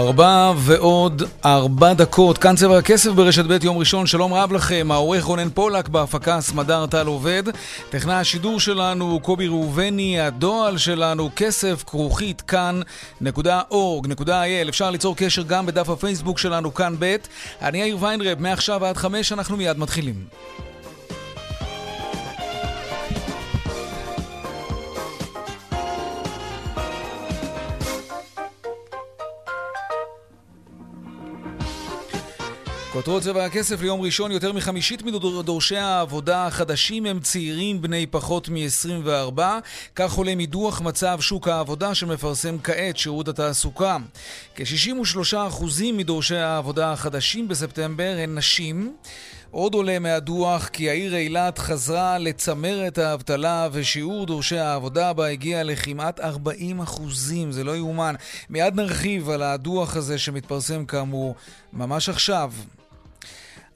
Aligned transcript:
ארבע 0.00 0.52
ועוד 0.56 1.22
ארבע 1.44 1.92
דקות, 1.92 2.38
כאן 2.38 2.56
צבע 2.56 2.78
הכסף 2.78 3.10
ברשת 3.10 3.44
ב' 3.44 3.64
יום 3.64 3.78
ראשון, 3.78 4.06
שלום 4.06 4.34
רב 4.34 4.52
לכם, 4.52 4.88
העורך 4.90 5.24
רונן 5.24 5.50
פולק, 5.50 5.88
בהפקה 5.88 6.40
סמדר 6.40 6.86
טל 6.86 7.06
עובד, 7.06 7.42
טכנאי 7.90 8.14
השידור 8.14 8.60
שלנו 8.60 9.20
קובי 9.22 9.48
ראובני, 9.48 10.20
הדועל 10.20 10.78
שלנו 10.78 11.30
כסף 11.36 11.84
כרוכית 11.86 12.40
כאן.org.il, 12.40 14.32
אפשר 14.68 14.90
ליצור 14.90 15.16
קשר 15.16 15.42
גם 15.42 15.66
בדף 15.66 15.88
הפייסבוק 15.88 16.38
שלנו 16.38 16.74
כאן 16.74 16.94
ב', 16.98 17.16
אני 17.62 17.78
יאיר 17.78 17.96
ויינרב, 18.00 18.40
מעכשיו 18.40 18.84
עד 18.84 18.96
חמש 18.96 19.32
אנחנו 19.32 19.56
מיד 19.56 19.78
מתחילים. 19.78 20.14
כותרות 33.00 33.22
צבע 33.22 33.44
הכסף 33.44 33.82
ליום 33.82 34.00
ראשון, 34.00 34.32
יותר 34.32 34.52
מחמישית 34.52 35.02
מדורשי 35.02 35.76
העבודה 35.76 36.46
החדשים 36.46 37.06
הם 37.06 37.20
צעירים 37.20 37.82
בני 37.82 38.06
פחות 38.06 38.48
מ-24, 38.48 39.40
כך 39.94 40.12
עולה 40.12 40.34
מדוח 40.34 40.80
מצב 40.80 41.20
שוק 41.20 41.48
העבודה 41.48 41.94
שמפרסם 41.94 42.56
כעת 42.58 42.96
שירות 42.96 43.28
התעסוקה. 43.28 43.96
כ-63% 44.54 45.64
מדורשי 45.92 46.36
העבודה 46.36 46.92
החדשים 46.92 47.48
בספטמבר 47.48 48.16
הן 48.18 48.38
נשים. 48.38 48.94
עוד 49.50 49.74
עולה 49.74 49.98
מהדוח 49.98 50.68
כי 50.68 50.90
העיר 50.90 51.16
אילת 51.16 51.58
חזרה 51.58 52.18
לצמרת 52.18 52.98
האבטלה 52.98 53.68
ושיעור 53.72 54.26
דורשי 54.26 54.58
העבודה 54.58 55.12
בה 55.12 55.26
הגיע 55.26 55.62
לכמעט 55.64 56.20
40 56.20 56.80
אחוזים, 56.80 57.52
זה 57.52 57.64
לא 57.64 57.76
יאומן. 57.76 58.14
מיד 58.50 58.74
נרחיב 58.74 59.30
על 59.30 59.42
הדוח 59.42 59.96
הזה 59.96 60.18
שמתפרסם 60.18 60.84
כאמור 60.84 61.34
ממש 61.72 62.08
עכשיו. 62.08 62.52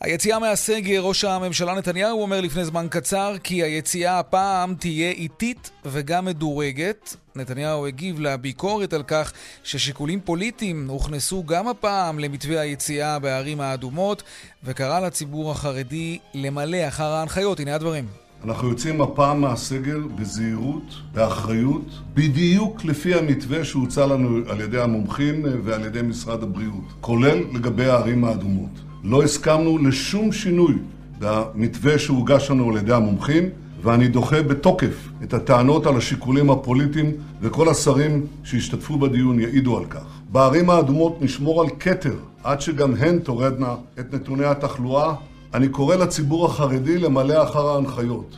היציאה 0.04 0.38
מהסגר, 0.38 1.00
ראש 1.00 1.24
הממשלה 1.24 1.74
נתניהו 1.74 2.22
אומר 2.22 2.40
לפני 2.40 2.64
זמן 2.64 2.86
קצר 2.90 3.34
כי 3.42 3.62
היציאה 3.62 4.18
הפעם 4.18 4.74
תהיה 4.74 5.10
איטית 5.10 5.70
וגם 5.84 6.24
מדורגת. 6.24 7.16
נתניהו 7.36 7.86
הגיב 7.86 8.20
לביקורת 8.20 8.92
על 8.92 9.02
כך 9.02 9.32
ששיקולים 9.62 10.20
פוליטיים 10.20 10.86
הוכנסו 10.88 11.44
גם 11.44 11.68
הפעם 11.68 12.18
למתווה 12.18 12.60
היציאה 12.60 13.18
בערים 13.18 13.60
האדומות 13.60 14.22
וקרא 14.64 15.00
לציבור 15.00 15.50
החרדי 15.50 16.18
למלא 16.34 16.88
אחר 16.88 17.08
ההנחיות. 17.08 17.60
הנה 17.60 17.74
הדברים. 17.74 18.04
אנחנו 18.44 18.68
יוצאים 18.68 19.00
הפעם 19.00 19.40
מהסגר 19.40 19.98
בזהירות, 20.14 20.94
באחריות, 21.12 21.86
בדיוק 22.14 22.84
לפי 22.84 23.14
המתווה 23.14 23.64
שהוצע 23.64 24.06
לנו 24.06 24.50
על 24.50 24.60
ידי 24.60 24.80
המומחים 24.80 25.42
ועל 25.64 25.84
ידי 25.84 26.02
משרד 26.02 26.42
הבריאות, 26.42 26.84
כולל 27.00 27.38
לגבי 27.54 27.84
הערים 27.84 28.24
האדומות. 28.24 28.93
לא 29.04 29.22
הסכמנו 29.22 29.78
לשום 29.78 30.32
שינוי 30.32 30.74
במתווה 31.18 31.98
שהוגש 31.98 32.50
לנו 32.50 32.70
על 32.70 32.76
ידי 32.76 32.92
המומחים, 32.92 33.48
ואני 33.82 34.08
דוחה 34.08 34.42
בתוקף 34.42 35.08
את 35.22 35.34
הטענות 35.34 35.86
על 35.86 35.96
השיקולים 35.96 36.50
הפוליטיים, 36.50 37.12
וכל 37.40 37.68
השרים 37.68 38.26
שהשתתפו 38.44 38.98
בדיון 38.98 39.40
יעידו 39.40 39.78
על 39.78 39.84
כך. 39.84 40.04
בערים 40.32 40.70
האדומות 40.70 41.22
נשמור 41.22 41.62
על 41.62 41.68
כתר 41.80 42.14
עד 42.44 42.60
שגם 42.60 42.94
הן 42.94 43.18
תורדנה 43.18 43.74
את 44.00 44.14
נתוני 44.14 44.44
התחלואה. 44.44 45.14
אני 45.54 45.68
קורא 45.68 45.96
לציבור 45.96 46.46
החרדי 46.46 46.98
למלא 46.98 47.42
אחר 47.42 47.68
ההנחיות. 47.68 48.36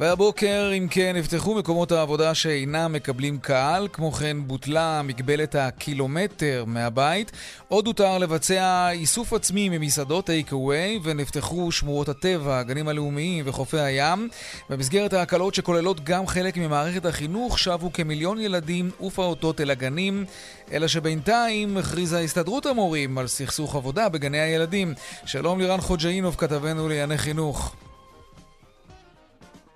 והבוקר, 0.00 0.70
אם 0.78 0.86
כן, 0.90 1.16
נפתחו 1.16 1.54
מקומות 1.54 1.92
העבודה 1.92 2.34
שאינם 2.34 2.92
מקבלים 2.92 3.38
קהל, 3.38 3.88
כמו 3.92 4.12
כן 4.12 4.36
בוטלה 4.46 5.02
מגבלת 5.02 5.54
הקילומטר 5.54 6.64
מהבית. 6.66 7.32
עוד 7.68 7.86
הותר 7.86 8.18
לבצע 8.18 8.90
איסוף 8.90 9.32
עצמי 9.32 9.68
ממסעדות 9.68 10.26
טייק-אווי, 10.26 10.98
ונפתחו 11.02 11.72
שמורות 11.72 12.08
הטבע, 12.08 12.58
הגנים 12.58 12.88
הלאומיים 12.88 13.44
וחופי 13.48 13.80
הים. 13.80 14.28
במסגרת 14.70 15.12
ההקלות 15.12 15.54
שכוללות 15.54 16.04
גם 16.04 16.26
חלק 16.26 16.56
ממערכת 16.56 17.06
החינוך, 17.06 17.58
שבו 17.58 17.92
כמיליון 17.92 18.40
ילדים 18.40 18.90
ופעוטות 19.02 19.60
אל 19.60 19.70
הגנים, 19.70 20.24
אלא 20.72 20.88
שבינתיים 20.88 21.76
הכריזה 21.76 22.20
הסתדרות 22.20 22.66
המורים 22.66 23.18
על 23.18 23.26
סכסוך 23.26 23.76
עבודה 23.76 24.08
בגני 24.08 24.40
הילדים. 24.40 24.94
שלום 25.24 25.60
לירן 25.60 25.80
חוג'אינוב, 25.80 26.34
כתבנו 26.38 26.88
לענייני 26.88 27.18
חינוך. 27.18 27.74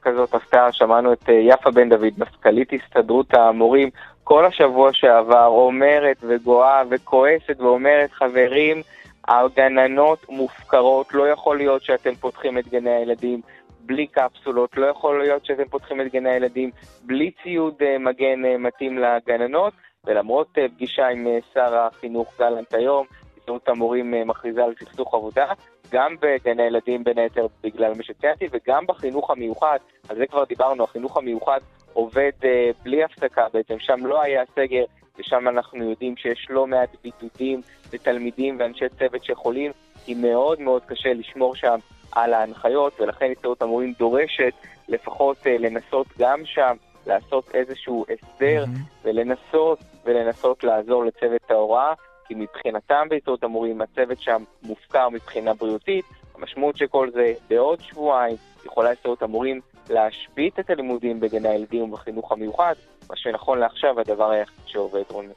כזאת 0.03 0.35
הפתעה, 0.35 0.73
שמענו 0.73 1.13
את 1.13 1.29
אה, 1.29 1.35
יפה 1.35 1.71
בן 1.71 1.89
דוד, 1.89 2.13
מזכ"לית 2.19 2.73
הסתדרות 2.73 3.35
המורים, 3.35 3.89
כל 4.25 4.47
השבוע 4.47 4.93
שעבר 4.93 5.47
אומרת 5.47 6.17
וגואה 6.23 6.83
וכועסת 6.91 7.61
ואומרת, 7.61 8.13
חברים, 8.13 8.83
הגננות 9.29 10.29
מופקרות, 10.29 11.15
לא 11.15 11.29
יכול 11.29 11.57
להיות 11.57 11.83
שאתם 11.83 12.15
פותחים 12.15 12.59
את 12.59 12.69
גני 12.69 12.91
הילדים 12.91 13.41
בלי 13.81 14.07
קפסולות, 14.07 14.77
לא 14.77 14.87
יכול 14.87 15.19
להיות 15.19 15.45
שאתם 15.45 15.65
פותחים 15.65 16.01
את 16.01 16.13
גני 16.13 16.31
הילדים 16.31 16.71
בלי 17.03 17.31
ציוד 17.43 17.75
אה, 17.83 17.99
מגן 17.99 18.45
אה, 18.45 18.59
מתאים 18.59 18.99
לגננות, 18.99 19.73
ולמרות 20.05 20.59
פגישה 20.75 21.09
עם 21.09 21.27
שר 21.55 21.75
החינוך 21.75 22.35
גלנט 22.39 22.75
היום, 22.75 23.07
הסתדרות 23.37 23.69
המורים 23.69 24.15
מכריזה 24.27 24.65
על 24.65 24.75
סכסוך 24.81 25.15
עבודה, 25.15 25.47
גם 25.93 26.17
בגני 26.21 26.63
ילדים 26.63 27.05
בין 27.05 27.19
היתר 27.19 27.47
בגלל 27.63 27.95
מה 27.95 28.03
שציינתי, 28.03 28.47
וגם 28.51 28.87
בחינוך 28.87 29.31
המיוחד, 29.31 29.79
על 30.09 30.17
זה 30.17 30.27
כבר 30.27 30.45
דיברנו, 30.45 30.85
החינוך 30.85 31.17
המיוחד 31.17 31.59
עובד 31.93 32.31
uh, 32.41 32.47
בלי 32.83 33.05
הפסקה 33.05 33.47
בעצם, 33.53 33.79
שם 33.79 34.07
לא 34.07 34.23
היה 34.23 34.43
סגר, 34.55 34.85
ושם 35.19 35.49
אנחנו 35.49 35.91
יודעים 35.91 36.17
שיש 36.17 36.47
לא 36.51 36.67
מעט 36.67 36.97
בידודים 37.03 37.61
ותלמידים 37.91 38.57
ואנשי 38.59 38.89
צוות 38.89 39.25
שחולים, 39.25 39.73
כי 40.05 40.15
מאוד 40.15 40.61
מאוד 40.61 40.83
קשה 40.87 41.13
לשמור 41.13 41.57
שם 41.57 41.79
על 42.13 42.35
ההנחיות, 42.35 43.01
ולכן 43.01 43.31
הסתדרות 43.33 43.63
המורים 43.63 43.93
דורשת 43.99 44.53
לפחות 44.89 45.37
uh, 45.37 45.49
לנסות 45.59 46.07
גם 46.19 46.41
שם 46.45 46.77
לעשות 47.07 47.55
איזשהו 47.55 48.05
הסדר, 48.11 48.65
mm-hmm. 48.65 49.05
ולנסות 49.05 49.79
ולנסות 50.05 50.65
לעזור 50.65 51.05
לצוות 51.05 51.51
ההוראה. 51.51 51.93
כי 52.29 52.35
מבחינתם 52.37 53.07
בהסתדרות 53.11 53.45
המורים 53.45 53.81
הצוות 53.81 54.21
שם 54.21 54.45
מופקר 54.63 55.09
מבחינה 55.09 55.55
בריאותית. 55.55 56.05
המשמעות 56.35 56.77
של 56.77 56.87
כל 56.87 57.11
זה, 57.11 57.35
בעוד 57.49 57.81
שבועיים 57.81 58.37
יכולה 58.65 58.91
הסתדרות 58.91 59.23
המורים 59.23 59.61
להשבית 59.91 60.59
את 60.59 60.71
הלימודים 60.71 61.21
בגני 61.21 61.49
הילדים 61.49 61.83
ובחינוך 61.83 62.33
המיוחד, 62.33 62.75
מה 63.11 63.17
שנכון 63.17 63.59
לעכשיו 63.59 64.01
הדבר 64.01 64.31
היחיד 64.31 64.67
שעובד 64.67 65.03
רונן. 65.11 65.33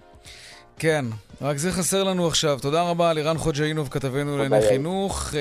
כן, 0.79 1.05
רק 1.41 1.57
זה 1.57 1.71
חסר 1.71 2.03
לנו 2.03 2.27
עכשיו. 2.27 2.59
תודה 2.61 2.81
רבה 2.81 3.13
לירן 3.13 3.37
חוג'אינוב, 3.37 3.87
כתבנו 3.91 4.37
לענייני 4.37 4.67
חינוך. 4.67 5.29
Uh, 5.29 5.33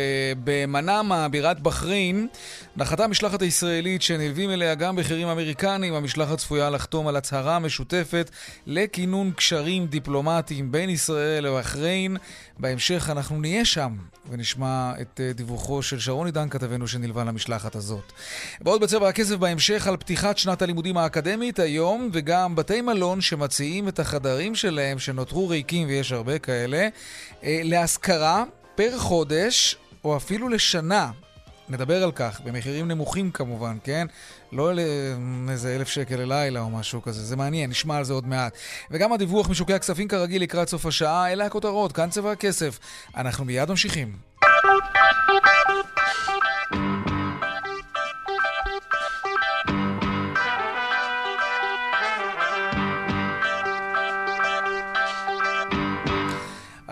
במנאמה, 0.45 1.29
בירת 1.29 1.61
בחריין, 1.61 2.29
נחתה 2.77 3.05
המשלחת 3.05 3.43
הישראלית 3.43 4.03
שנלווים 4.03 4.51
אליה 4.51 4.75
גם 4.75 4.97
בכירים 4.97 5.29
אמריקנים. 5.29 5.95
המשלחת 5.95 6.39
צפויה 6.39 6.71
לחתום 6.71 7.09
על 7.09 7.17
הצהרה 7.17 7.59
משותפת 7.59 8.31
לכינון 8.67 9.33
קשרים 9.37 9.87
דיפלומטיים 9.87 10.73
בין 10.73 10.91
ישראל 10.91 11.47
לבחריין. 11.47 12.17
בהמשך 12.59 13.09
אנחנו 13.13 13.41
נהיה 13.41 13.65
שם 13.65 13.97
ונשמע 14.31 14.93
את 15.01 15.21
uh, 15.21 15.37
דיווחו 15.37 15.83
של 15.83 16.01
שרון 16.01 16.27
עידן, 16.27 16.49
כתבנו 16.49 16.89
שנלווה 16.89 17.25
למשלחת 17.25 17.75
הזאת. 17.75 18.13
ועוד 18.61 18.81
בצבע 18.81 19.09
הכסף 19.09 19.35
בהמשך 19.35 19.87
על 19.87 19.97
פתיחת 19.97 20.39
שנת 20.39 20.63
הלימודים 20.63 20.97
האקדמית 20.97 21.59
היום, 21.59 22.11
וגם 22.13 22.57
בתי 22.57 22.81
מלון 22.81 23.21
שמציעים 23.21 23.89
את 23.89 24.01
החדרים 24.01 24.55
שלהם 24.55 24.99
שנותרו 25.25 25.49
ריקים. 25.49 25.89
ויש 25.89 26.13
הרבה 26.13 26.39
כאלה, 26.39 26.89
אה, 27.45 27.61
להשכרה 27.65 28.45
פר 28.75 28.99
חודש, 28.99 29.77
או 30.05 30.17
אפילו 30.17 30.49
לשנה. 30.49 31.11
נדבר 31.69 32.05
על 32.05 32.13
כך, 32.13 32.41
במחירים 32.45 32.89
נמוכים 32.89 33.31
כמובן, 33.31 33.77
כן? 33.85 34.07
לא 34.53 34.73
לאיזה 35.47 35.77
אלף 35.77 35.89
שקל 35.89 36.17
ללילה 36.17 36.61
או 36.61 36.71
משהו 36.71 37.03
כזה, 37.03 37.25
זה 37.25 37.37
מעניין, 37.37 37.71
נשמע 37.71 37.97
על 37.97 38.05
זה 38.05 38.13
עוד 38.13 38.27
מעט. 38.27 38.53
וגם 38.91 39.13
הדיווח 39.13 39.51
משוקי 39.51 39.75
הכספים 39.75 40.09
כרגיל 40.09 40.43
לקראת 40.43 40.69
סוף 40.69 40.87
השעה, 40.87 41.33
אלה 41.33 41.47
הכותרות, 41.47 41.93
כאן 41.93 42.11
צבע 42.11 42.33
הכסף. 42.33 42.79
אנחנו 43.17 43.45
מיד 43.45 43.71
ממשיכים. 43.71 44.13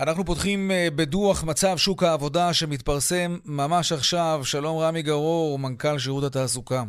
אנחנו 0.03 0.25
פותחים 0.25 0.71
אה, 0.71 0.89
בדוח 0.97 1.45
מצב 1.45 1.77
שוק 1.77 2.03
העבודה 2.03 2.53
שמתפרסם 2.53 3.31
ממש 3.47 3.93
עכשיו. 3.93 4.41
שלום 4.43 4.79
רמי 4.79 5.03
גרור, 5.03 5.59
מנכ"ל 5.59 5.99
שירות 5.99 6.25
התעסוקה. 6.25 6.83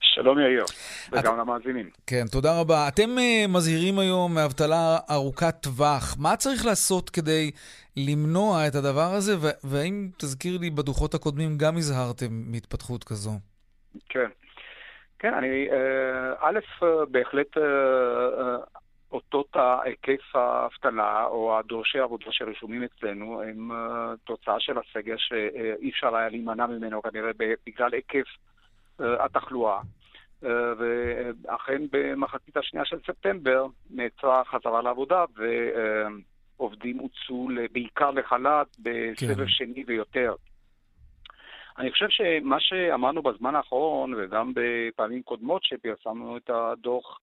שלום 0.00 0.38
יאיר, 0.38 0.64
וגם 1.12 1.34
את... 1.34 1.38
למאזינים. 1.38 1.90
כן, 2.06 2.24
תודה 2.32 2.60
רבה. 2.60 2.88
אתם 2.88 3.10
uh, 3.18 3.48
מזהירים 3.48 3.98
היום 3.98 4.34
מאבטלה 4.34 4.98
ארוכת 5.10 5.54
טווח. 5.62 6.16
מה 6.18 6.36
צריך 6.36 6.66
לעשות 6.66 7.10
כדי 7.10 7.50
למנוע 7.96 8.66
את 8.66 8.74
הדבר 8.74 9.10
הזה, 9.16 9.32
והאם, 9.64 10.08
תזכיר 10.18 10.58
לי, 10.60 10.70
בדוחות 10.70 11.14
הקודמים 11.14 11.58
גם 11.58 11.76
הזהרתם 11.76 12.30
מהתפתחות 12.30 13.04
כזו? 13.04 13.30
כן. 14.08 14.28
כן, 15.18 15.34
אני, 15.34 15.66
אה, 15.72 16.48
א', 16.48 16.84
בהחלט 17.10 17.56
אותות 19.14 19.56
היקף 19.84 20.36
האבטלה 20.36 21.24
או 21.26 21.58
הדורשי 21.58 21.98
עבודה 21.98 22.26
שרשומים 22.30 22.82
אצלנו 22.82 23.42
הם 23.42 23.70
תוצאה 24.24 24.60
של 24.60 24.78
הסגר 24.78 25.14
שאי 25.16 25.90
אפשר 25.90 26.16
היה 26.16 26.28
להימנע 26.28 26.66
ממנו 26.66 27.02
כנראה 27.02 27.30
בגלל 27.66 27.92
היקף 27.92 28.26
התחלואה. 28.98 29.80
ואכן 30.42 31.82
במחצית 31.92 32.56
השנייה 32.56 32.84
של 32.84 32.98
ספטמבר 33.06 33.66
נעצרה 33.90 34.42
חזרה 34.44 34.82
לעבודה 34.82 35.24
ועובדים 36.58 36.98
הוצאו 36.98 37.48
בעיקר 37.72 38.10
לחל"ת 38.10 38.76
בסבב 38.78 39.36
כן. 39.36 39.48
שני 39.48 39.84
ויותר. 39.86 40.34
אני 41.78 41.90
חושב 41.90 42.06
שמה 42.08 42.60
שאמרנו 42.60 43.22
בזמן 43.22 43.54
האחרון, 43.54 44.14
וגם 44.14 44.52
בפעמים 44.54 45.22
קודמות 45.22 45.64
שפרסמנו 45.64 46.36
את 46.36 46.50
הדוח, 46.50 47.20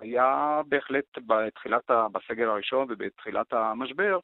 היה 0.00 0.60
בהחלט 0.68 1.18
בתחילת, 1.26 1.90
בסגר 2.12 2.50
הראשון 2.50 2.86
ובתחילת 2.90 3.52
המשבר, 3.52 4.18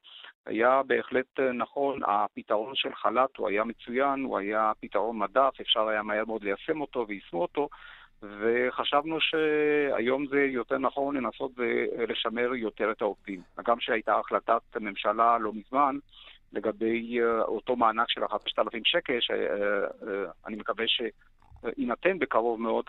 היה 0.47 0.83
בהחלט 0.87 1.41
נכון, 1.55 2.01
הפתרון 2.07 2.75
של 2.75 2.95
חל"ת 2.95 3.37
הוא 3.37 3.49
היה 3.49 3.65
מצוין, 3.65 4.25
הוא 4.25 4.39
היה 4.39 4.73
פתרון 4.81 5.19
מדף, 5.19 5.53
אפשר 5.61 5.89
היה 5.89 6.03
מהר 6.03 6.25
מאוד 6.25 6.45
ליישם 6.45 6.81
אותו 6.81 7.05
ויישמו 7.09 7.43
אותו, 7.43 7.69
וחשבנו 8.23 9.21
שהיום 9.21 10.27
זה 10.27 10.41
יותר 10.41 10.79
נכון 10.79 11.17
לנסות 11.17 11.53
ולשמר 11.57 12.55
יותר 12.55 12.91
את 12.91 13.03
העובדים. 13.03 13.43
גם 13.65 13.81
שהייתה 13.81 14.17
החלטת 14.17 14.77
ממשלה 14.81 15.39
לא 15.39 15.53
מזמן 15.53 15.97
לגבי 16.53 17.21
אה, 17.21 17.41
אותו 17.43 17.77
מענק 17.77 18.11
של 18.11 18.23
ה-5,000 18.23 18.81
שקל, 18.85 19.21
שאני 19.21 20.55
אה, 20.55 20.61
מקווה 20.61 20.85
שיינתן 20.89 22.19
בקרוב 22.19 22.61
מאוד, 22.61 22.85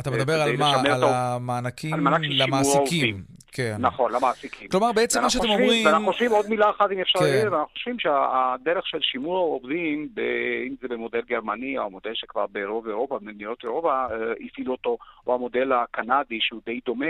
אתה 0.00 0.10
מדבר 0.10 0.40
על 0.42 0.56
מה? 0.56 0.80
על 0.80 1.04
המענקים 1.04 1.94
למעסיקים. 2.30 3.22
כן. 3.52 3.76
נכון, 3.78 4.12
למעסיקים. 4.12 4.68
כלומר, 4.68 4.92
בעצם 4.92 5.22
מה 5.22 5.30
שאתם 5.30 5.48
אומרים... 5.48 5.86
ואנחנו 5.86 6.12
חושבים, 6.12 6.30
עוד 6.30 6.48
מילה 6.48 6.70
אחת 6.70 6.90
אם 6.92 6.98
אפשר 6.98 7.18
כן. 7.18 7.46
אנחנו 7.46 7.66
חושבים 7.72 7.96
שהדרך 7.98 8.86
של 8.86 8.98
שימור 9.00 9.36
העובדים, 9.36 10.08
אם 10.66 10.74
זה 10.80 10.88
במודל 10.88 11.20
גרמני, 11.20 11.78
או 11.78 11.84
המודל 11.84 12.10
שכבר 12.14 12.46
ברוב 12.46 12.88
אירופה, 12.88 13.18
במדינות 13.18 13.64
אירופה, 13.64 13.92
אה, 13.92 14.06
הפעילו 14.46 14.72
אותו, 14.72 14.98
או 15.26 15.34
המודל 15.34 15.72
הקנדי, 15.72 16.38
שהוא 16.40 16.60
די 16.66 16.80
דומה, 16.86 17.06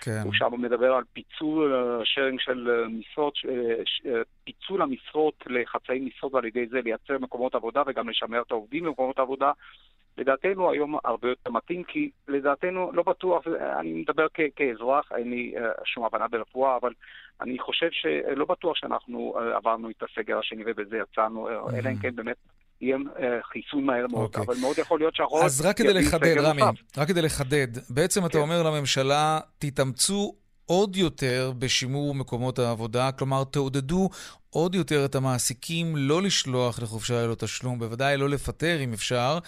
כן. 0.00 0.20
הוא 0.24 0.32
שם 0.34 0.50
מדבר 0.58 0.92
על 0.92 1.02
פיצול 1.12 1.74
שרינג 2.04 2.38
אה, 2.38 2.44
של 2.44 2.70
אה, 2.70 2.88
משרות, 2.88 3.34
פיצול 4.44 4.82
המשרות 4.82 5.44
לחצאי 5.46 5.98
משרות, 5.98 6.34
ועל 6.34 6.44
ידי 6.44 6.66
זה 6.70 6.80
לייצר 6.84 7.18
מקומות 7.20 7.54
עבודה 7.54 7.82
וגם 7.86 8.08
לשמר 8.08 8.42
את 8.42 8.50
העובדים 8.50 8.84
במקומות 8.84 9.18
עבודה. 9.18 9.52
לדעתנו 10.18 10.70
היום 10.70 10.96
הרבה 11.04 11.28
יותר 11.28 11.50
מתאים, 11.50 11.84
כי 11.84 12.10
לדעתנו 12.28 12.92
לא 12.92 13.02
בטוח, 13.02 13.44
אני 13.80 13.92
מדבר 13.92 14.26
כ- 14.34 14.52
כאזרח, 14.56 15.12
אין 15.16 15.30
לי 15.30 15.54
uh, 15.56 15.60
שום 15.84 16.04
הבנה 16.04 16.28
ברפואה, 16.28 16.76
אבל 16.76 16.92
אני 17.40 17.58
חושב 17.58 17.88
שלא 17.90 18.44
בטוח 18.44 18.76
שאנחנו 18.76 19.34
uh, 19.36 19.56
עברנו 19.56 19.90
את 19.90 20.02
הסגר 20.02 20.38
השני 20.38 20.62
ובזה 20.66 20.96
יצאנו, 20.96 21.48
mm-hmm. 21.48 21.76
אלא 21.76 21.90
אם 21.90 21.96
כן 21.96 22.16
באמת 22.16 22.36
יהיה 22.80 22.96
uh, 22.96 23.20
חיסון 23.52 23.84
מהר 23.84 24.06
מאוד, 24.10 24.22
okay. 24.22 24.38
אוקיי. 24.38 24.42
אבל 24.42 24.54
מאוד 24.60 24.78
יכול 24.78 24.98
להיות 24.98 25.14
שהחורף... 25.16 25.44
אז 25.44 25.66
רק 25.66 25.76
כדי 25.76 25.94
לחדד, 25.94 26.38
רמי, 26.38 26.62
רק 26.98 27.08
כדי 27.08 27.22
לחדד, 27.22 27.68
בעצם 27.90 28.20
כן. 28.20 28.26
אתה 28.26 28.38
אומר 28.38 28.62
לממשלה, 28.62 29.40
תתאמצו 29.58 30.34
עוד 30.66 30.96
יותר 30.96 31.52
בשימור 31.58 32.14
מקומות 32.14 32.58
העבודה, 32.58 33.12
כלומר 33.12 33.44
תעודדו 33.44 34.08
עוד 34.54 34.74
יותר 34.74 35.04
את 35.04 35.14
המעסיקים 35.14 35.96
לא 35.96 36.22
לשלוח 36.22 36.78
לחופשה 36.78 37.22
ללא 37.22 37.34
תשלום, 37.34 37.78
בוודאי 37.78 38.16
לא 38.16 38.28
לפטר 38.28 38.80
אם 38.84 38.92
אפשר, 38.92 39.38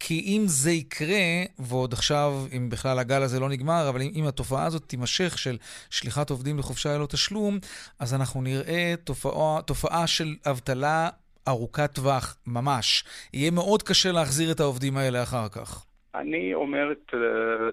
כי 0.00 0.20
אם 0.20 0.44
זה 0.46 0.70
יקרה, 0.70 1.44
ועוד 1.58 1.92
עכשיו, 1.92 2.46
אם 2.56 2.70
בכלל 2.70 2.98
הגל 2.98 3.22
הזה 3.22 3.40
לא 3.40 3.48
נגמר, 3.48 3.88
אבל 3.88 4.02
אם, 4.02 4.10
אם 4.14 4.26
התופעה 4.26 4.66
הזאת 4.66 4.82
תימשך 4.86 5.38
של 5.38 5.56
שליחת 5.90 6.30
עובדים 6.30 6.58
לחופשה 6.58 6.96
ללא 6.96 7.06
תשלום, 7.06 7.58
אז 7.98 8.14
אנחנו 8.14 8.42
נראה 8.42 8.94
תופעה, 9.04 9.62
תופעה 9.62 10.06
של 10.06 10.36
אבטלה 10.46 11.08
ארוכת 11.48 11.90
טווח, 11.92 12.36
ממש. 12.46 13.04
יהיה 13.32 13.50
מאוד 13.50 13.82
קשה 13.82 14.12
להחזיר 14.12 14.52
את 14.52 14.60
העובדים 14.60 14.96
האלה 14.96 15.22
אחר 15.22 15.48
כך. 15.48 15.84
אני 16.18 16.54
אומר 16.54 16.92
את 16.92 17.14
אה, 17.14 17.20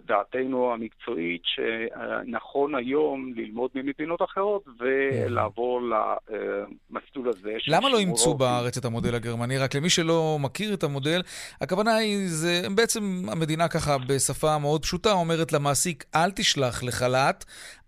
דעתנו 0.06 0.74
המקצועית 0.74 1.42
שנכון 1.45 2.75
היום 2.75 3.33
ללמוד 3.36 3.71
ממדינות 3.75 4.21
אחרות 4.21 4.65
ולעבור 4.80 5.81
למסלול 5.81 7.30
הזה. 7.30 7.57
למה 7.68 7.89
לא 7.89 7.97
אימצו 7.97 8.33
בארץ 8.33 8.77
את 8.77 8.86
המודל 8.86 9.15
הגרמני? 9.15 9.57
רק 9.57 9.75
למי 9.75 9.89
שלא 9.89 10.38
מכיר 10.39 10.74
את 10.74 10.83
המודל, 10.83 11.21
הכוונה 11.62 11.95
היא, 11.95 12.27
זה 12.27 12.62
בעצם 12.75 13.21
המדינה 13.31 13.68
ככה 13.68 13.97
בשפה 14.07 14.57
מאוד 14.57 14.81
פשוטה 14.81 15.12
אומרת 15.12 15.53
למעסיק, 15.53 16.06
אל 16.15 16.31
תשלח 16.31 16.83
לחל"ת, 16.83 17.45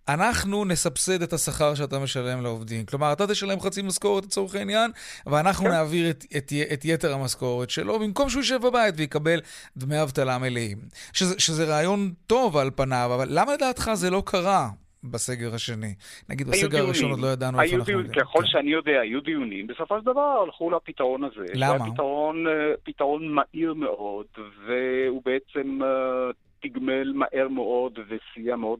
אנחנו 0.10 0.66
נסבסד 0.66 1.22
את 1.22 1.34
השכר 1.34 1.76
שאתה 1.76 2.00
משלם 2.00 2.44
לעובדים. 2.44 2.86
כלומר, 2.86 3.14
אתה 3.14 3.28
תשלם 3.28 3.60
חצי 3.60 3.82
משכורת 3.82 4.26
לצורך 4.26 4.56
העניין, 4.56 4.92
ואנחנו 5.26 5.66
כן. 5.66 5.72
נעביר 5.72 6.10
את, 6.10 6.26
את, 6.38 6.52
את 6.74 6.86
יתר 6.86 7.14
המשכורת 7.14 7.70
שלו, 7.70 8.00
במקום 8.00 8.30
שהוא 8.30 8.42
יישב 8.42 8.60
בבית 8.62 8.96
ויקבל 8.98 9.40
דמי 9.78 10.02
אבטלה 10.02 10.38
מלאים. 10.38 10.78
שזה, 11.14 11.40
שזה 11.40 11.66
רעיון 11.66 12.12
טוב 12.28 12.58
על 12.58 12.70
פניו, 12.76 13.12
אבל 13.16 13.28
למה 13.30 13.54
לדעתך 13.54 13.92
זה 13.94 14.10
לא 14.10 14.24
קרה? 14.26 14.70
בסגר 15.04 15.54
השני. 15.56 15.94
נגיד 16.30 16.48
בסגר 16.48 16.68
דיונים. 16.68 16.86
הראשון 16.86 17.12
עוד 17.12 17.20
לא 17.20 17.28
ידענו 17.28 17.62
איפה 17.62 17.76
אנחנו... 17.76 17.86
דיונים, 17.86 18.12
ככל 18.12 18.40
כן. 18.42 18.48
שאני 18.48 18.72
יודע, 18.72 19.00
היו 19.02 19.22
דיונים, 19.22 19.68
בסופו 19.68 20.00
של 20.00 20.06
דבר 20.06 20.42
הלכו 20.46 20.72
לפתרון 20.72 21.24
הזה. 21.24 21.46
למה? 21.54 21.78
זה 21.78 21.92
פתרון, 21.94 22.48
אה, 22.48 22.54
פתרון 22.84 23.28
מהיר 23.28 23.74
מאוד, 23.74 24.26
והוא 24.68 25.22
בעצם 25.26 25.80
אה, 25.84 26.32
תגמל 26.60 27.14
מהר 27.14 27.48
מאוד 27.50 28.00
וסייע 28.08 28.56
מאוד 28.56 28.80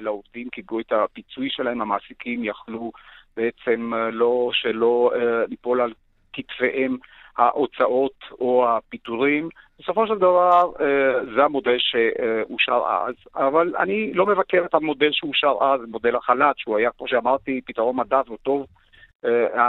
לעובדים, 0.00 0.48
קיבלו 0.48 0.80
את 0.80 0.92
הפיצוי 0.92 1.48
שלהם, 1.50 1.80
המעסיקים 1.80 2.44
יכלו 2.44 2.92
בעצם 3.36 3.94
אה, 3.94 4.10
לא, 4.10 4.50
שלא 4.52 5.10
אה, 5.14 5.46
ליפול 5.46 5.80
על 5.80 5.92
כתפיהם 6.32 6.96
ההוצאות 7.36 8.24
או 8.40 8.68
הפיטורים. 8.68 9.48
בסופו 9.78 10.06
של 10.06 10.18
דבר 10.18 10.72
אה, 10.80 11.24
זה 11.34 11.44
המודל 11.44 11.76
שאושר 11.78 12.82
אז, 13.06 13.14
אבל 13.36 13.74
אני 13.78 14.14
לא 14.14 14.26
מבקר 14.26 14.64
את 14.64 14.74
המודל 14.74 15.10
שאושר 15.12 15.54
אז, 15.60 15.80
מודל 15.88 16.16
החל"ת, 16.16 16.58
שהוא 16.58 16.76
היה, 16.76 16.90
כמו 16.98 17.08
שאמרתי, 17.08 17.60
פתרון 17.66 17.96
מדף 17.96 18.30
וטוב 18.30 18.66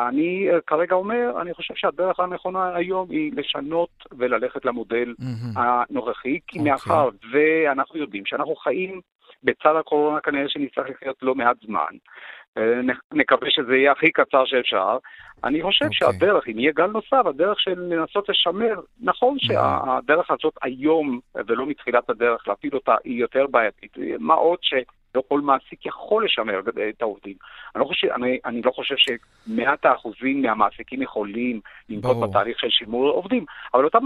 אני 0.10 0.50
אה, 0.54 0.62
כרגע 0.68 0.96
אומר, 0.96 1.42
אני 1.42 1.54
חושב 1.54 1.74
שהדרך 1.76 2.20
הנכונה 2.20 2.76
היום 2.76 3.10
היא 3.10 3.32
לשנות 3.36 3.90
וללכת 4.18 4.66
למודל 4.66 5.14
mm-hmm. 5.22 5.60
הנוכחי, 5.60 6.40
כי 6.48 6.58
okay. 6.58 6.62
אוקיי. 6.62 6.72
מאחר 6.72 7.10
ואנחנו 7.32 8.00
יודעים 8.00 8.26
שאנחנו 8.26 8.56
חיים 8.56 9.02
בצד 9.44 9.76
הקורונה 9.80 10.20
כנראה 10.20 10.50
שנצטרך 10.50 10.90
לחיות 10.90 11.16
לא 11.22 11.36
מעט 11.36 11.58
זמן. 11.66 11.92
אה, 12.58 12.82
נקווה 13.14 13.50
שזה 13.50 13.76
יהיה 13.76 13.92
הכי 13.92 14.12
קצר 14.12 14.46
שאפשר. 14.46 14.98
אני 15.44 15.62
חושב 15.62 15.86
okay. 15.86 16.06
אוקיי. 16.06 16.20
שהדרך, 16.20 16.48
אם 16.48 16.60
יהיה 16.60 16.72
גל 16.76 16.88
נוסף, 16.88 17.26
הדרך 17.26 17.60
של 17.60 17.80
לנסות 17.80 18.30
לשמר, 18.30 18.80
נכון 19.02 19.36
mm-hmm. 19.36 19.48
שהדרך 19.48 20.32
הזאת 20.32 20.54
היום, 20.62 21.20
ולא 21.48 21.66
מתחילת 21.66 22.10
הדרך, 22.10 22.48
להפיל 22.48 22.76
אותה, 22.76 22.96
היא 23.04 23.22
יותר 23.22 23.48
בעייתית. 23.48 23.98
מה 24.20 24.34
עוד 24.34 24.60
ש... 24.62 24.74
לא 25.16 25.24
כל 25.28 25.42
מעסיק 25.42 25.86
יכול 25.86 26.26
לשמר 26.26 26.60
את 26.90 27.02
העובדים. 27.02 27.36
אני 27.76 27.82
לא 27.82 27.86
חושב, 27.86 28.08
אני, 28.08 28.40
אני 28.46 28.62
לא 28.62 28.72
חושב 28.72 28.96
שמאת 28.98 29.86
האחוזים 29.86 30.42
מהמעסיקים 30.42 31.02
יכולים 31.02 31.60
לנקוט 31.90 32.18
בתהליך 32.30 32.60
של 32.60 32.70
שימור 32.70 33.10
עובדים, 33.10 33.46
אבל 33.74 33.84
אותם 33.84 34.04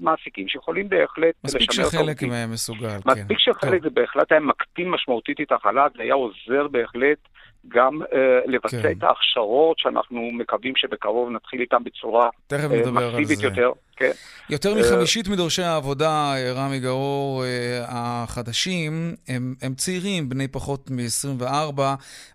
מעסיקים 0.00 0.48
שיכולים 0.48 0.88
בהחלט 0.88 1.34
לשמר 1.44 1.58
את 1.60 1.94
העובדים. 1.94 2.04
מספיק 2.04 2.20
שחלק 2.20 2.22
מהם 2.22 2.52
מסוגל, 2.52 2.88
כן. 2.88 3.10
מספיק 3.10 3.38
שחלק 3.38 3.82
זה 3.82 3.90
בהחלט 3.90 4.32
היה 4.32 4.40
מקטין 4.40 4.90
משמעותית 4.90 5.40
את 5.40 5.52
החל"ת, 5.52 5.92
זה 5.96 6.02
היה 6.02 6.14
עוזר 6.14 6.68
בהחלט 6.70 7.18
גם 7.68 8.02
uh, 8.02 8.06
לבצע 8.46 8.82
כן. 8.82 8.92
את 8.98 9.02
ההכשרות 9.02 9.78
שאנחנו 9.78 10.30
מקווים 10.32 10.72
שבקרוב 10.76 11.30
נתחיל 11.30 11.60
איתן 11.60 11.84
בצורה 11.84 12.28
uh, 12.52 12.56
מסיבית 12.90 13.42
יותר. 13.42 13.70
כן. 13.96 14.10
יותר 14.50 14.76
אה, 14.76 14.80
מחמישית 14.80 15.28
מדורשי 15.28 15.62
העבודה, 15.62 16.34
רמי 16.54 16.80
גאור, 16.80 17.44
החדשים, 17.88 19.14
הם, 19.28 19.54
הם 19.62 19.74
צעירים, 19.74 20.28
בני 20.28 20.48
פחות 20.48 20.90
מ-24, 20.90 21.80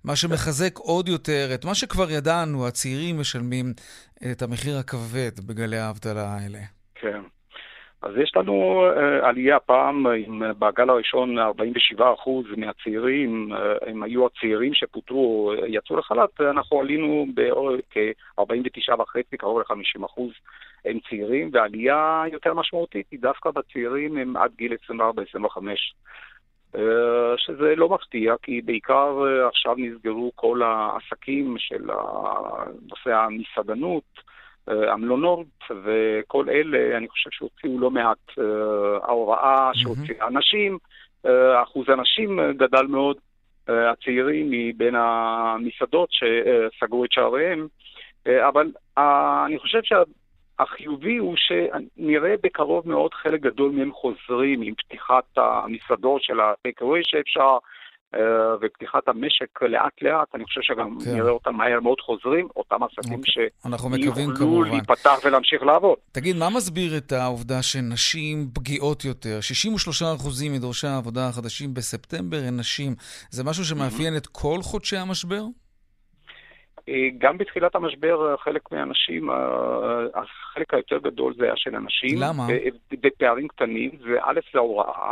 מה 0.04 0.16
שמחזק 0.16 0.78
עוד 0.78 1.08
יותר 1.08 1.50
את 1.54 1.66
מה 1.66 1.76
שכבר 1.76 2.12
ידענו, 2.12 2.68
הצעירים 2.68 3.20
משלמים 3.20 3.74
את 4.32 4.42
המחיר 4.42 4.78
הכבד 4.78 5.32
בגלי 5.48 5.78
האבטלה 5.78 6.38
האלה. 6.38 6.60
כן. 6.96 7.22
אז 8.02 8.18
יש 8.18 8.32
לנו 8.36 8.86
uh, 8.90 9.26
עלייה 9.26 9.60
פעם, 9.60 10.08
עם, 10.08 10.44
uh, 10.44 10.46
בגל 10.60 10.90
הראשון 10.90 11.38
47% 11.40 11.42
מהצעירים, 12.58 13.54
uh, 13.54 13.90
הם 13.90 14.04
היו 14.04 14.26
הצעירים 14.26 14.74
שפוטרו, 14.74 15.54
יצאו 15.68 15.98
לחל"ת, 15.98 16.42
אנחנו 16.42 16.80
עלינו 16.80 17.26
בכ-49.5, 17.34 19.38
קרוב 19.38 19.60
ל-50% 19.60 20.22
הם 20.86 21.00
צעירים, 21.10 21.50
ועלייה 21.54 22.24
יותר 22.32 22.54
משמעותית 22.54 23.06
היא 23.12 23.20
דווקא 23.20 23.52
בצעירים 23.52 24.18
הם 24.18 24.38
עד 24.38 24.52
גיל 24.58 24.74
24-25. 24.74 24.78
שזה 27.38 27.76
לא 27.76 27.90
מפתיע, 27.90 28.36
כי 28.42 28.62
בעיקר 28.62 29.18
עכשיו 29.48 29.76
נסגרו 29.78 30.32
כל 30.36 30.62
העסקים 30.64 31.56
של 31.58 31.84
נושא 32.90 33.16
המסעדנות, 33.16 34.04
אה, 34.18 34.24
המלונות 34.68 35.48
וכל 35.84 36.50
אלה, 36.50 36.98
אני 36.98 37.08
חושב 37.08 37.30
שהוציאו 37.34 37.80
לא 37.80 37.92
מעט 37.92 38.18
אה, 38.40 38.44
ההוראה 39.04 39.72
שהוציאה 39.74 40.28
אנשים, 40.28 40.78
אה, 41.26 41.64
אחוז 41.64 41.90
הנשים 41.90 42.40
גדל 42.58 42.86
מאוד, 42.88 43.18
הצעירים 43.68 44.48
מבין 44.50 44.96
המסעדות 44.96 46.10
שסגרו 46.12 47.06
את 47.06 47.12
שעריהם, 47.12 47.68
אבל 48.28 48.72
אני 49.48 49.60
חושב 49.60 49.80
שהחיובי 49.84 51.18
הוא 51.18 51.36
שנראה 51.38 52.36
בקרוב 52.44 52.90
מאוד 52.90 53.14
חלק 53.14 53.42
גדול 53.42 53.72
מהם 53.72 53.92
חוזרים 53.92 54.62
עם 54.62 54.74
פתיחת 54.76 55.24
המסעדות 55.38 56.22
של 56.24 56.40
הטקווי 56.40 57.02
שאפשר, 57.04 57.42
אה, 57.42 57.58
ופתיחת 58.62 59.08
המשק 59.08 59.62
לאט 59.62 60.02
לאט, 60.02 60.36
אני 60.36 60.46
חושב 60.46 60.62
שגם 60.62 60.98
כן. 61.06 61.16
נראה 61.16 61.30
אותם 61.30 61.56
מהר 61.56 61.80
מאוד 61.80 62.00
חוזרים, 62.02 62.48
אותם 62.56 62.84
עסקים 62.84 63.20
אוקיי. 63.20 63.34
שיוכלו 64.14 64.64
להיפתח 64.64 65.20
ולהמשיך 65.26 65.64
לעבוד. 65.64 65.98
תגיד, 66.12 66.36
מה 66.36 66.50
מסביר 66.50 66.98
את 66.98 67.12
העובדה 67.12 67.62
שנשים 67.62 68.48
פגיעות 68.54 69.06
יותר? 69.06 69.40
63% 70.24 70.50
מדורשי 70.52 70.88
העבודה 70.88 71.28
החדשים 71.30 71.74
בספטמבר 71.74 72.38
הן 72.48 72.60
נשים. 72.60 72.96
זה 73.30 73.44
משהו 73.44 73.66
שמאפיין 73.66 74.18
את 74.18 74.28
כל 74.28 74.58
חודשי 74.62 74.98
המשבר? 74.98 75.42
אה, 76.90 76.94
גם 77.18 77.38
בתחילת 77.38 77.76
המשבר 77.76 78.36
חלק 78.38 78.72
מהאנשים, 78.72 79.30
החלק 80.14 80.74
היותר 80.74 80.98
גדול 80.98 81.34
זה 81.38 81.46
היה 81.46 81.54
של 81.56 81.76
אנשים. 81.76 82.18
למה? 82.18 82.48
בפערים 82.92 83.48
קטנים, 83.48 83.92
וא' 84.00 84.34
זה 84.54 84.60
ההוראה. 84.60 85.12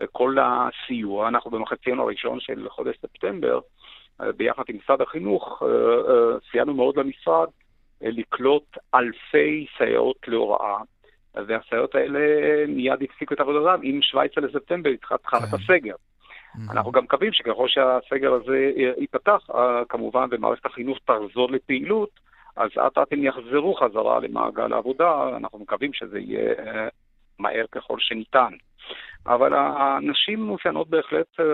וכל 0.00 0.36
הסיוע, 0.40 1.28
אנחנו 1.28 1.50
במחציון 1.50 1.98
הראשון 1.98 2.40
של 2.40 2.68
חודש 2.68 2.96
ספטמבר, 3.02 3.60
אה, 4.20 4.32
ביחד 4.32 4.62
עם 4.68 4.76
משרד 4.76 5.00
החינוך, 5.00 5.62
אה, 5.62 5.68
אה, 5.68 6.38
סייענו 6.50 6.74
מאוד 6.74 6.96
למשרד 6.96 7.48
לקלוט 8.00 8.78
אלפי 8.94 9.66
סייעות 9.78 10.16
להוראה, 10.26 10.78
והסייעות 11.34 11.94
האלה 11.94 12.20
מיד 12.68 13.02
הפסיקו 13.02 13.34
את 13.34 13.40
עבודתם 13.40 13.80
עם 13.82 14.02
17 14.02 14.44
לספטמבר, 14.44 14.90
התחלת 14.90 15.42
כן. 15.42 15.56
הסגר. 15.56 15.94
אנחנו 16.70 16.92
גם 16.92 17.04
מקווים 17.04 17.32
שככל 17.32 17.68
שהסגר 17.68 18.32
הזה 18.34 18.70
ייפתח, 18.98 19.46
כמובן, 19.88 20.28
ומערכת 20.30 20.66
החינוך 20.66 20.98
תחזור 21.04 21.50
לפעילות, 21.50 22.10
אז 22.56 22.70
אט 22.86 22.98
אט 22.98 23.12
הם 23.12 23.24
יחזרו 23.24 23.74
חזרה 23.74 24.20
למעגל 24.20 24.72
העבודה, 24.72 25.36
אנחנו 25.36 25.58
מקווים 25.58 25.92
שזה 25.92 26.18
יהיה 26.18 26.54
מהר 27.38 27.64
ככל 27.72 27.96
שניתן. 27.98 28.52
אבל 29.26 29.52
הנשים 29.54 30.46
מאופיינות 30.46 30.88
בהחלט 30.88 31.40
אה, 31.40 31.44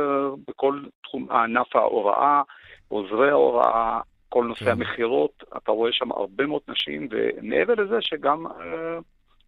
בכל 0.49 0.83
תחום, 1.03 1.31
ענף 1.31 1.77
ההוראה, 1.77 2.43
עוזרי 2.89 3.31
ההוראה, 3.31 4.01
כל 4.29 4.45
נושא 4.45 4.65
כן. 4.65 4.71
המכירות, 4.71 5.45
אתה 5.57 5.73
רואה 5.73 5.93
שם 5.93 6.13
הרבה 6.13 6.47
מאוד 6.47 6.63
נשים, 6.69 7.09
ומעבר 7.11 7.75
לזה 7.75 7.97
שגם, 8.01 8.47
אה, 8.47 8.99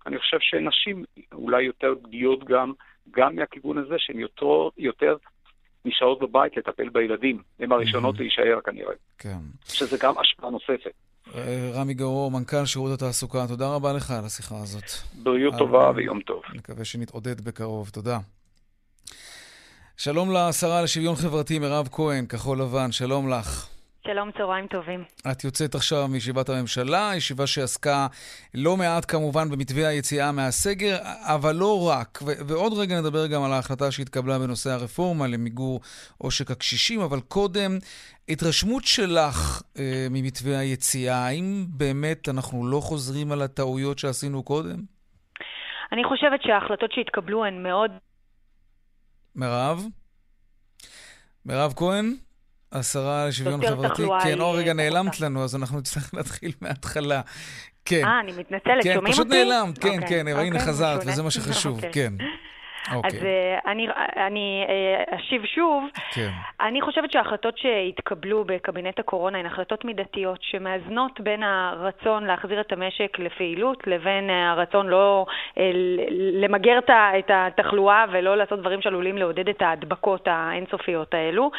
אני 0.06 0.18
חושב 0.18 0.36
שנשים 0.40 1.04
אולי 1.32 1.62
יותר 1.62 1.94
פגיעות 2.02 2.44
גם, 2.44 2.72
גם 3.10 3.36
מהכיוון 3.36 3.78
הזה 3.78 3.94
שהן 3.98 4.18
יותר, 4.18 4.68
יותר 4.76 5.16
נשארות 5.84 6.20
בבית 6.20 6.56
לטפל 6.56 6.88
בילדים. 6.88 7.42
הן 7.60 7.72
הראשונות 7.72 8.18
להישאר 8.18 8.60
כנראה. 8.64 8.94
כן. 9.18 9.38
שזה 9.64 9.96
גם 10.06 10.18
השפעה 10.18 10.50
נוספת. 10.50 10.92
אה, 11.34 11.70
רמי 11.74 11.94
גרור, 11.94 12.30
מנכ"ל 12.30 12.64
שירות 12.64 12.92
התעסוקה, 12.92 13.46
תודה 13.48 13.74
רבה 13.74 13.92
לך 13.92 14.10
על 14.10 14.24
השיחה 14.24 14.58
הזאת. 14.58 14.84
בריאות 15.22 15.54
טובה 15.58 15.90
ויום 15.96 16.20
טוב. 16.20 16.42
נקווה 16.54 16.84
שנתעודד 16.84 17.40
בקרוב. 17.40 17.88
תודה. 17.88 18.18
שלום 19.96 20.32
לשרה 20.32 20.82
לשוויון 20.82 21.16
חברתי 21.16 21.58
מירב 21.58 21.88
כהן, 21.92 22.26
כחול 22.26 22.60
לבן, 22.60 22.92
שלום 22.92 23.28
לך. 23.28 23.71
שלום, 24.06 24.30
צהריים 24.38 24.66
טובים. 24.66 25.04
את 25.32 25.44
יוצאת 25.44 25.74
עכשיו 25.74 26.08
מישיבת 26.08 26.48
הממשלה, 26.48 27.10
ישיבה 27.16 27.46
שעסקה 27.46 28.06
לא 28.54 28.76
מעט 28.76 29.10
כמובן 29.10 29.50
במתווה 29.50 29.88
היציאה 29.88 30.32
מהסגר, 30.32 30.96
אבל 31.20 31.54
לא 31.54 31.88
רק. 31.88 32.18
ו- 32.22 32.46
ועוד 32.48 32.72
רגע 32.78 33.00
נדבר 33.00 33.26
גם 33.26 33.42
על 33.42 33.52
ההחלטה 33.52 33.90
שהתקבלה 33.90 34.38
בנושא 34.38 34.70
הרפורמה 34.70 35.26
למיגור 35.26 35.80
עושק 36.18 36.50
הקשישים, 36.50 37.00
אבל 37.00 37.20
קודם, 37.20 37.78
התרשמות 38.28 38.84
שלך 38.84 39.62
אה, 39.78 40.06
ממתווה 40.10 40.58
היציאה, 40.58 41.26
האם 41.26 41.64
באמת 41.68 42.28
אנחנו 42.28 42.66
לא 42.66 42.80
חוזרים 42.80 43.32
על 43.32 43.42
הטעויות 43.42 43.98
שעשינו 43.98 44.42
קודם? 44.42 44.76
אני 45.92 46.04
חושבת 46.04 46.40
שההחלטות 46.42 46.92
שהתקבלו 46.92 47.44
הן 47.44 47.62
מאוד... 47.62 47.90
מירב? 49.36 49.84
מירב 51.46 51.72
כהן? 51.76 52.14
השרה 52.72 53.26
לשוויון 53.26 53.66
חברתי. 53.66 54.02
כן, 54.24 54.40
עוד 54.40 54.58
רגע 54.58 54.72
נעלמת 54.72 55.20
לנו, 55.20 55.44
אז 55.44 55.56
אנחנו 55.56 55.78
נצטרך 55.78 56.10
להתחיל 56.14 56.52
מההתחלה. 56.60 57.20
כן. 57.84 58.04
אה, 58.04 58.20
אני 58.20 58.32
מתנצלת, 58.32 58.82
כן, 58.82 58.94
שומעים 58.94 58.96
אותי? 58.98 59.06
כן, 59.06 59.12
פשוט 59.12 59.26
נעלמת, 59.26 59.78
כן, 59.78 59.88
אוקיי, 59.88 60.08
כן, 60.08 60.28
הנה 60.28 60.46
אוקיי, 60.46 60.60
חזרת, 60.60 61.00
וזה 61.06 61.22
מה 61.22 61.30
שחשוב, 61.30 61.76
אוקיי. 61.76 61.92
כן. 61.92 62.12
Okay. 62.88 63.06
אז 63.06 63.14
uh, 63.14 63.66
אני, 63.66 63.88
אני 64.26 64.66
uh, 64.66 65.16
אשיב 65.16 65.44
שוב. 65.44 65.84
כן. 66.14 66.28
אני 66.60 66.80
חושבת 66.80 67.12
שההחלטות 67.12 67.58
שהתקבלו 67.58 68.44
בקבינט 68.44 68.98
הקורונה 68.98 69.38
הן 69.38 69.46
החלטות 69.46 69.84
מידתיות, 69.84 70.38
שמאזנות 70.42 71.20
בין 71.20 71.42
הרצון 71.42 72.24
להחזיר 72.24 72.60
את 72.60 72.72
המשק 72.72 73.18
לפעילות 73.18 73.86
לבין 73.86 74.30
uh, 74.30 74.32
הרצון 74.32 74.86
לא 74.86 75.26
uh, 75.28 75.60
למגר 76.10 76.78
את 77.18 77.30
התחלואה 77.34 78.04
ולא 78.12 78.36
לעשות 78.36 78.60
דברים 78.60 78.82
שעלולים 78.82 79.18
לעודד 79.18 79.48
את 79.48 79.62
ההדבקות 79.62 80.28
האינסופיות 80.30 81.14
האלו. 81.14 81.50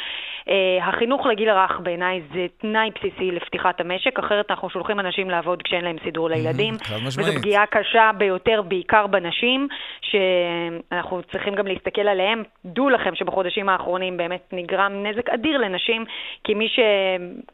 Uh, 0.45 0.49
החינוך 0.81 1.25
לגיל 1.25 1.49
הרך 1.49 1.79
בעיניי 1.79 2.21
זה 2.33 2.45
תנאי 2.57 2.89
בסיסי 2.95 3.31
לפתיחת 3.31 3.79
המשק, 3.79 4.19
אחרת 4.19 4.51
אנחנו 4.51 4.69
שולחים 4.69 4.99
אנשים 4.99 5.29
לעבוד 5.29 5.61
כשאין 5.61 5.83
להם 5.83 5.95
סידור 6.03 6.29
לילדים. 6.29 6.73
חד 6.83 6.95
משמעית. 7.07 7.29
וזו 7.29 7.39
פגיעה 7.39 7.65
קשה 7.65 8.11
ביותר, 8.17 8.61
בעיקר 8.61 9.07
בנשים, 9.07 9.67
שאנחנו... 10.01 11.12
אנחנו 11.17 11.31
צריכים 11.31 11.55
גם 11.55 11.67
להסתכל 11.67 12.01
עליהם. 12.01 12.43
דעו 12.65 12.89
לכם 12.89 13.15
שבחודשים 13.15 13.69
האחרונים 13.69 14.17
באמת 14.17 14.43
נגרם 14.51 15.03
נזק 15.05 15.29
אדיר 15.29 15.57
לנשים, 15.57 16.05
כי 16.43 16.53
מי 16.53 16.67
ש... 16.67 16.79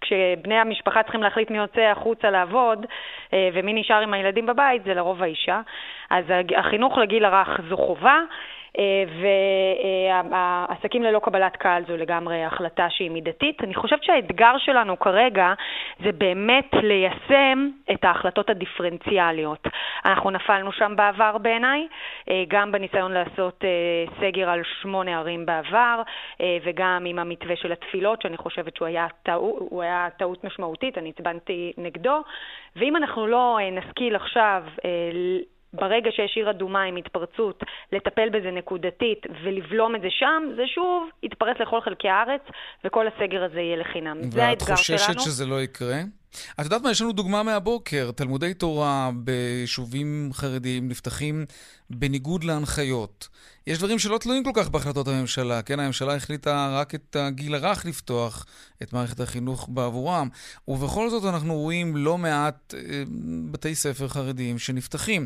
כשבני 0.01 0.55
המשפחה 0.55 1.03
צריכים 1.03 1.23
להחליט 1.23 1.51
מי 1.51 1.57
יוצא 1.57 1.81
החוצה 1.81 2.29
לעבוד 2.29 2.85
אה, 3.33 3.49
ומי 3.53 3.73
נשאר 3.73 4.01
עם 4.01 4.13
הילדים 4.13 4.45
בבית, 4.45 4.83
זה 4.83 4.93
לרוב 4.93 5.23
האישה. 5.23 5.61
אז 6.09 6.25
החינוך 6.57 6.97
לגיל 6.97 7.25
הרך 7.25 7.59
זו 7.69 7.77
חובה. 7.77 8.19
אה, 8.77 9.03
והעסקים 10.31 11.03
ללא 11.03 11.19
קבלת 11.19 11.55
קהל 11.55 11.83
זו 11.87 11.97
לגמרי 11.97 12.43
החלטה 12.43 12.87
שהיא 12.89 13.11
מידתית. 13.11 13.63
אני 13.63 13.75
חושבת 13.75 14.03
שהאתגר 14.03 14.57
שלנו 14.57 14.99
כרגע 14.99 15.53
זה 16.03 16.11
באמת 16.11 16.69
ליישם 16.73 17.69
את 17.91 18.03
ההחלטות 18.03 18.49
הדיפרנציאליות. 18.49 19.67
אנחנו 20.05 20.31
נפלנו 20.31 20.71
שם 20.71 20.93
בעבר 20.95 21.37
בעיניי, 21.37 21.87
אה, 22.29 22.43
גם 22.47 22.71
בניסיון 22.71 23.11
לעשות 23.11 23.63
אה, 23.63 23.69
סגר 24.19 24.49
על 24.49 24.61
שמונה 24.81 25.19
ערים 25.19 25.45
בעבר, 25.45 26.01
וגם 26.63 27.03
עם 27.05 27.19
המתווה 27.19 27.55
של 27.55 27.71
התפילות, 27.71 28.21
שאני 28.21 28.37
חושבת 28.37 28.75
שהוא 28.75 28.87
היה, 28.87 29.07
טעו, 29.23 29.81
היה 29.81 30.07
טעות 30.17 30.43
משמעותית, 30.43 30.97
אני 30.97 31.09
הצבנתי 31.09 31.73
נגדו. 31.77 32.21
ואם 32.75 32.95
אנחנו 32.95 33.27
לא 33.27 33.57
נשכיל 33.71 34.15
עכשיו 34.15 34.63
ברגע 35.73 36.11
שיש 36.11 36.35
עיר 36.35 36.49
אדומה 36.49 36.83
עם 36.83 36.95
התפרצות, 36.95 37.63
לטפל 37.91 38.29
בזה 38.29 38.51
נקודתית 38.51 39.25
ולבלום 39.43 39.95
את 39.95 40.01
זה 40.01 40.07
שם, 40.09 40.43
זה 40.55 40.63
שוב 40.67 41.09
יתפרץ 41.23 41.57
לכל 41.59 41.81
חלקי 41.81 42.09
הארץ, 42.09 42.41
וכל 42.85 43.05
הסגר 43.07 43.43
הזה 43.43 43.59
יהיה 43.59 43.77
לחינם. 43.77 44.17
זה 44.23 44.45
האתגר 44.45 44.75
שלנו. 44.75 44.99
ואת 44.99 45.07
חוששת 45.07 45.19
שזה 45.19 45.45
לא 45.45 45.61
יקרה? 45.61 45.97
את 46.59 46.65
יודעת 46.65 46.81
מה? 46.81 46.91
יש 46.91 47.01
לנו 47.01 47.11
דוגמה 47.11 47.43
מהבוקר. 47.43 48.11
תלמודי 48.15 48.53
תורה 48.53 49.11
ביישובים 49.15 50.29
חרדיים 50.33 50.87
נפתחים 50.87 51.45
בניגוד 51.89 52.43
להנחיות. 52.43 53.27
יש 53.67 53.77
דברים 53.77 53.99
שלא 53.99 54.17
תלויים 54.17 54.43
כל 54.43 54.51
כך 54.53 54.69
בהחלטות 54.69 55.07
הממשלה, 55.07 55.61
כן? 55.61 55.79
הממשלה 55.79 56.15
החליטה 56.15 56.69
רק 56.79 56.95
את 56.95 57.15
הגיל 57.15 57.55
הרך 57.55 57.85
לפתוח 57.85 58.45
את 58.83 58.93
מערכת 58.93 59.19
החינוך 59.19 59.69
בעבורם, 59.71 60.29
ובכל 60.67 61.09
זאת 61.09 61.25
אנחנו 61.25 61.55
רואים 61.55 61.97
לא 61.97 62.17
מעט 62.17 62.73
אה, 62.77 63.03
בתי 63.51 63.75
ספר 63.75 64.07
חרדיים 64.07 64.59
שנפתחים. 64.59 65.25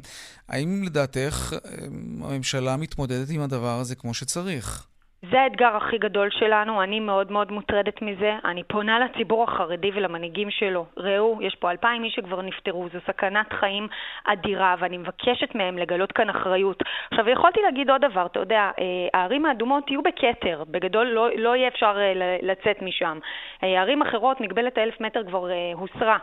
האם 0.49 0.83
לדעתך 0.83 1.53
אה, 1.53 1.85
הממשלה 2.21 2.77
מתמודדת 2.77 3.29
עם 3.29 3.41
הדבר 3.41 3.79
הזה 3.79 3.95
כמו 3.95 4.13
שצריך? 4.13 4.87
זה 5.31 5.41
האתגר 5.41 5.75
הכי 5.75 5.97
גדול 5.97 6.29
שלנו, 6.31 6.83
אני 6.83 6.99
מאוד 6.99 7.31
מאוד 7.31 7.51
מוטרדת 7.51 8.01
מזה. 8.01 8.37
אני 8.45 8.63
פונה 8.63 8.99
לציבור 8.99 9.43
החרדי 9.43 9.91
ולמנהיגים 9.93 10.51
שלו. 10.51 10.85
ראו, 10.97 11.39
יש 11.41 11.55
פה 11.55 11.71
אלפיים 11.71 12.03
איש 12.03 12.15
שכבר 12.15 12.41
נפטרו, 12.41 12.87
זו 12.93 12.99
סכנת 13.07 13.53
חיים 13.53 13.87
אדירה, 14.25 14.75
ואני 14.79 14.97
מבקשת 14.97 15.55
מהם 15.55 15.77
לגלות 15.77 16.11
כאן 16.11 16.29
אחריות. 16.29 16.83
עכשיו, 17.11 17.29
יכולתי 17.29 17.59
להגיד 17.61 17.89
עוד 17.89 18.01
דבר, 18.01 18.25
אתה 18.25 18.39
יודע, 18.39 18.71
אה, 18.79 18.83
הערים 19.13 19.45
האדומות 19.45 19.91
יהיו 19.91 20.01
בכתר, 20.01 20.63
בגדול 20.67 21.07
לא, 21.07 21.29
לא 21.37 21.55
יהיה 21.55 21.67
אפשר 21.67 21.97
אה, 21.97 22.37
לצאת 22.41 22.81
משם. 22.81 23.19
אה, 23.63 23.81
ערים 23.81 24.01
אחרות, 24.01 24.41
מגבלת 24.41 24.77
האלף 24.77 25.01
מטר 25.01 25.23
כבר 25.23 25.47
הוסרה. 25.73 26.17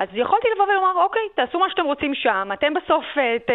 אז 0.00 0.08
יכולתי 0.12 0.48
לבוא 0.54 0.64
ולומר, 0.64 1.02
אוקיי, 1.02 1.22
תעשו 1.34 1.58
מה 1.58 1.70
שאתם 1.70 1.84
רוצים 1.84 2.14
שם, 2.14 2.50
אתם 2.52 2.74
בסוף 2.74 3.04
ת, 3.46 3.50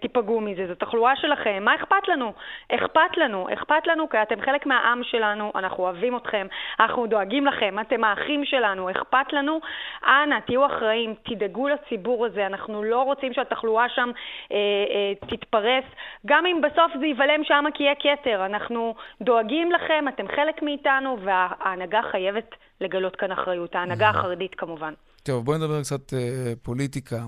תיפגעו 0.00 0.40
מזה, 0.40 0.66
זו 0.66 0.74
תחלואה 0.74 1.16
שלכם, 1.16 1.62
מה 1.62 1.74
אכפת 1.74 2.08
לנו? 2.08 2.32
אכפת 2.72 3.16
לנו, 3.16 3.46
אכפת 3.52 3.86
לנו 3.86 4.08
כי 4.08 4.22
אתם 4.22 4.40
חלק 4.40 4.66
מהעם 4.66 5.02
שלנו, 5.04 5.52
אנחנו 5.54 5.84
אוהבים 5.84 6.16
אתכם, 6.16 6.46
אנחנו 6.80 7.06
דואגים 7.06 7.46
לכם, 7.46 7.76
אתם 7.80 8.04
האחים 8.04 8.44
שלנו, 8.44 8.90
אכפת 8.90 9.32
לנו. 9.32 9.60
אנא, 10.06 10.40
תהיו 10.46 10.66
אחראים, 10.66 11.14
תדאגו 11.22 11.68
לציבור 11.68 12.26
הזה, 12.26 12.46
אנחנו 12.46 12.82
לא 12.82 13.02
רוצים 13.02 13.32
שהתחלואה 13.32 13.88
שם 13.88 14.10
אה, 14.52 14.56
אה, 14.56 15.28
תתפרס, 15.28 15.84
גם 16.26 16.46
אם 16.46 16.60
בסוף 16.60 16.92
זה 17.00 17.06
ייבלם 17.06 17.44
שם 17.44 17.64
כי 17.74 17.82
יהיה 17.82 17.94
כתר. 17.94 18.46
אנחנו 18.46 18.94
דואגים 19.20 19.72
לכם, 19.72 20.04
אתם 20.08 20.28
חלק 20.28 20.62
מאיתנו, 20.62 21.18
וההנהגה 21.20 22.00
חייבת 22.02 22.54
לגלות 22.80 23.16
כאן 23.16 23.32
אחריות, 23.32 23.74
ההנהגה 23.74 24.08
החרדית 24.08 24.54
כמובן. 24.54 24.92
טוב, 25.22 25.44
בואי 25.44 25.58
נדבר 25.58 25.82
קצת 25.82 26.14
אה, 26.14 26.52
פוליטיקה. 26.62 27.26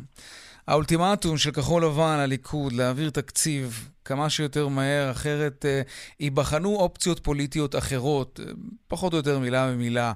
האולטימטום 0.66 1.38
של 1.38 1.50
כחול 1.50 1.84
לבן, 1.84 2.18
הליכוד, 2.18 2.72
להעביר 2.72 3.10
תקציב 3.10 3.88
כמה 4.04 4.30
שיותר 4.30 4.68
מהר, 4.68 5.10
אחרת 5.10 5.64
אה, 5.66 5.82
ייבחנו 6.20 6.76
אופציות 6.76 7.20
פוליטיות 7.20 7.76
אחרות, 7.76 8.40
אה, 8.40 8.52
פחות 8.88 9.12
או 9.12 9.18
יותר 9.18 9.38
מילה 9.38 9.70
במילה 9.70 10.12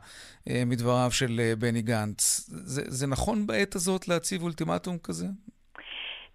אה, 0.49 0.63
מדבריו 0.67 1.11
של 1.11 1.41
אה, 1.41 1.57
בני 1.57 1.83
גנץ. 1.83 2.47
זה, 2.49 2.83
זה 2.87 3.07
נכון 3.07 3.47
בעת 3.47 3.75
הזאת 3.75 4.09
להציב 4.09 4.43
אולטימטום 4.43 4.99
כזה? 4.99 5.27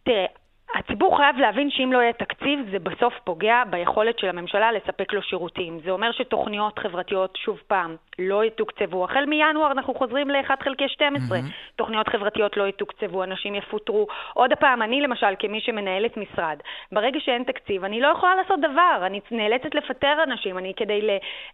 תראה, 0.05 0.25
הציבור 0.75 1.17
חייב 1.17 1.35
להבין 1.37 1.69
שאם 1.69 1.93
לא 1.93 1.97
יהיה 1.97 2.13
תקציב, 2.13 2.59
זה 2.71 2.79
בסוף 2.79 3.13
פוגע 3.23 3.63
ביכולת 3.69 4.19
של 4.19 4.27
הממשלה 4.27 4.71
לספק 4.71 5.13
לו 5.13 5.21
שירותים. 5.21 5.79
זה 5.85 5.91
אומר 5.91 6.11
שתוכניות 6.11 6.79
חברתיות, 6.79 7.37
שוב 7.45 7.57
פעם, 7.67 7.95
לא 8.19 8.45
יתוקצבו. 8.45 9.05
החל 9.05 9.25
מינואר 9.25 9.71
אנחנו 9.71 9.93
חוזרים 9.93 10.29
ל-1 10.29 10.63
חלקי 10.63 10.89
12. 10.89 11.37
Mm-hmm. 11.37 11.41
תוכניות 11.75 12.07
חברתיות 12.07 12.57
לא 12.57 12.67
יתוקצבו, 12.67 13.23
אנשים 13.23 13.55
יפוטרו. 13.55 14.07
עוד 14.33 14.51
פעם, 14.59 14.81
אני 14.81 15.01
למשל, 15.01 15.33
כמי 15.39 15.61
שמנהלת 15.61 16.17
משרד, 16.17 16.57
ברגע 16.91 17.19
שאין 17.19 17.43
תקציב, 17.43 17.83
אני 17.83 18.01
לא 18.01 18.07
יכולה 18.07 18.35
לעשות 18.35 18.59
דבר. 18.59 19.05
אני 19.05 19.19
נאלצת 19.31 19.75
לפטר 19.75 20.23
אנשים. 20.23 20.57
אני, 20.57 20.73
כדי 20.77 21.01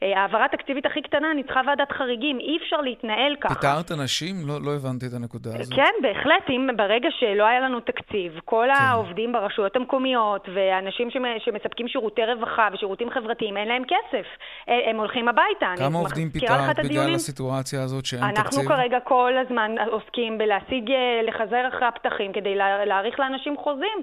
להעברה 0.02 0.44
אה, 0.44 0.48
תקציבית 0.48 0.86
הכי 0.86 1.02
קטנה, 1.02 1.32
אני 1.32 1.44
צריכה 1.44 1.62
ועדת 1.68 1.92
חריגים. 1.92 2.40
אי 2.40 2.58
אפשר 2.58 2.82
להתנהל 2.82 3.36
ככה. 3.42 3.56
פיטרת 3.56 3.92
אנשים? 3.92 4.36
לא, 4.48 4.54
לא 4.66 4.76
הבנתי 4.76 5.06
את 5.06 5.14
הנקודה 5.14 5.50
הזאת. 5.60 5.74
כן, 5.76 5.94
בהחלט. 6.02 6.50
אם 6.50 6.70
ברגע 6.76 7.10
שלא 7.20 7.44
היה 7.44 7.60
לנו 7.60 7.80
תקציב, 7.80 8.40
כל 8.46 8.68
כן. 8.68 8.84
העובדים 9.08 9.32
ברשויות 9.32 9.76
המקומיות 9.76 10.50
ואנשים 10.54 11.10
שמספקים 11.40 11.88
שירותי 11.88 12.22
רווחה 12.26 12.68
ושירותים 12.74 13.10
חברתיים, 13.10 13.58
אין 13.58 13.68
להם 13.68 13.84
כסף. 13.84 14.26
הם 14.68 14.98
הולכים 14.98 15.28
הביתה. 15.28 15.74
כמה 15.78 16.00
עובדים 16.00 16.30
פיטרת? 16.30 16.80
בגלל 16.80 17.16
הסיטואציה 17.16 17.84
הזאת 17.84 18.06
שאין 18.06 18.24
אנחנו 18.24 18.44
תקציב? 18.44 18.60
אנחנו 18.60 18.76
כרגע 18.76 19.00
כל 19.00 19.34
הזמן 19.38 19.76
עוסקים 19.92 20.38
בלהשיג, 20.38 20.92
אה, 20.92 21.22
לחזר 21.28 21.68
אחרי 21.68 21.88
הפתחים 21.88 22.34
כדי 22.34 22.56
להאריך 22.86 23.20
לאנשים 23.20 23.58
חוזים. 23.58 23.98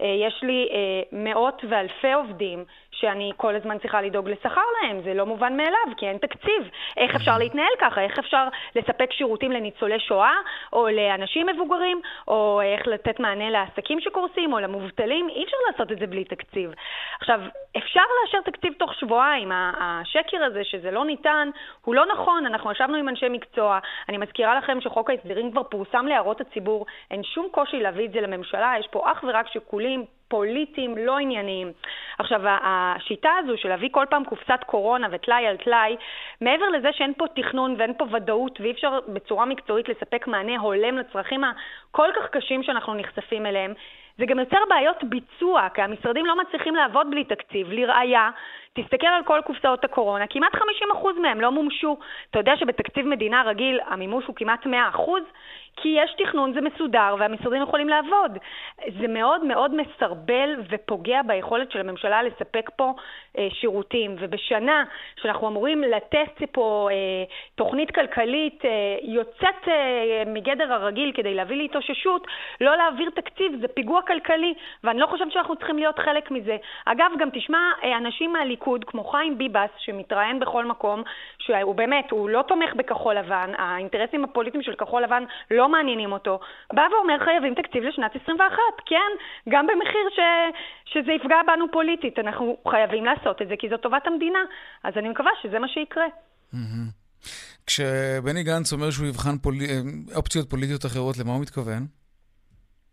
אה, 0.00 0.06
יש 0.26 0.40
לי 0.42 0.68
אה, 0.72 1.02
מאות 1.12 1.62
ואלפי 1.70 2.12
עובדים 2.12 2.64
שאני 3.00 3.32
כל 3.36 3.56
הזמן 3.56 3.78
צריכה 3.78 4.02
לדאוג 4.02 4.28
לשכר 4.28 4.60
להם, 4.82 5.00
זה 5.04 5.14
לא 5.14 5.26
מובן 5.26 5.56
מאליו, 5.56 5.86
כי 5.96 6.08
אין 6.08 6.18
תקציב. 6.18 6.70
איך 6.96 7.14
אפשר 7.16 7.38
להתנהל 7.38 7.72
ככה? 7.80 8.00
איך 8.00 8.18
אפשר 8.18 8.48
לספק 8.76 9.12
שירותים 9.12 9.52
לניצולי 9.52 10.00
שואה, 10.00 10.34
או 10.72 10.88
לאנשים 10.88 11.46
מבוגרים, 11.46 12.00
או 12.28 12.60
איך 12.64 12.86
לתת 12.86 13.20
מענה 13.20 13.50
לעסקים 13.50 14.00
שקורסים, 14.00 14.52
או 14.52 14.58
למובטלים? 14.58 15.28
אי 15.28 15.44
אפשר 15.44 15.56
לעשות 15.70 15.92
את 15.92 15.98
זה 15.98 16.06
בלי 16.06 16.24
תקציב. 16.24 16.74
עכשיו, 17.20 17.40
אפשר 17.76 18.02
לאשר 18.22 18.50
תקציב 18.50 18.72
תוך 18.72 18.94
שבועיים. 18.94 19.52
השקר 19.52 20.44
הזה 20.44 20.64
שזה 20.64 20.90
לא 20.90 21.04
ניתן, 21.04 21.50
הוא 21.84 21.94
לא 21.94 22.06
נכון. 22.06 22.46
אנחנו 22.46 22.72
ישבנו 22.72 22.96
עם 22.96 23.08
אנשי 23.08 23.28
מקצוע. 23.28 23.78
אני 24.08 24.18
מזכירה 24.18 24.54
לכם 24.58 24.80
שחוק 24.80 25.10
ההסדרים 25.10 25.50
כבר 25.50 25.62
פורסם 25.62 26.06
להערות 26.06 26.40
הציבור. 26.40 26.86
אין 27.10 27.22
שום 27.22 27.48
קושי 27.50 27.80
להביא 27.80 28.06
את 28.06 28.12
זה 28.12 28.20
לממשלה, 28.20 28.74
יש 28.78 28.86
פה 28.90 29.12
אך 29.12 29.24
ורק 29.28 29.48
שיקולים 29.48 30.04
פוליטיים, 30.28 30.98
לא 30.98 31.18
ענייניים. 31.18 31.72
עכשיו, 32.18 32.40
השיטה 32.44 33.30
הזו 33.38 33.56
של 33.56 33.68
להביא 33.68 33.88
כל 33.92 34.04
פעם 34.10 34.24
קופסת 34.24 34.60
קורונה 34.66 35.08
וטלאי 35.10 35.46
על 35.46 35.56
טלאי, 35.56 35.96
מעבר 36.40 36.68
לזה 36.68 36.88
שאין 36.92 37.12
פה 37.18 37.24
תכנון 37.34 37.74
ואין 37.78 37.92
פה 37.98 38.04
ודאות 38.12 38.60
ואי 38.60 38.70
אפשר 38.70 38.98
בצורה 39.08 39.44
מקצועית 39.44 39.88
לספק 39.88 40.26
מענה 40.26 40.58
הולם 40.58 40.98
לצרכים 40.98 41.44
הכל 41.44 42.08
כך 42.16 42.30
קשים 42.30 42.62
שאנחנו 42.62 42.94
נחשפים 42.94 43.46
אליהם, 43.46 43.74
זה 44.18 44.26
גם 44.26 44.38
יוצר 44.38 44.58
בעיות 44.68 45.04
ביצוע, 45.04 45.68
כי 45.74 45.82
המשרדים 45.82 46.26
לא 46.26 46.38
מצליחים 46.38 46.74
לעבוד 46.74 47.10
בלי 47.10 47.24
תקציב. 47.24 47.72
לראיה, 47.72 48.30
תסתכל 48.76 49.06
על 49.06 49.24
כל 49.24 49.40
קופסאות 49.46 49.84
הקורונה, 49.84 50.26
כמעט 50.26 50.54
50% 50.54 50.58
מהם 51.22 51.40
לא 51.40 51.52
מומשו. 51.52 51.96
אתה 52.30 52.38
יודע 52.38 52.56
שבתקציב 52.56 53.06
מדינה 53.06 53.42
רגיל 53.42 53.80
המימוש 53.86 54.24
הוא 54.26 54.34
כמעט 54.36 54.66
100%? 54.66 54.68
כי 55.76 55.88
יש 55.88 56.14
תכנון, 56.18 56.52
זה 56.52 56.60
מסודר, 56.60 57.14
והמשרדים 57.18 57.62
יכולים 57.62 57.88
לעבוד. 57.88 58.38
זה 59.00 59.08
מאוד 59.08 59.44
מאוד 59.44 59.74
מסרבל 59.74 60.54
ופוגע 60.70 61.22
ביכולת 61.22 61.70
של 61.70 61.80
הממשלה 61.80 62.22
לספק 62.22 62.70
פה 62.76 62.94
אה, 63.38 63.48
שירותים. 63.50 64.16
ובשנה 64.18 64.84
שאנחנו 65.22 65.48
אמורים 65.48 65.82
לתת 65.82 66.42
פה 66.52 66.88
אה, 66.92 66.96
תוכנית 67.54 67.90
כלכלית 67.90 68.64
אה, 68.64 68.70
יוצאת 69.02 69.68
אה, 69.68 70.22
מגדר 70.26 70.72
הרגיל 70.72 71.12
כדי 71.14 71.34
להביא 71.34 71.56
להתאוששות, 71.56 72.26
לא 72.60 72.76
להעביר 72.76 73.10
תקציב 73.10 73.52
זה 73.60 73.68
פיגוע 73.68 74.02
כלכלי, 74.02 74.54
ואני 74.84 74.98
לא 74.98 75.06
חושבת 75.06 75.32
שאנחנו 75.32 75.56
צריכים 75.56 75.78
להיות 75.78 75.98
חלק 75.98 76.30
מזה. 76.30 76.56
אגב, 76.84 77.10
גם 77.18 77.28
תשמע 77.32 77.58
אה, 77.84 77.96
אנשים 77.96 78.32
מהליכוד, 78.32 78.65
כמו 78.86 79.04
חיים 79.04 79.38
ביבס, 79.38 79.70
שמתראיין 79.78 80.40
בכל 80.40 80.64
מקום, 80.66 81.02
שהוא 81.38 81.74
באמת, 81.74 82.10
הוא 82.10 82.28
לא 82.28 82.44
תומך 82.48 82.74
בכחול 82.76 83.14
לבן, 83.18 83.50
האינטרסים 83.58 84.24
הפוליטיים 84.24 84.62
של 84.62 84.74
כחול 84.74 85.02
לבן 85.02 85.24
לא 85.50 85.68
מעניינים 85.68 86.12
אותו, 86.12 86.40
בא 86.72 86.82
ואומר 86.92 87.24
חייבים 87.24 87.54
תקציב 87.54 87.82
לשנת 87.84 88.16
21. 88.22 88.56
כן, 88.86 89.10
גם 89.48 89.66
במחיר 89.66 90.06
ש, 90.16 90.20
שזה 90.84 91.12
יפגע 91.12 91.36
בנו 91.46 91.64
פוליטית. 91.72 92.18
אנחנו 92.18 92.56
חייבים 92.68 93.04
לעשות 93.04 93.42
את 93.42 93.48
זה 93.48 93.54
כי 93.58 93.68
זו 93.68 93.76
טובת 93.76 94.06
המדינה. 94.06 94.38
אז 94.84 94.94
אני 94.96 95.08
מקווה 95.08 95.30
שזה 95.42 95.58
מה 95.58 95.68
שיקרה. 95.68 96.06
כשבני 97.66 98.42
גנץ 98.42 98.72
אומר 98.72 98.90
שהוא 98.90 99.06
יבחן 99.06 99.38
פול... 99.38 99.54
אופציות 100.16 100.50
פוליטיות 100.50 100.86
אחרות, 100.86 101.18
למה 101.18 101.32
הוא 101.32 101.42
מתכוון? 101.42 102.05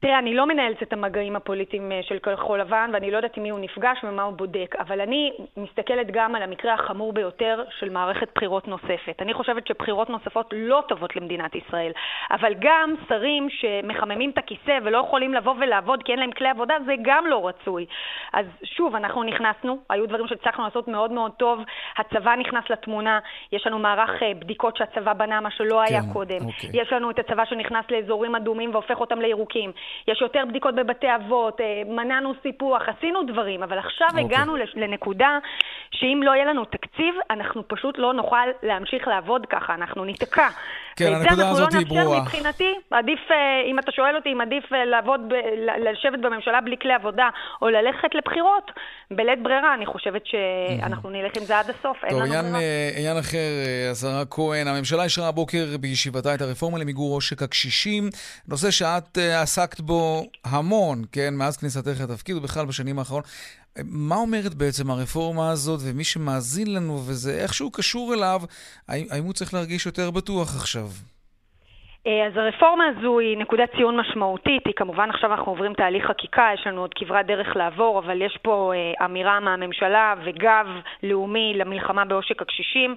תראה, 0.04 0.20
אני 0.20 0.34
לא 0.34 0.46
מנהלת 0.46 0.84
את 0.84 0.94
המגעים 0.94 1.36
הפוליטיים 1.36 1.92
אה, 1.92 2.00
של 2.04 2.20
כחול 2.20 2.60
לבן, 2.60 2.90
ואני 2.94 3.12
לא 3.12 3.18
יודעת 3.18 3.38
עם 3.38 3.44
מי 3.44 3.50
הוא 3.50 3.60
נפגש 3.60 4.04
ומה 4.04 4.24
הוא 4.24 4.34
בודק, 4.34 4.76
אבל 4.80 5.02
אני 5.02 5.32
מסתכלת 5.58 6.12
גם 6.12 6.36
על 6.36 6.42
המקרה 6.44 6.74
החמור 6.74 7.14
ביותר 7.14 7.64
של 7.80 7.90
מערכת 7.90 8.28
בחירות 8.36 8.68
נוספת. 8.68 9.16
אני 9.22 9.34
חושבת 9.34 9.68
שבחירות 9.68 10.10
נוספות 10.10 10.54
לא 10.54 10.84
טובות 10.88 11.16
למדינת 11.16 11.56
ישראל, 11.56 11.92
אבל 12.32 12.54
גם 12.60 12.94
שרים 13.10 13.48
שמחממים 13.50 14.30
את 14.30 14.38
הכיסא 14.38 14.80
ולא 14.84 14.98
יכולים 14.98 15.34
לבוא 15.34 15.54
ולעבוד 15.60 16.04
כי 16.04 16.12
אין 16.12 16.20
להם 16.20 16.32
כלי 16.32 16.50
עבודה, 16.50 16.76
זה 16.86 16.94
גם 17.02 17.28
לא 17.28 17.48
רצוי. 17.48 17.86
אז 18.34 18.46
שוב, 18.64 18.96
אנחנו 18.96 19.24
נכנסנו, 19.24 19.78
היו 19.90 20.08
דברים 20.08 20.28
שהצלחנו 20.28 20.64
לעשות 20.64 20.88
מאוד 20.88 21.12
מאוד 21.12 21.32
טוב, 21.32 21.60
הצבא 21.98 22.36
נכנס 22.36 22.64
לתמונה, 22.70 23.20
יש 23.52 23.68
לנו 23.68 23.80
מערך 23.80 24.24
אה, 24.24 24.34
בדיקות 24.40 24.78
שהצבא 24.78 25.14
בנה, 25.14 25.42
מה 25.42 25.52
שלא 25.52 25.82
היה 25.82 26.02
כן, 26.02 26.14
קודם. 26.14 26.46
אוקיי. 26.46 26.82
יש 26.82 26.94
לנו 26.94 27.10
את 27.10 27.20
הצבא 27.20 27.46
שנכנס 27.46 27.86
לאזורים 27.92 28.36
אדומים 28.36 28.70
והופך 28.74 29.00
אותם 29.00 29.22
לירוקים. 29.22 29.72
יש 30.08 30.22
יותר 30.22 30.44
בדיקות 30.48 30.76
בבתי 30.76 31.16
אבות, 31.16 31.62
אה, 31.62 31.82
מנענו 31.88 32.34
סיפוח, 32.42 32.82
עשינו 32.90 33.24
דברים, 33.24 33.64
אבל 33.64 33.78
עכשיו 33.78 34.08
okay. 34.08 34.12
אוקיי. 34.12 34.26
הגענו 34.26 34.56
לנקודה 34.76 35.40
שאם 35.92 36.20
לא 36.24 36.32
יהיה 36.32 36.46
לנו 36.46 36.66
תקציב, 36.66 36.83
אנחנו 37.30 37.68
פשוט 37.68 37.96
לא 37.98 38.14
נוכל 38.14 38.48
להמשיך 38.64 39.08
לעבוד 39.08 39.46
ככה, 39.50 39.74
אנחנו 39.74 40.06
ניתקע. 40.06 40.48
כן, 40.96 41.14
הנקודה 41.14 41.50
הזאת 41.50 41.74
היא 41.74 41.86
ברורה. 41.88 42.02
אנחנו 42.02 42.14
לא 42.14 42.20
נאפשר 42.20 42.38
מבחינתי, 42.38 42.74
עדיף, 42.92 43.20
אה, 43.32 43.36
אם 43.72 43.80
אתה 43.80 43.92
שואל 43.92 44.16
אותי 44.16 44.30
אם 44.34 44.42
עדיף 44.42 44.64
אה, 44.74 44.86
לעבוד, 44.86 45.22
ב, 45.30 45.34
לשבת 45.90 46.20
בממשלה 46.20 46.62
בלי 46.62 46.76
כלי 46.82 46.94
עבודה, 46.94 47.30
או 47.62 47.70
ללכת 47.70 48.16
לבחירות, 48.16 48.72
בלית 49.12 49.44
ברירה, 49.44 49.74
אני 49.74 49.86
חושבת 49.86 50.22
שאנחנו 50.26 51.10
נלך 51.10 51.32
עם 51.38 51.44
זה 51.44 51.60
עד 51.60 51.70
הסוף, 51.70 51.98
טוב, 52.10 52.22
עניין, 52.22 52.46
עניין 52.98 53.18
אחר, 53.18 53.52
השרה 53.92 54.26
כהן, 54.30 54.68
הממשלה 54.68 55.04
אישרה 55.04 55.28
הבוקר 55.28 55.66
בישיבתה 55.80 56.36
את 56.36 56.42
הרפורמה 56.42 56.80
למיגור 56.80 57.14
עושק 57.16 57.42
הקשישים, 57.42 58.10
נושא 58.48 58.72
שאת 58.72 59.18
עסקת 59.42 59.80
בו 59.80 60.24
המון, 60.46 61.02
כן, 61.12 61.34
מאז 61.34 61.58
כניסתך 61.58 62.02
לתפקיד 62.04 62.36
ובכלל 62.36 62.66
בשנים 62.66 63.00
האחרונות. 63.00 63.26
מה 63.84 64.16
אומרת 64.16 64.54
בעצם 64.54 64.90
הרפורמה 64.90 65.52
הזאת, 65.52 65.80
ומי 65.84 66.04
שמאזין 66.04 66.74
לנו 66.74 67.04
וזה 67.06 67.34
איכשהו 67.34 67.72
קשור 67.72 68.14
אליו, 68.14 68.42
האם 68.88 69.24
הוא 69.24 69.34
צריך 69.34 69.54
להרגיש 69.54 69.86
יותר 69.86 70.12
בטוח 70.12 70.56
עכשיו? 70.56 70.92
אה, 72.08 72.28
אז 72.28 72.34
הרפורמה 72.38 72.84
הזו 72.88 73.20
היא 73.20 73.38
נקודת 73.38 73.70
ציון 73.78 73.98
משמעותית, 73.98 74.64
היא 74.66 74.74
כמובן 74.76 75.10
עכשיו 75.10 75.32
אנחנו 75.32 75.52
עוברים 75.52 75.74
תהליך 75.74 76.06
חקיקה, 76.06 76.48
יש 76.54 76.68
לנו 76.68 76.82
עוד 76.82 76.94
כברת 76.96 77.26
דרך 77.26 77.56
לעבור, 77.56 78.00
אבל 78.00 78.22
יש 78.22 78.40
פה 78.42 78.74
אה, 78.76 79.06
אמירה 79.06 79.40
מהממשלה 79.40 80.14
וגב 80.26 80.66
לאומי 81.04 81.54
למלחמה 81.56 82.06
בעושק 82.06 82.42
הקשישים. 82.42 82.96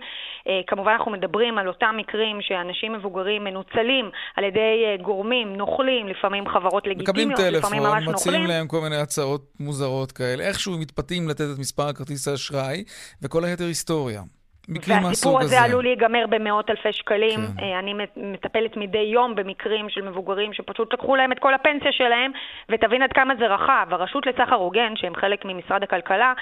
אה, 0.48 0.60
כמובן 0.66 0.92
אנחנו 0.92 1.10
מדברים 1.10 1.58
על 1.58 1.68
אותם 1.68 1.94
מקרים 1.96 2.38
שאנשים 2.40 2.92
מבוגרים 2.92 3.44
מנוצלים 3.44 4.10
על 4.36 4.44
ידי 4.44 4.96
גורמים, 5.02 5.56
נוכלים, 5.56 6.08
לפעמים 6.08 6.48
חברות 6.48 6.86
לגיטימיות, 6.86 7.40
לפעמים 7.40 7.82
ממש 7.82 8.04
נוכלים. 8.04 8.04
מקבלים 8.04 8.06
טלפון, 8.06 8.14
מציעים 8.14 8.46
להם 8.46 8.66
כל 8.68 8.80
מיני 8.80 8.96
הצעות 8.96 9.42
מוזרות 9.60 10.12
כאלה, 10.12 10.44
איכשהו 10.44 10.78
מתפתים 10.78 11.28
לתת 11.28 11.44
את 11.54 11.58
מספר 11.58 11.88
הכרטיס 11.88 12.28
האשראי, 12.28 12.84
וכל 13.22 13.44
היתר 13.44 13.64
היסטוריה. 13.64 14.35
מקרים 14.68 14.96
מהסוג 15.02 15.08
הזה. 15.08 15.08
והסיפור 15.08 15.40
הזה 15.40 15.60
עלול 15.60 15.84
להיגמר 15.84 16.24
במאות 16.28 16.70
אלפי 16.70 16.92
שקלים. 16.92 17.40
כן. 17.58 17.64
אה, 17.64 17.78
אני 17.78 17.94
מטפלת 18.16 18.76
מדי 18.76 18.98
יום 18.98 19.34
במקרים 19.34 19.88
של 19.88 20.02
מבוגרים 20.02 20.52
שפשוט 20.52 20.92
לקחו 20.92 21.16
להם 21.16 21.32
את 21.32 21.38
כל 21.38 21.54
הפנסיה 21.54 21.92
שלהם, 21.92 22.32
ותבין 22.68 23.02
עד 23.02 23.12
כמה 23.12 23.34
זה 23.38 23.46
רחב. 23.46 23.86
הרשות 23.90 24.26
לסחר 24.26 24.54
הוגן, 24.54 24.92
שהם 24.96 25.14
חלק 25.14 25.44
ממשרד 25.44 25.82
הכלכלה, 25.82 26.32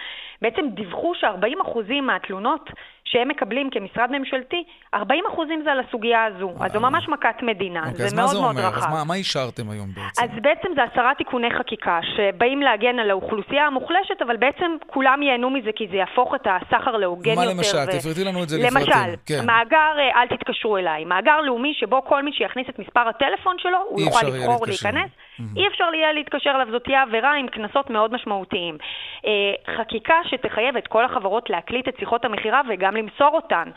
בעצם 0.43 0.67
דיווחו 0.75 1.15
ש-40% 1.15 2.03
מהתלונות 2.03 2.71
שהם 3.05 3.29
מקבלים 3.29 3.71
כמשרד 3.71 4.11
ממשלתי, 4.11 4.65
40 4.95 5.25
אחוזים 5.33 5.61
זה 5.65 5.73
על 5.73 5.81
הסוגיה 5.89 6.25
הזו. 6.25 6.53
אז 6.61 6.73
זו 6.73 6.81
ממש 6.81 7.09
מכת 7.09 7.43
מדינה, 7.43 7.81
אוקיי, 7.91 8.09
זה 8.09 8.17
מאוד 8.17 8.29
זה 8.29 8.41
מאוד 8.41 8.57
רחב. 8.59 8.79
אז 8.79 8.87
מה, 8.93 9.05
מה 9.05 9.15
אישרתם 9.15 9.71
היום 9.71 9.89
בעצם? 9.89 10.23
אז 10.25 10.31
בעצם 10.43 10.69
זה 10.75 10.83
עשרה 10.93 11.13
תיקוני 11.19 11.49
חקיקה 11.59 12.01
שבאים 12.17 12.63
להגן 12.63 12.99
על 12.99 13.11
האוכלוסייה 13.11 13.67
המוחלשת, 13.67 14.23
אבל 14.27 14.37
בעצם 14.37 14.71
כולם 14.87 15.23
ייהנו 15.23 15.51
מזה 15.51 15.71
כי 15.77 15.87
זה 15.91 15.97
יהפוך 15.97 16.35
את 16.35 16.47
הסחר 16.47 16.97
להוגן 16.97 17.31
יותר. 17.31 17.41
מה 17.41 17.47
למשל? 17.47 17.79
ו... 17.89 17.99
תפרטי 17.99 18.25
לנו 18.25 18.43
את 18.43 18.49
זה 18.49 18.59
לפרטים. 18.59 18.77
למשל, 18.77 19.15
כן. 19.27 19.47
מאגר 19.47 19.93
אה, 19.99 20.23
אל 20.23 20.37
תתקשרו 20.37 20.77
אליי, 20.77 21.05
מאגר 21.05 21.41
לאומי 21.41 21.73
שבו 21.75 22.05
כל 22.05 22.23
מי 22.23 22.33
שיכניס 22.33 22.67
את 22.69 22.79
מספר 22.79 23.09
הטלפון 23.09 23.57
שלו, 23.59 23.79
הוא 23.89 24.01
יוכל 24.01 24.27
לבחור 24.27 24.67
להיכנס. 24.67 25.11
Mm-hmm. 25.41 25.57
אי 25.57 25.69
אפשר 25.69 25.95
יהיה 25.95 26.13
להתקשר 26.13 26.51
אליו, 26.51 26.67
זאת 26.71 26.85
תהיה 26.85 27.03
עבירה 27.03 27.35
עם 27.35 27.49
קנסות 27.49 27.91
מאוד 27.91 28.13
משמעותיים. 28.15 28.79
אה, 29.27 29.75
חקיקה 29.77 30.15
שתחייב 30.25 30.77
את 30.77 30.87
כל 30.87 31.05
החברות 31.05 31.51
להקליט 31.51 31.89
את 31.89 31.95
שיחות 31.99 32.25
המכירה 32.25 32.61
וגם 32.69 32.97
למסור 32.97 33.31
אותן 33.33 33.71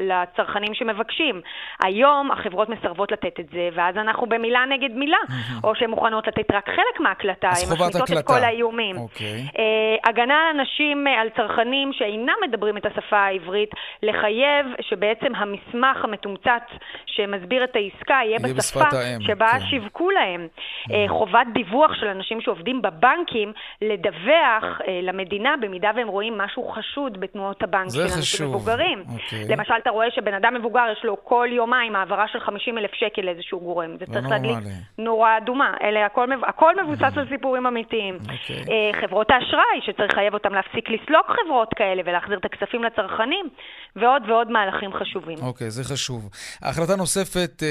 לצרכנים 0.00 0.74
שמבקשים. 0.74 1.40
היום 1.82 2.30
החברות 2.30 2.68
מסרבות 2.68 3.12
לתת 3.12 3.40
את 3.40 3.48
זה, 3.52 3.68
ואז 3.74 3.96
אנחנו 3.96 4.26
במילה 4.26 4.64
נגד 4.68 4.90
מילה, 4.94 5.16
mm-hmm. 5.28 5.64
או 5.64 5.74
שהן 5.74 5.90
מוכנות 5.90 6.26
לתת 6.26 6.50
רק 6.50 6.66
חלק 6.66 7.00
מההקלטה, 7.00 7.48
הן 7.48 7.72
מחליטות 7.72 8.10
את 8.18 8.26
כל 8.26 8.44
האיומים. 8.44 8.96
Okay. 8.96 9.00
אוקיי. 9.00 9.46
אה, 9.58 10.10
הגנה 10.10 10.34
על 10.34 10.60
אנשים, 10.60 11.06
אה, 11.06 11.20
על 11.20 11.28
צרכנים 11.36 11.92
שאינם 11.92 12.34
מדברים 12.48 12.76
את 12.76 12.86
השפה 12.86 13.16
העברית, 13.18 13.70
לחייב 14.02 14.66
שבעצם 14.80 15.34
המסמך 15.34 16.04
המתומצת 16.04 16.62
שמסביר 17.06 17.64
את 17.64 17.76
העסקה 17.76 18.20
יהיה 18.24 18.38
בשפה 18.38 18.84
שבה 19.20 19.50
כן. 19.50 19.66
שיווקו 19.70 20.10
להם. 20.10 20.47
אה, 20.90 21.04
חובת 21.08 21.46
דיווח 21.54 21.94
של 21.94 22.06
אנשים 22.06 22.40
שעובדים 22.40 22.82
בבנקים, 22.82 23.52
לדווח 23.82 24.64
אה, 24.88 25.00
למדינה 25.02 25.54
במידה 25.60 25.90
והם 25.96 26.08
רואים 26.08 26.38
משהו 26.38 26.68
חשוד 26.68 27.20
בתנועות 27.20 27.62
הבנק 27.62 27.90
של 27.90 28.00
אנשים 28.00 28.48
מבוגרים. 28.48 29.04
אוקיי. 29.12 29.44
למשל, 29.48 29.74
אתה 29.82 29.90
רואה 29.90 30.06
שבן 30.10 30.34
אדם 30.34 30.54
מבוגר 30.54 30.84
יש 30.92 31.04
לו 31.04 31.16
כל 31.24 31.48
יומיים 31.52 31.96
העברה 31.96 32.28
של 32.28 32.40
50 32.40 32.78
אלף 32.78 32.90
שקל 32.94 33.22
לאיזשהו 33.22 33.60
גורם. 33.60 33.96
זה 33.98 34.06
צריך 34.06 34.28
להדליק 34.28 34.58
נורה 34.98 35.36
אדומה. 35.36 35.74
אלה 35.82 36.06
הכל, 36.06 36.26
הכל 36.46 36.82
מבוסס 36.82 37.16
על 37.16 37.28
סיפורים 37.28 37.66
אמיתיים. 37.66 38.18
אוקיי. 38.22 38.56
אה, 38.56 39.00
חברות 39.00 39.30
האשראי, 39.30 39.80
שצריך 39.86 40.12
לחייב 40.12 40.34
אותם 40.34 40.54
להפסיק 40.54 40.90
לסלוק 40.90 41.26
חברות 41.26 41.74
כאלה 41.74 42.02
ולהחזיר 42.04 42.38
את 42.38 42.44
הכספים 42.44 42.84
לצרכנים, 42.84 43.48
ועוד 43.96 44.22
ועוד 44.28 44.50
מהלכים 44.50 44.92
חשובים. 44.92 45.38
אוקיי, 45.42 45.70
זה 45.70 45.84
חשוב. 45.84 46.28
החלטה 46.62 46.96
נוספת, 46.96 47.62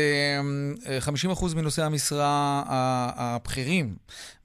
50% 1.00 1.56
מנושאי 1.56 1.84
המשרה 1.84 2.62
הבכירים 2.70 3.96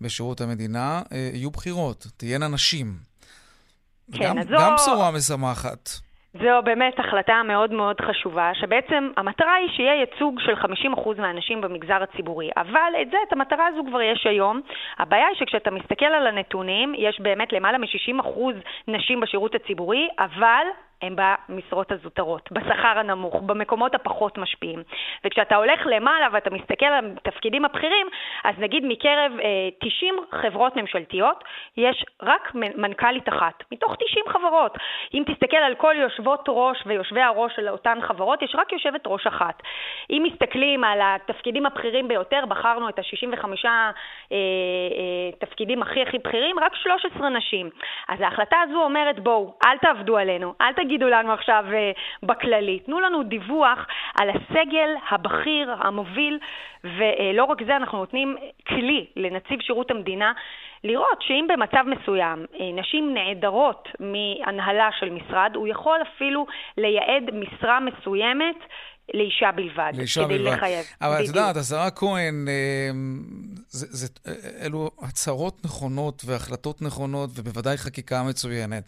בשירות 0.00 0.40
המדינה 0.40 1.02
אה, 1.12 1.30
יהיו 1.32 1.50
בחירות, 1.50 2.06
תהיינה 2.16 2.48
נשים. 2.48 2.86
כן, 4.12 4.24
גם, 4.24 4.38
אז 4.38 4.46
זו... 4.46 4.56
גם 4.58 4.74
בשורה 4.74 5.10
משמחת. 5.10 5.88
זו 6.34 6.62
באמת 6.64 6.98
החלטה 6.98 7.42
מאוד 7.44 7.72
מאוד 7.72 7.96
חשובה, 8.00 8.50
שבעצם 8.54 9.10
המטרה 9.16 9.54
היא 9.54 9.68
שיהיה 9.76 9.94
ייצוג 9.94 10.40
של 10.40 10.52
50% 10.94 11.20
מהנשים 11.20 11.60
במגזר 11.60 12.02
הציבורי. 12.02 12.50
אבל 12.56 12.92
את 13.02 13.10
זה, 13.10 13.16
את 13.28 13.32
המטרה 13.32 13.66
הזו 13.66 13.82
כבר 13.88 14.00
יש 14.02 14.26
היום. 14.26 14.60
הבעיה 14.98 15.26
היא 15.26 15.36
שכשאתה 15.38 15.70
מסתכל 15.70 16.04
על 16.04 16.26
הנתונים, 16.26 16.94
יש 16.98 17.20
באמת 17.20 17.52
למעלה 17.52 17.78
מ-60% 17.78 18.28
נשים 18.88 19.20
בשירות 19.20 19.54
הציבורי, 19.54 20.08
אבל 20.18 20.66
הם 21.02 21.16
במשרות 21.16 21.92
הזוטרות, 21.92 22.52
בשכר 22.52 22.98
הנמוך, 22.98 23.34
במקומות 23.42 23.94
הפחות 23.94 24.38
משפיעים. 24.38 24.82
וכשאתה 25.24 25.56
הולך 25.56 25.80
למעלה 25.86 26.28
ואתה 26.32 26.50
מסתכל 26.50 26.86
על 26.86 27.10
התפקידים 27.16 27.64
הבכירים, 27.64 28.06
אז 28.44 28.54
נגיד 28.58 28.84
מקרב 28.86 29.32
אה, 29.42 29.68
90 29.80 30.14
חברות 30.30 30.76
ממשלתיות, 30.76 31.44
יש 31.76 32.04
רק 32.22 32.52
מנכ"לית 32.54 33.28
אחת, 33.28 33.64
מתוך 33.72 33.96
90 33.96 34.24
חברות. 34.28 34.78
אם 35.14 35.22
תסתכל 35.26 35.56
על 35.56 35.74
כל 35.74 35.94
יושבות 35.98 36.44
ראש 36.48 36.82
ויושבי 36.86 37.20
הראש 37.20 37.52
של 37.56 37.68
אותן 37.68 37.98
חברות, 38.02 38.42
יש 38.42 38.54
רק 38.58 38.72
יושבת 38.72 39.06
ראש 39.06 39.26
אחת. 39.26 39.62
אם 40.10 40.22
מסתכלים 40.32 40.84
על 40.84 40.98
התפקידים 41.02 41.66
הבכירים 41.66 42.08
ביותר, 42.08 42.44
בחרנו 42.48 42.88
את 42.88 42.98
ה-65 42.98 43.44
אה, 43.64 43.90
אה, 44.32 44.38
תפקידים 45.38 45.82
הכי 45.82 46.02
הכי 46.02 46.18
בכירים, 46.18 46.58
רק 46.58 46.76
13 46.76 47.28
נשים. 47.28 47.70
אז 48.08 48.20
ההחלטה 48.20 48.56
הזו 48.60 48.82
אומרת, 48.82 49.20
בואו, 49.20 49.54
אל 49.64 49.78
תעבדו 49.78 50.16
עלינו, 50.16 50.54
אל 50.60 50.72
תגידו 50.72 50.91
תגידו 50.92 51.08
לנו 51.08 51.32
עכשיו 51.32 51.64
uh, 51.68 52.26
בכללי. 52.26 52.78
תנו 52.78 53.00
לנו 53.00 53.22
דיווח 53.22 53.86
על 54.20 54.30
הסגל 54.30 54.88
הבכיר, 55.10 55.74
המוביל, 55.78 56.38
ולא 56.84 57.44
רק 57.44 57.62
זה, 57.66 57.76
אנחנו 57.76 57.98
נותנים 57.98 58.36
כלי 58.68 59.06
לנציב 59.16 59.60
שירות 59.60 59.90
המדינה 59.90 60.32
לראות 60.84 61.22
שאם 61.22 61.46
במצב 61.48 61.84
מסוים 61.86 62.46
אה, 62.60 62.70
נשים 62.74 63.14
נעדרות 63.14 63.88
מהנהלה 64.00 64.88
של 64.98 65.10
משרד, 65.10 65.52
הוא 65.54 65.68
יכול 65.68 65.98
אפילו 66.02 66.46
לייעד 66.78 67.30
משרה 67.32 67.80
מסוימת 67.80 68.56
לאישה 69.14 69.52
בלבד, 69.52 69.92
לאישה 69.96 70.24
כדי 70.24 70.38
בלבד. 70.38 70.52
לחייב. 70.52 70.84
אבל 71.00 71.24
את 71.24 71.28
יודעת, 71.28 71.56
השרה 71.56 71.90
כהן, 71.90 72.48
אה, 72.48 72.90
זה, 73.68 73.86
זה, 73.90 74.08
אלו 74.66 74.90
הצהרות 75.02 75.64
נכונות 75.64 76.22
והחלטות 76.26 76.82
נכונות, 76.82 77.30
ובוודאי 77.34 77.76
חקיקה 77.76 78.22
מצוינת. 78.28 78.84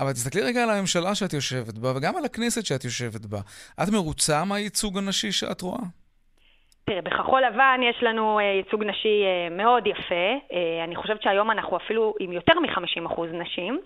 אבל 0.00 0.12
תסתכלי 0.12 0.42
רגע 0.42 0.62
על 0.62 0.70
הממשלה 0.70 1.14
שאת 1.14 1.32
יושבת 1.32 1.78
בה, 1.78 1.96
וגם 1.96 2.16
על 2.16 2.24
הכנסת 2.24 2.66
שאת 2.66 2.84
יושבת 2.84 3.26
בה. 3.26 3.40
את 3.82 3.88
מרוצה 3.92 4.44
מהייצוג 4.44 4.98
הנשי 4.98 5.32
שאת 5.32 5.60
רואה? 5.60 5.82
תראה, 6.84 7.02
בכחול 7.02 7.42
לבן 7.42 7.80
יש 7.90 8.02
לנו 8.02 8.38
אה, 8.38 8.44
ייצוג 8.44 8.84
נשי 8.84 9.22
אה, 9.24 9.56
מאוד 9.56 9.86
יפה. 9.86 10.54
אני 10.84 10.96
חושבת 10.96 11.22
שהיום 11.22 11.50
אנחנו 11.50 11.76
אפילו 11.76 12.14
עם 12.20 12.32
יותר 12.32 12.52
מ-50% 12.60 13.20
נשים. 13.32 13.80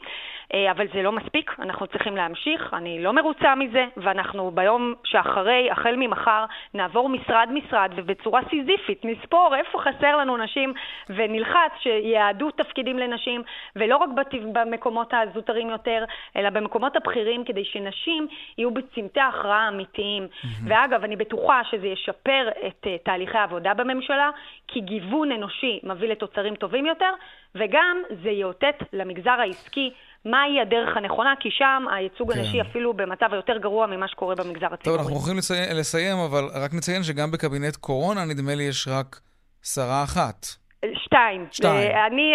אה, 0.54 0.70
אבל 0.70 0.86
זה 0.94 1.02
לא 1.02 1.12
מספיק, 1.12 1.56
אנחנו 1.58 1.86
צריכים 1.86 2.16
להמשיך, 2.16 2.74
אני 2.74 3.02
לא 3.02 3.12
מרוצה 3.12 3.54
מזה, 3.54 3.84
ואנחנו 3.96 4.50
ביום 4.50 4.94
שאחרי, 5.04 5.70
החל 5.70 5.94
ממחר, 5.96 6.44
נעבור 6.74 7.08
משרד-משרד 7.08 7.90
ובצורה 7.96 8.40
סיזיפית 8.50 9.04
נספור 9.04 9.54
איפה 9.56 9.78
חסר 9.78 10.16
לנו 10.16 10.36
נשים 10.36 10.72
ונלחץ 11.08 11.72
שיעדו 11.78 12.50
תפקידים 12.50 12.98
לנשים, 12.98 13.42
ולא 13.76 13.96
רק 13.96 14.08
במקומות 14.52 15.14
הזוטרים 15.14 15.70
יותר, 15.70 16.04
אלא 16.36 16.50
במקומות 16.50 16.96
הבכירים, 16.96 17.44
כדי 17.44 17.64
שנשים 17.64 18.26
יהיו 18.58 18.70
בצמתי 18.70 19.20
הכרעה 19.20 19.68
אמיתיים. 19.68 20.26
Mm-hmm. 20.26 20.46
ואגב, 20.68 21.04
אני 21.04 21.16
בטוחה 21.16 21.60
שזה 21.70 21.86
ישפר 21.86 22.48
את 22.66 22.86
uh, 22.86 23.04
תהליכי 23.04 23.38
העבודה 23.38 23.74
בממשלה, 23.74 24.30
כי 24.68 24.80
גיוון 24.80 25.32
אנושי 25.32 25.80
מביא 25.82 26.08
לתוצרים 26.08 26.54
טובים 26.54 26.86
יותר, 26.86 27.10
וגם 27.54 28.02
זה 28.22 28.30
יאותת 28.30 28.76
למגזר 28.92 29.30
העסקי 29.40 29.90
מהי 30.24 30.60
הדרך 30.60 30.96
הנכונה, 30.96 31.34
כי 31.40 31.48
שם 31.50 31.84
הייצוג 31.94 32.32
כן. 32.32 32.38
הנשי 32.38 32.60
אפילו 32.60 32.94
במצב 32.94 33.26
היותר 33.32 33.58
גרוע 33.58 33.86
ממה 33.86 34.08
שקורה 34.08 34.34
במגזר 34.34 34.66
הציבורי. 34.66 34.82
טוב, 34.84 34.98
אנחנו 34.98 35.16
יכולים 35.16 35.38
לסיים, 35.38 35.76
לסיים, 35.76 36.16
אבל 36.18 36.44
רק 36.64 36.74
נציין 36.74 37.02
שגם 37.02 37.30
בקבינט 37.30 37.76
קורונה, 37.76 38.24
נדמה 38.24 38.54
לי, 38.54 38.62
יש 38.62 38.88
רק 38.88 39.20
שרה 39.62 40.04
אחת. 40.04 40.46
שתיים. 40.94 41.46
שתיים. 41.50 41.90
אני 42.06 42.32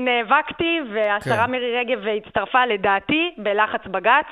נאבקתי, 0.00 0.78
והשרה 0.94 1.44
כן. 1.46 1.50
מירי 1.50 1.78
רגב 1.78 1.98
הצטרפה 2.26 2.66
לדעתי 2.66 3.34
בלחץ 3.38 3.80
בג"ץ. 3.86 4.26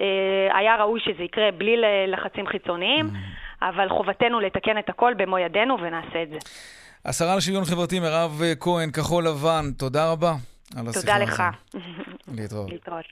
אה, 0.00 0.58
היה 0.58 0.76
ראוי 0.76 1.00
שזה 1.00 1.22
יקרה 1.22 1.50
בלי 1.50 1.76
לחצים 2.08 2.46
חיצוניים, 2.46 3.06
mm. 3.06 3.64
אבל 3.68 3.88
חובתנו 3.88 4.40
לתקן 4.40 4.78
את 4.78 4.88
הכל 4.88 5.12
במו 5.16 5.38
ידינו 5.38 5.76
ונעשה 5.80 6.22
את 6.22 6.28
זה. 6.30 6.38
השרה 7.04 7.36
לשוויון 7.36 7.64
חברתי 7.64 8.00
מירב 8.00 8.42
כהן, 8.60 8.90
כחול 8.90 9.24
לבן, 9.24 9.64
תודה 9.78 10.12
רבה. 10.12 10.32
על 10.76 10.88
השיחה. 10.88 11.00
תודה 11.00 11.18
לך. 11.18 11.42
להתראות. 12.34 12.70
להתראות. 12.70 13.04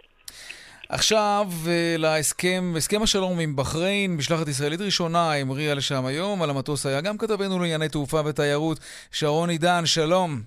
עכשיו 0.88 1.48
אה, 1.66 1.94
להסכם, 1.98 2.74
הסכם 2.76 3.02
השלום 3.02 3.38
עם 3.38 3.56
בחריין, 3.56 4.16
משלחת 4.16 4.48
ישראלית 4.48 4.80
ראשונה 4.80 5.32
המריאה 5.32 5.74
לשם 5.74 6.06
היום, 6.06 6.42
על 6.42 6.50
המטוס 6.50 6.86
היה 6.86 7.00
גם 7.00 7.18
כתבנו 7.18 7.58
לענייני 7.58 7.88
תעופה 7.88 8.20
ותיירות, 8.24 8.80
שרון 9.12 9.50
עידן, 9.50 9.86
שלום. 9.86 10.40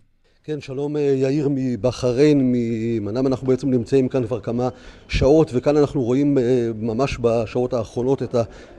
כן, 0.44 0.62
שלום 0.62 0.98
אה, 0.98 1.02
יאיר 1.02 1.48
מבחריין, 1.52 2.52
ממנאם 2.54 3.28
אנחנו 3.28 3.48
בעצם 3.48 3.70
נמצאים 3.70 4.08
כאן 4.08 4.28
כבר 4.28 4.40
כמה 4.40 4.70
שעות 5.08 5.52
וכאן 5.54 5.78
אנחנו 5.78 6.02
רואים 6.02 6.38
אה, 6.38 6.70
ממש 6.76 7.18
בשעות 7.22 7.74
האחרונות 7.74 8.24
את 8.24 8.36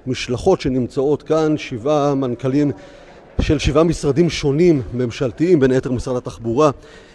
המשלחות 0.06 0.60
שנמצאות 0.60 1.22
כאן, 1.22 1.58
שבעה 1.58 2.14
מנכ"לים 2.14 2.72
של 3.40 3.58
שבעה 3.58 3.84
משרדים 3.84 4.30
שונים 4.30 4.82
ממשלתיים, 4.94 5.60
בין 5.60 5.70
היתר 5.70 5.92
משרד 5.92 6.16
התחבורה, 6.16 6.70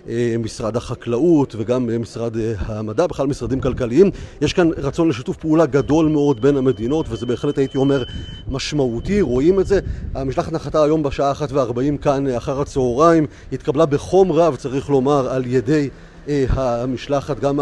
אה, 0.10 0.36
משרד 0.40 0.78
החקלאות 0.78 1.56
וגם 1.58 2.02
משרד 2.02 2.34
המדע, 2.60 3.08
בכלל 3.08 3.28
משרדים 3.28 3.62
כלכליים. 3.62 4.12
יש 4.42 4.54
כאן 4.54 4.70
רצון 4.78 5.10
לשיתוף 5.10 5.38
פעולה 5.38 5.66
גדול 5.66 6.06
מאוד 6.06 6.42
בין 6.42 6.58
המדינות 6.58 7.06
וזה 7.10 7.26
בהחלט 7.26 7.58
הייתי 7.58 7.78
אומר 7.78 8.04
משמעותי, 8.48 9.22
רואים 9.22 9.60
את 9.60 9.68
זה. 9.68 9.80
המשלחת 10.14 10.52
נחתה 10.52 10.84
היום 10.84 11.04
בשעה 11.04 11.32
אחת 11.32 11.52
וארבעים 11.52 11.98
כאן 11.98 12.28
אחר 12.28 12.62
הצהריים, 12.62 13.26
התקבלה 13.52 13.86
בחום 13.86 14.32
רב 14.32 14.56
צריך 14.56 14.90
לומר 14.90 15.30
על 15.30 15.46
ידי 15.46 15.90
אה, 16.30 16.46
המשלחת 16.50 17.40
גם 17.40 17.60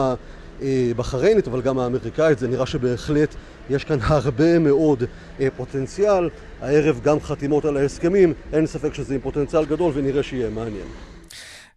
הבחריינית 0.61 1.47
אבל 1.47 1.61
גם 1.61 1.79
האמריקאית, 1.79 2.39
זה 2.39 2.47
נראה 2.47 2.65
שבהחלט 2.65 3.35
יש 3.69 3.83
כאן 3.83 3.97
הרבה 4.07 4.59
מאוד 4.59 5.03
אה, 5.39 5.47
פוטנציאל. 5.57 6.29
הערב 6.63 7.01
גם 7.03 7.19
חתימות 7.19 7.65
על 7.65 7.77
ההסכמים, 7.77 8.33
אין 8.53 8.65
ספק 8.65 8.93
שזה 8.93 9.15
עם 9.15 9.21
פוטנציאל 9.21 9.65
גדול 9.65 9.91
ונראה 9.95 10.23
שיהיה 10.23 10.49
מעניין. 10.49 10.87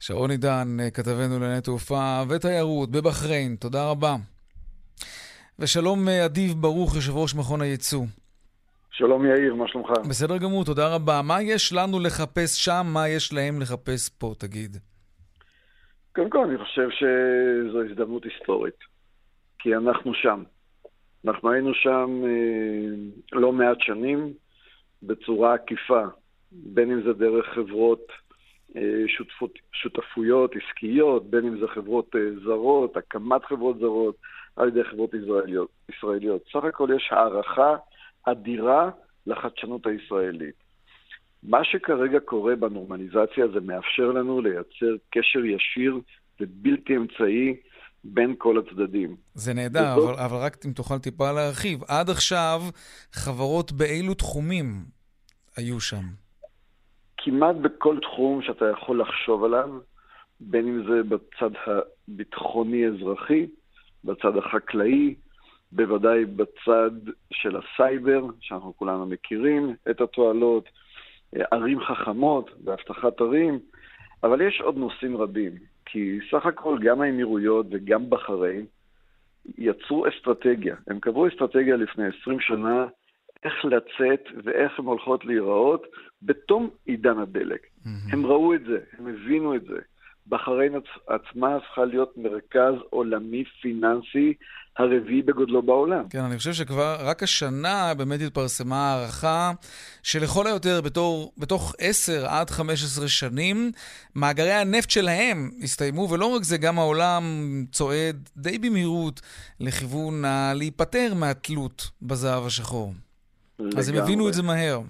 שרון 0.00 0.30
עידן, 0.30 0.76
אה, 0.80 0.90
כתבנו 0.90 1.38
לענייני 1.40 1.60
תעופה 1.60 2.22
ותיירות 2.28 2.90
בבחריין, 2.90 3.56
תודה 3.60 3.90
רבה. 3.90 4.14
ושלום 5.58 6.08
אה, 6.08 6.24
אדיב 6.24 6.52
ברוך, 6.60 6.94
יושב 6.94 7.16
ראש 7.16 7.34
מכון 7.34 7.60
הייצוא. 7.60 8.04
שלום 8.90 9.26
יאיר, 9.26 9.54
מה 9.54 9.68
שלומך? 9.68 9.90
בסדר 10.08 10.36
גמור, 10.38 10.64
תודה 10.64 10.94
רבה. 10.94 11.22
מה 11.22 11.42
יש 11.42 11.72
לנו 11.72 12.00
לחפש 12.00 12.64
שם, 12.64 12.86
מה 12.94 13.08
יש 13.08 13.32
להם 13.32 13.60
לחפש 13.60 14.08
פה, 14.08 14.34
תגיד? 14.38 14.76
קודם 16.14 16.30
כל, 16.30 16.38
אני 16.38 16.58
חושב 16.58 16.88
שזו 16.90 17.82
הזדמנות 17.82 18.24
היסטורית, 18.24 18.78
כי 19.58 19.74
אנחנו 19.74 20.14
שם. 20.14 20.42
אנחנו 21.26 21.50
היינו 21.50 21.74
שם 21.74 22.22
אה, 22.24 23.38
לא 23.40 23.52
מעט 23.52 23.76
שנים 23.80 24.32
בצורה 25.02 25.54
עקיפה, 25.54 26.02
בין 26.52 26.92
אם 26.92 27.02
זה 27.02 27.12
דרך 27.12 27.46
חברות 27.54 28.12
אה, 28.76 29.04
שותפות, 29.06 29.58
שותפויות 29.72 30.52
עסקיות, 30.56 31.30
בין 31.30 31.46
אם 31.46 31.58
זה 31.60 31.68
חברות 31.68 32.16
אה, 32.16 32.40
זרות, 32.44 32.96
הקמת 32.96 33.44
חברות 33.44 33.78
זרות 33.78 34.16
על 34.56 34.68
ידי 34.68 34.84
חברות 34.84 35.14
ישראליות. 35.14 35.68
ישראליות. 35.96 36.44
סך 36.52 36.64
הכל 36.64 36.88
יש 36.96 37.08
הערכה 37.10 37.76
אדירה 38.24 38.90
לחדשנות 39.26 39.86
הישראלית. 39.86 40.54
מה 41.42 41.64
שכרגע 41.64 42.20
קורה 42.20 42.56
בנורמליזציה 42.56 43.48
זה 43.48 43.60
מאפשר 43.60 44.10
לנו 44.10 44.40
לייצר 44.40 44.96
קשר 45.10 45.44
ישיר 45.44 46.00
ובלתי 46.40 46.96
אמצעי 46.96 47.56
בין 48.14 48.34
כל 48.38 48.58
הצדדים. 48.58 49.16
זה 49.34 49.54
נהדר, 49.54 49.94
אבל, 49.94 50.14
אבל 50.14 50.36
רק 50.36 50.56
אם 50.66 50.72
תוכל 50.72 50.98
טיפה 50.98 51.32
להרחיב. 51.32 51.84
עד 51.88 52.10
עכשיו, 52.10 52.60
חברות 53.12 53.72
באילו 53.72 54.14
תחומים 54.14 54.84
היו 55.56 55.80
שם? 55.80 56.02
כמעט 57.16 57.56
בכל 57.56 57.98
תחום 58.02 58.42
שאתה 58.42 58.64
יכול 58.64 59.00
לחשוב 59.00 59.44
עליו, 59.44 59.68
בין 60.40 60.68
אם 60.68 60.82
זה 60.88 61.02
בצד 61.02 61.50
הביטחוני-אזרחי, 61.66 63.46
בצד 64.04 64.36
החקלאי, 64.36 65.14
בוודאי 65.72 66.24
בצד 66.24 66.90
של 67.32 67.56
הסייבר, 67.56 68.26
שאנחנו 68.40 68.76
כולנו 68.76 69.06
מכירים 69.06 69.74
את 69.90 70.00
התועלות, 70.00 70.68
ערים 71.32 71.80
חכמות 71.80 72.50
ואבטחת 72.64 73.20
ערים, 73.20 73.58
אבל 74.22 74.40
יש 74.40 74.60
עוד 74.60 74.76
נושאים 74.76 75.16
רבים. 75.16 75.52
כי 75.86 76.18
סך 76.30 76.46
הכל 76.46 76.78
גם 76.82 77.00
האמירויות 77.00 77.66
וגם 77.70 78.10
בחריין 78.10 78.66
יצרו 79.58 80.06
אסטרטגיה. 80.08 80.76
הם 80.88 81.00
קבעו 81.00 81.28
אסטרטגיה 81.28 81.76
לפני 81.76 82.04
20 82.20 82.40
שנה 82.40 82.86
איך 83.44 83.64
לצאת 83.64 84.24
ואיך 84.44 84.78
הן 84.78 84.84
הולכות 84.84 85.24
להיראות 85.24 85.86
בתום 86.22 86.70
עידן 86.84 87.18
הדלק. 87.18 87.60
Mm-hmm. 87.62 88.12
הם 88.12 88.26
ראו 88.26 88.54
את 88.54 88.64
זה, 88.64 88.78
הם 88.98 89.06
הבינו 89.06 89.54
את 89.54 89.64
זה. 89.64 89.78
בחריין 90.28 90.72
עצמה 91.06 91.56
הפכה 91.56 91.84
להיות 91.84 92.12
מרכז 92.16 92.74
עולמי 92.90 93.44
פיננסי 93.62 94.34
הרביעי 94.78 95.22
בגודלו 95.22 95.62
בעולם. 95.62 96.08
כן, 96.10 96.18
אני 96.18 96.36
חושב 96.36 96.52
שכבר 96.52 96.96
רק 97.00 97.22
השנה 97.22 97.92
באמת 97.98 98.20
התפרסמה 98.26 98.76
הערכה 98.76 99.52
שלכל 100.02 100.46
היותר 100.46 100.80
בתור, 100.80 101.32
בתוך 101.38 101.74
10 101.78 102.26
עד 102.26 102.50
15 102.50 103.08
שנים, 103.08 103.70
מאגרי 104.16 104.52
הנפט 104.52 104.90
שלהם 104.90 105.50
הסתיימו, 105.62 106.08
ולא 106.10 106.26
רק 106.26 106.42
זה, 106.42 106.58
גם 106.58 106.78
העולם 106.78 107.22
צועד 107.72 108.28
די 108.36 108.58
במהירות 108.58 109.20
לכיוון 109.60 110.22
להיפטר 110.54 111.12
מהתלות 111.20 111.90
בזהב 112.02 112.46
השחור. 112.46 112.92
לגמרי. 113.58 113.78
אז 113.78 113.88
הם 113.88 114.02
הבינו 114.02 114.28
את 114.28 114.34
זה 114.34 114.42
מהר. 114.42 114.80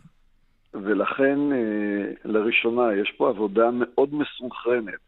ולכן, 0.75 1.53
אה, 1.53 2.12
לראשונה, 2.25 2.83
יש 3.03 3.14
פה 3.16 3.29
עבודה 3.29 3.70
מאוד 3.72 4.09
מסונכרנת 4.14 5.07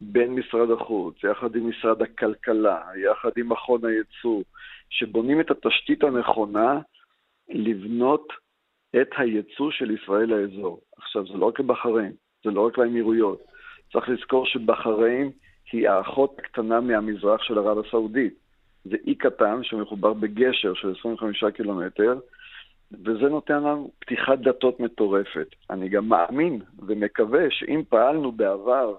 בין 0.00 0.34
משרד 0.34 0.70
החוץ, 0.70 1.24
יחד 1.24 1.56
עם 1.56 1.68
משרד 1.68 2.02
הכלכלה, 2.02 2.80
יחד 2.96 3.30
עם 3.36 3.48
מכון 3.48 3.84
הייצוא, 3.84 4.42
שבונים 4.90 5.40
את 5.40 5.50
התשתית 5.50 6.04
הנכונה 6.04 6.80
לבנות 7.48 8.28
את 9.00 9.08
הייצוא 9.16 9.70
של 9.70 9.90
ישראל 9.90 10.28
לאזור. 10.28 10.80
עכשיו, 10.96 11.26
זה 11.26 11.38
לא 11.38 11.46
רק 11.46 11.60
לבחריין, 11.60 12.12
זה 12.44 12.50
לא 12.50 12.66
רק 12.66 12.78
לאמירויות. 12.78 13.42
צריך 13.92 14.08
לזכור 14.08 14.46
שבחריין 14.46 15.30
היא 15.72 15.88
האחות 15.88 16.38
הקטנה 16.38 16.80
מהמזרח 16.80 17.42
של 17.42 17.58
ערב 17.58 17.78
הסעודית. 17.78 18.34
זה 18.84 18.96
אי 19.06 19.14
קטן 19.14 19.60
שמחובר 19.62 20.12
בגשר 20.12 20.74
של 20.74 20.94
25 20.98 21.44
קילומטר, 21.54 22.18
וזה 22.92 23.28
נותן 23.28 23.56
לנו 23.56 23.90
פתיחת 23.98 24.38
דתות 24.38 24.80
מטורפת. 24.80 25.46
אני 25.70 25.88
גם 25.88 26.08
מאמין 26.08 26.60
ומקווה 26.78 27.50
שאם 27.50 27.82
פעלנו 27.88 28.32
בעבר 28.32 28.94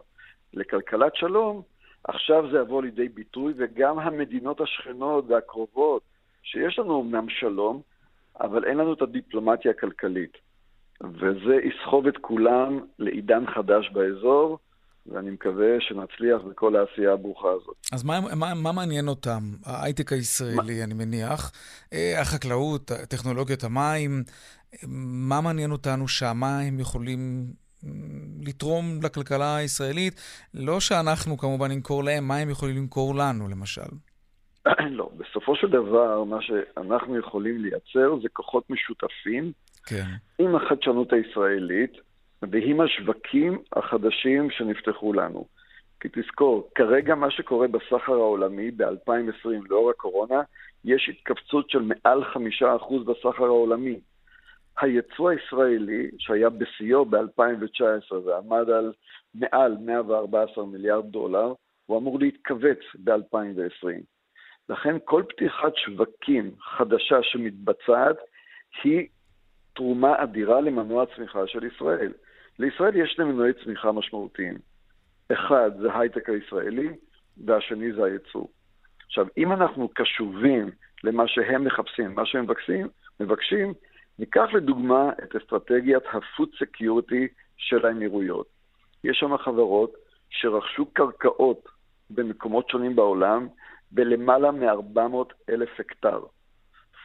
לכלכלת 0.54 1.16
שלום, 1.16 1.62
עכשיו 2.04 2.52
זה 2.52 2.58
יבוא 2.58 2.84
לידי 2.84 3.10
ביטוי, 3.10 3.54
וגם 3.58 4.00
המדינות 4.00 4.62
השכנות 4.62 5.26
והקרובות, 5.28 6.02
שיש 6.44 6.80
לנו 6.80 7.02
אמנם 7.02 7.30
שלום, 7.30 7.82
אבל 8.42 8.66
אין 8.66 8.78
לנו 8.78 8.94
את 8.94 9.02
הדיפלומטיה 9.02 9.72
הכלכלית. 9.72 10.38
וזה 11.04 11.56
יסחוב 11.64 12.08
את 12.08 12.18
כולם 12.22 12.80
לעידן 13.00 13.44
חדש 13.56 13.90
באזור, 13.94 14.60
ואני 15.06 15.32
מקווה 15.32 15.68
שנצליח 15.80 16.42
בכל 16.50 16.76
העשייה 16.76 17.14
הברוכה 17.14 17.48
הזאת. 17.50 17.76
אז 17.94 18.04
מה, 18.04 18.20
מה, 18.36 18.54
מה 18.54 18.72
מעניין 18.72 19.08
אותם? 19.08 19.40
ההייטק 19.66 20.14
הישראלי, 20.14 20.78
מה? 20.78 20.84
אני 20.84 20.94
מניח, 20.94 21.52
אה, 21.94 22.22
החקלאות, 22.22 22.92
טכנולוגיית 23.10 23.64
המים, 23.64 24.24
מה 24.88 25.42
מעניין 25.42 25.72
אותנו 25.72 26.08
שם? 26.08 26.34
מה 26.36 26.60
הם 26.60 26.80
יכולים 26.80 27.46
לתרום 28.48 28.84
לכלכלה 29.04 29.56
הישראלית, 29.56 30.13
לא 30.54 30.80
שאנחנו 30.80 31.38
כמובן 31.38 31.72
נמכור 31.72 32.04
להם, 32.04 32.28
מה 32.28 32.38
הם 32.38 32.50
יכולים 32.50 32.78
למכור 32.78 33.15
לנו, 33.15 33.50
למשל? 33.50 33.91
לא, 35.00 35.10
בסופו 35.17 35.56
של 35.56 35.67
דבר, 35.67 36.24
מה 36.24 36.41
שאנחנו 36.41 37.17
יכולים 37.17 37.58
לייצר 37.63 38.15
זה 38.22 38.30
כוחות 38.34 38.70
משותפים 38.70 39.52
כן. 39.86 40.06
עם 40.39 40.56
החדשנות 40.56 41.13
הישראלית 41.13 41.94
ועם 42.41 42.82
השווקים 42.82 43.58
החדשים 43.76 44.50
שנפתחו 44.52 45.13
לנו. 45.13 45.46
כי 46.00 46.08
תזכור, 46.12 46.70
כרגע 46.76 47.15
מה 47.15 47.32
שקורה 47.32 47.67
בסחר 47.67 48.13
העולמי 48.13 48.72
ב-2020, 48.72 49.50
לאור 49.70 49.89
הקורונה, 49.89 50.41
יש 50.86 51.10
התכווצות 51.10 51.70
של 51.70 51.82
מעל 51.82 52.24
חמישה 52.34 52.76
אחוז 52.76 53.06
בסחר 53.06 53.44
העולמי. 53.44 54.00
היצוא 54.80 55.30
הישראלי, 55.30 56.10
שהיה 56.18 56.50
בשיאו 56.50 57.06
ב-2019 57.06 58.14
ועמד 58.26 58.70
על 58.70 58.94
מעל 59.36 59.78
114 59.80 60.66
מיליארד 60.66 61.06
דולר, 61.12 61.54
הוא 61.86 61.98
אמור 61.98 62.20
להתכווץ 62.20 62.80
ב-2020. 63.04 63.88
לכן 64.70 64.96
כל 65.06 65.24
פתיחת 65.30 65.76
שווקים 65.76 66.52
חדשה 66.60 67.24
שמתבצעת 67.24 68.18
היא 68.84 69.08
תרומה 69.74 70.24
אדירה 70.24 70.62
למנוע 70.62 71.04
הצמיחה 71.04 71.48
של 71.48 71.64
ישראל. 71.64 72.14
לישראל 72.60 72.96
יש 72.96 73.12
שני 73.12 73.26
מנועי 73.26 73.54
צמיחה 73.64 73.92
משמעותיים. 73.92 74.58
אחד 75.32 75.72
זה 75.82 76.00
הייטק 76.00 76.30
הישראלי, 76.30 76.90
והשני 77.46 77.94
זה 77.94 78.04
הייצוא. 78.04 78.46
עכשיו, 79.06 79.28
אם 79.38 79.52
אנחנו 79.52 79.90
קשובים 79.90 80.70
למה 81.04 81.28
שהם 81.28 81.64
מחפשים, 81.64 82.16
מה 82.16 82.26
שהם 82.26 82.44
מבקשים, 82.44 82.88
מבקשים 83.20 83.74
ניקח 84.22 84.48
לדוגמה 84.54 85.10
את 85.24 85.36
אסטרטגיית 85.36 86.04
ה-food 86.14 86.50
security 86.64 87.24
של 87.58 87.86
האמירויות. 87.86 88.48
יש 89.04 89.18
שם 89.20 89.38
חברות 89.38 89.94
שרכשו 90.30 90.86
קרקעות 90.86 91.70
במקומות 92.10 92.70
שונים 92.70 92.96
בעולם 92.96 93.48
בלמעלה 93.92 94.52
מ-400 94.52 95.34
אלף 95.50 95.70
הקטר. 95.80 96.20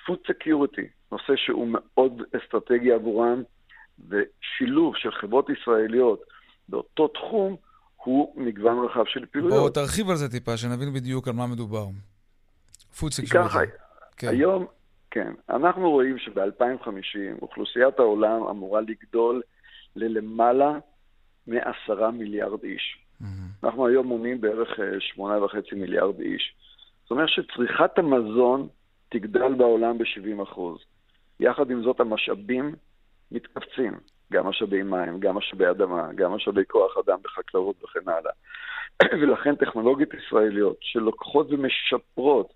food 0.06 0.30
security, 0.30 0.86
נושא 1.12 1.32
שהוא 1.36 1.68
מאוד 1.70 2.22
אסטרטגי 2.36 2.92
עבורם, 2.92 3.42
ושילוב 4.08 4.96
של 4.96 5.10
חברות 5.12 5.50
ישראליות 5.50 6.22
באותו 6.68 7.08
תחום 7.08 7.56
הוא 7.96 8.32
מגוון 8.36 8.84
רחב 8.84 9.04
של 9.06 9.26
פעילויות. 9.26 9.60
בוא 9.60 9.70
תרחיב 9.70 10.10
על 10.10 10.16
זה 10.16 10.30
טיפה, 10.30 10.56
שנבין 10.56 10.92
בדיוק 10.92 11.28
על 11.28 11.34
מה 11.34 11.46
מדובר. 11.46 11.86
food 12.98 13.12
security. 13.12 13.72
כן. 14.16 14.28
היום, 14.28 14.66
כן, 15.16 15.32
אנחנו 15.50 15.90
רואים 15.90 16.18
שב-2050 16.18 17.42
אוכלוסיית 17.42 17.98
העולם 17.98 18.42
אמורה 18.42 18.80
לגדול 18.80 19.42
ללמעלה 19.96 20.78
מעשרה 21.46 22.10
מיליארד 22.10 22.64
איש. 22.64 22.98
Mm-hmm. 23.22 23.24
אנחנו 23.64 23.86
היום 23.86 24.06
מונים 24.06 24.40
בערך 24.40 24.80
אה, 24.80 25.00
שמונה 25.00 25.44
וחצי 25.44 25.74
מיליארד 25.74 26.20
איש. 26.20 26.54
זאת 27.02 27.10
אומרת 27.10 27.28
שצריכת 27.28 27.98
המזון 27.98 28.68
תגדל 29.08 29.54
בעולם 29.54 29.98
ב-70%. 29.98 30.60
יחד 31.40 31.70
עם 31.70 31.82
זאת, 31.82 32.00
המשאבים 32.00 32.74
מתכווצים. 33.32 33.92
גם 34.32 34.46
משאבי 34.46 34.82
מים, 34.82 35.20
גם 35.20 35.34
משאבי 35.34 35.70
אדמה, 35.70 36.08
גם 36.14 36.32
משאבי 36.32 36.62
כוח 36.68 36.96
אדם 37.06 37.18
בחקלאות 37.22 37.84
וכן 37.84 38.08
הלאה. 38.08 38.32
ולכן 39.20 39.54
טכנולוגיות 39.56 40.14
ישראליות 40.14 40.76
שלוקחות 40.80 41.46
ומשפרות 41.50 42.52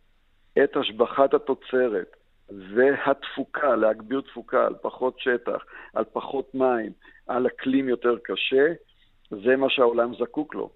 את 0.64 0.76
השבחת 0.76 1.34
התוצרת 1.34 2.16
והתפוקה, 2.50 3.76
להגביר 3.76 4.20
תפוקה 4.20 4.66
על 4.66 4.74
פחות 4.82 5.16
שטח, 5.18 5.64
על 5.94 6.04
פחות 6.12 6.54
מים, 6.54 6.92
על 7.26 7.46
אקלים 7.46 7.88
יותר 7.88 8.16
קשה, 8.24 8.72
זה 9.30 9.56
מה 9.56 9.66
שהעולם 9.70 10.12
זקוק 10.20 10.54
לו. 10.54 10.70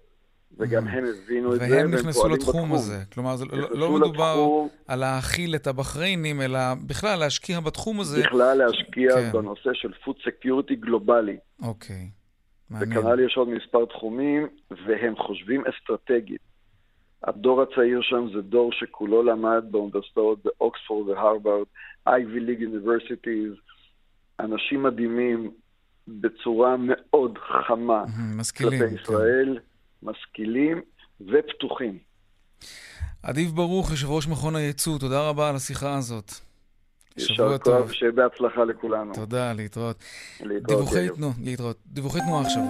וגם 0.57 0.87
הם 0.87 1.03
הבינו 1.25 1.53
את 1.53 1.59
זה, 1.59 1.67
והם 1.71 1.93
נכנסו 1.93 2.27
לתחום 2.27 2.73
הזה. 2.73 2.97
כלומר, 3.13 3.35
זה 3.35 3.45
לא, 3.45 3.69
לא 3.71 3.91
מדובר 3.91 4.33
לתחום, 4.33 4.67
על 4.87 4.99
להאכיל 4.99 5.55
את 5.55 5.67
הבחריינים, 5.67 6.41
אלא 6.41 6.59
בכלל 6.87 7.19
להשקיע 7.19 7.59
בתחום 7.59 7.99
הזה. 7.99 8.23
בכלל 8.23 8.57
להשקיע 8.57 9.11
כן. 9.15 9.31
בנושא 9.31 9.69
של 9.73 9.91
food 10.05 10.15
security 10.27 10.75
גלובלי. 10.79 11.37
אוקיי, 11.61 12.09
מעניין. 12.69 12.97
וכנ"ל 12.97 13.19
יש 13.19 13.37
עוד 13.37 13.49
מספר 13.49 13.85
תחומים, 13.85 14.47
והם 14.71 15.15
חושבים 15.15 15.63
אסטרטגית. 15.67 16.41
הדור 17.25 17.61
הצעיר 17.61 18.01
שם 18.01 18.27
זה 18.33 18.41
דור 18.41 18.71
שכולו 18.71 19.23
למד 19.23 19.63
באוניברסיטאות 19.71 20.39
באוקספורד 20.45 21.09
והרווארד, 21.09 21.65
Ivy 22.09 22.39
League 22.47 22.61
Universities, 22.61 23.59
אנשים 24.39 24.83
מדהימים 24.83 25.51
בצורה 26.07 26.75
מאוד 26.79 27.37
חמה 27.67 28.03
משכילים, 28.35 28.79
כלפי 28.79 28.97
כן. 28.97 29.01
ישראל. 29.01 29.59
כן. 29.59 30.09
משכילים 30.09 30.81
ופתוחים. 31.21 31.97
אדיב 33.21 33.55
ברוך, 33.55 33.91
יושב 33.91 34.09
ראש 34.09 34.27
מכון 34.27 34.55
הייצוא, 34.55 34.99
תודה 34.99 35.29
רבה 35.29 35.49
על 35.49 35.55
השיחה 35.55 35.97
הזאת. 35.97 36.31
שבוע 37.17 37.57
טוב. 37.57 37.91
שיהיה 37.91 38.11
בהצלחה 38.11 38.63
לכולנו. 38.63 39.13
תודה, 39.13 39.53
להתראות. 39.53 40.03
להתראות. 40.39 40.79
דיווחי, 40.79 41.09
תנו, 41.15 41.31
להתראות. 41.43 41.77
דיווחי 41.87 42.19
תנועה 42.19 42.41
עכשיו. 42.41 42.63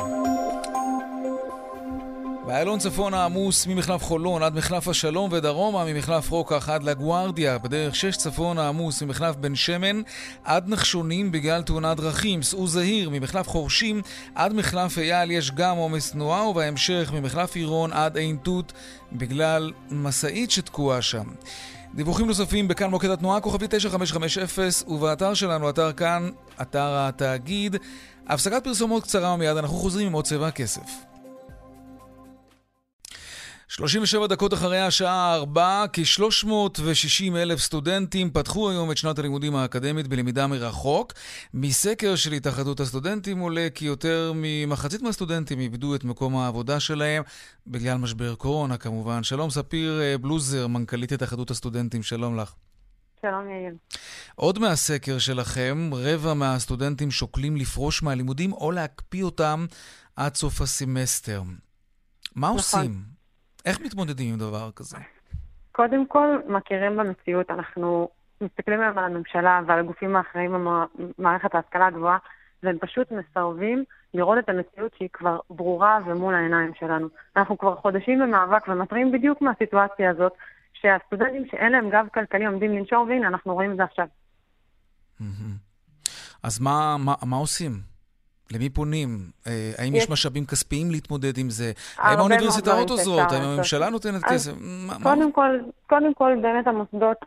באיילון 2.45 2.79
צפון 2.79 3.13
העמוס 3.13 3.67
ממחלף 3.67 4.03
חולון 4.03 4.43
עד 4.43 4.55
מחלף 4.55 4.87
השלום 4.87 5.29
ודרומה 5.31 5.85
ממחלף 5.85 6.29
רוקח 6.29 6.69
עד 6.69 6.83
לגוארדיה. 6.83 7.57
בדרך 7.57 7.95
6 7.95 8.17
צפון 8.17 8.57
העמוס 8.57 9.01
ממחלף 9.01 9.35
בן 9.35 9.55
שמן 9.55 10.01
עד 10.43 10.69
נחשונים 10.69 11.31
בגלל 11.31 11.61
תאונת 11.61 11.97
דרכים. 11.97 12.43
סעו 12.43 12.67
זהיר 12.67 13.09
ממחלף 13.09 13.47
חורשים 13.47 14.01
עד 14.35 14.53
מחלף 14.53 14.97
אייל 14.97 15.31
יש 15.31 15.51
גם 15.51 15.77
עומס 15.77 16.11
תנועה 16.11 16.47
ובהמשך 16.47 17.11
ממחלף 17.13 17.55
עירון 17.55 17.93
עד 17.93 18.17
עין 18.17 18.37
תות 18.43 18.73
בגלל 19.11 19.71
משאית 19.91 20.51
שתקועה 20.51 21.01
שם. 21.01 21.25
דיווחים 21.95 22.27
נוספים 22.27 22.67
בכאן 22.67 22.89
מוקד 22.89 23.09
התנועה, 23.09 23.41
כוכבי 23.41 23.65
9550, 23.69 24.85
ובאתר 24.87 25.33
שלנו, 25.33 25.69
אתר 25.69 25.93
כאן, 25.93 26.29
אתר 26.61 26.89
התאגיד. 26.95 27.75
הפסקת 28.27 28.63
פרסומות 28.63 29.03
קצרה 29.03 29.33
ומיד 29.33 29.57
אנחנו 29.57 29.77
חוזרים 29.77 30.07
עם 30.07 30.13
עוד 30.13 30.25
צבע 30.25 30.47
הכסף. 30.47 31.14
37 33.67 34.27
דקות 34.27 34.53
אחרי 34.53 34.79
השעה 34.79 35.35
4, 35.35 35.85
כ-360 35.93 37.35
אלף 37.35 37.59
סטודנטים 37.59 38.31
פתחו 38.31 38.69
היום 38.69 38.91
את 38.91 38.97
שנת 38.97 39.19
הלימודים 39.19 39.55
האקדמית 39.55 40.07
בלמידה 40.07 40.47
מרחוק. 40.47 41.13
מסקר 41.53 42.15
של 42.15 42.31
התאחדות 42.33 42.79
הסטודנטים 42.79 43.39
עולה 43.39 43.67
כי 43.75 43.85
יותר 43.85 44.31
ממחצית 44.35 45.01
מהסטודנטים 45.01 45.59
איבדו 45.59 45.95
את 45.95 46.03
מקום 46.03 46.37
העבודה 46.37 46.79
שלהם 46.79 47.23
בגלל 47.67 47.97
משבר 47.97 48.35
קורונה 48.35 48.77
כמובן. 48.77 49.23
שלום 49.23 49.49
ספיר 49.49 50.01
אה, 50.01 50.17
בלוזר, 50.17 50.67
מנכ"לית 50.67 51.11
התאחדות 51.11 51.51
הסטודנטים, 51.51 52.03
שלום 52.03 52.37
לך. 52.37 52.53
שלום 53.21 53.49
יאיר. 53.49 53.73
עוד 54.35 54.59
מהסקר 54.59 55.19
שלכם, 55.19 55.89
רבע 55.93 56.33
מהסטודנטים 56.33 57.11
שוקלים 57.11 57.57
לפרוש 57.57 58.03
מהלימודים 58.03 58.53
או 58.53 58.71
להקפיא 58.71 59.23
אותם 59.23 59.65
עד 60.15 60.35
סוף 60.35 60.61
הסמסטר. 60.61 61.41
מה 62.35 62.47
נכון. 62.47 62.57
עושים? 62.57 63.14
איך 63.65 63.81
מתמודדים 63.81 64.33
עם 64.33 64.39
דבר 64.39 64.71
כזה? 64.75 64.97
קודם 65.71 66.07
כל, 66.07 66.27
מכירים 66.47 66.97
במציאות. 66.97 67.51
אנחנו 67.51 68.09
מסתכלים 68.41 68.81
היום 68.81 68.97
על 68.97 69.03
הממשלה 69.03 69.61
ועל 69.67 69.79
הגופים 69.79 70.15
האחראים 70.15 70.51
במערכת 71.17 71.55
ההשכלה 71.55 71.87
הגבוהה, 71.87 72.17
והם 72.63 72.77
פשוט 72.79 73.11
מסרבים 73.11 73.83
לראות 74.13 74.37
את 74.39 74.49
המציאות 74.49 74.91
שהיא 74.97 75.09
כבר 75.13 75.39
ברורה 75.49 75.99
ומול 76.05 76.35
העיניים 76.35 76.71
שלנו. 76.79 77.07
אנחנו 77.35 77.57
כבר 77.57 77.75
חודשים 77.75 78.19
במאבק 78.19 78.67
ומתריעים 78.67 79.11
בדיוק 79.11 79.41
מהסיטואציה 79.41 80.09
הזאת, 80.09 80.33
שהסטודנטים 80.73 81.45
שאין 81.51 81.71
להם 81.71 81.89
גב 81.89 82.05
כלכלי 82.13 82.45
עומדים 82.45 82.71
לנשור, 82.71 83.05
והנה, 83.07 83.27
אנחנו 83.27 83.53
רואים 83.53 83.71
את 83.71 83.77
זה 83.77 83.83
עכשיו. 83.83 84.07
אז 86.43 86.59
מה, 86.59 86.95
מה, 86.99 87.13
מה 87.25 87.35
עושים? 87.35 87.71
למי 88.51 88.69
פונים? 88.69 89.09
אה, 89.47 89.71
האם 89.77 89.95
יש, 89.95 90.03
יש 90.03 90.09
משאבים 90.09 90.45
כספיים 90.45 90.91
להתמודד 90.91 91.37
עם 91.37 91.49
זה? 91.49 91.71
האם 91.97 92.19
האוניברסיטאות 92.19 92.89
עוזרות? 92.89 93.31
האם 93.31 93.43
הממשלה 93.43 93.89
נותנת 93.89 94.23
כסף? 94.23 94.51
קודם 95.03 95.31
כל, 95.31 95.59
קודם 95.87 96.13
כל, 96.13 96.31
באמת 96.41 96.67
המוסדות 96.67 97.17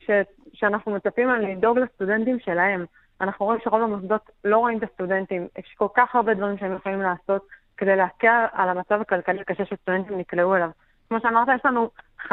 ש, 0.00 0.10
שאנחנו 0.54 0.92
מצפים 0.92 1.28
על 1.28 1.46
לדאוג 1.46 1.78
לסטודנטים 1.78 2.38
שלהם. 2.44 2.84
אנחנו 3.20 3.46
רואים 3.46 3.60
שרוב 3.64 3.82
המוסדות 3.82 4.30
לא 4.44 4.58
רואים 4.58 4.78
את 4.78 4.82
הסטודנטים. 4.82 5.48
יש 5.58 5.74
כל 5.78 5.88
כך 5.96 6.14
הרבה 6.14 6.34
דברים 6.34 6.58
שהם 6.58 6.76
יכולים 6.76 7.02
לעשות 7.02 7.46
כדי 7.76 7.96
להקל 7.96 8.44
על 8.52 8.68
המצב 8.68 9.00
הכלכלי 9.00 9.40
הקשה 9.40 9.64
שסטודנטים 9.64 10.18
נקלעו 10.18 10.56
אליו. 10.56 10.70
כמו 11.08 11.18
שאמרת, 11.22 11.48
יש 11.54 11.60
לנו 11.64 11.90
50% 12.28 12.32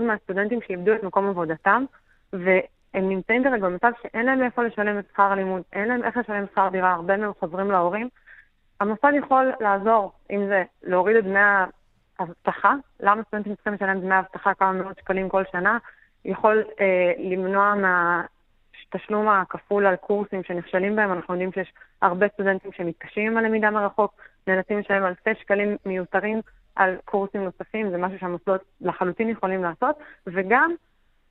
מהסטודנטים 0.00 0.58
שאיבדו 0.66 0.94
את 0.94 1.02
מקום 1.02 1.28
עבודתם, 1.28 1.84
ו... 2.32 2.50
הם 2.94 3.08
נמצאים 3.08 3.44
כרגע 3.44 3.66
במצב 3.66 3.90
שאין 4.02 4.26
להם 4.26 4.42
איפה 4.42 4.62
לשלם 4.62 4.98
את 4.98 5.04
שכר 5.12 5.22
הלימוד, 5.22 5.62
אין 5.72 5.88
להם 5.88 6.04
איך 6.04 6.16
לשלם 6.16 6.46
שכר 6.52 6.68
דירה, 6.68 6.92
הרבה 6.92 7.16
מהם 7.16 7.32
חוזרים 7.40 7.70
להורים. 7.70 8.08
המוסד 8.80 9.12
יכול 9.18 9.52
לעזור, 9.60 10.12
אם 10.30 10.46
זה 10.46 10.62
להוריד 10.82 11.16
את 11.16 11.24
דמי 11.24 11.38
האבטחה, 12.18 12.74
למה 13.00 13.22
סטודנטים 13.22 13.54
צריכים 13.54 13.72
לשלם 13.72 14.00
דמי 14.00 14.18
אבטחה 14.18 14.54
כמה 14.54 14.72
מאות 14.72 14.98
שקלים 14.98 15.28
כל 15.28 15.42
שנה, 15.52 15.78
יכול 16.24 16.64
אה, 16.80 17.12
למנוע 17.18 17.74
מהתשלום 17.74 19.28
הכפול 19.28 19.86
על 19.86 19.96
קורסים 19.96 20.42
שנכשלים 20.42 20.96
בהם, 20.96 21.12
אנחנו 21.12 21.34
יודעים 21.34 21.52
שיש 21.52 21.72
הרבה 22.02 22.26
סטודנטים 22.28 22.72
שמתקשים 22.72 23.32
עם 23.32 23.36
הלמידה 23.36 23.70
מרחוק, 23.70 24.14
נאלצים 24.46 24.78
לשלם 24.78 25.06
אלפי 25.06 25.30
שקלים 25.40 25.76
מיותרים 25.86 26.40
על 26.76 26.96
קורסים 27.04 27.44
נוספים, 27.44 27.90
זה 27.90 27.98
משהו 27.98 28.18
שהמוסדות 28.18 28.60
לחלוטין 28.80 29.28
יכולים 29.28 29.62
לעשות, 29.62 29.96
וגם 30.26 30.74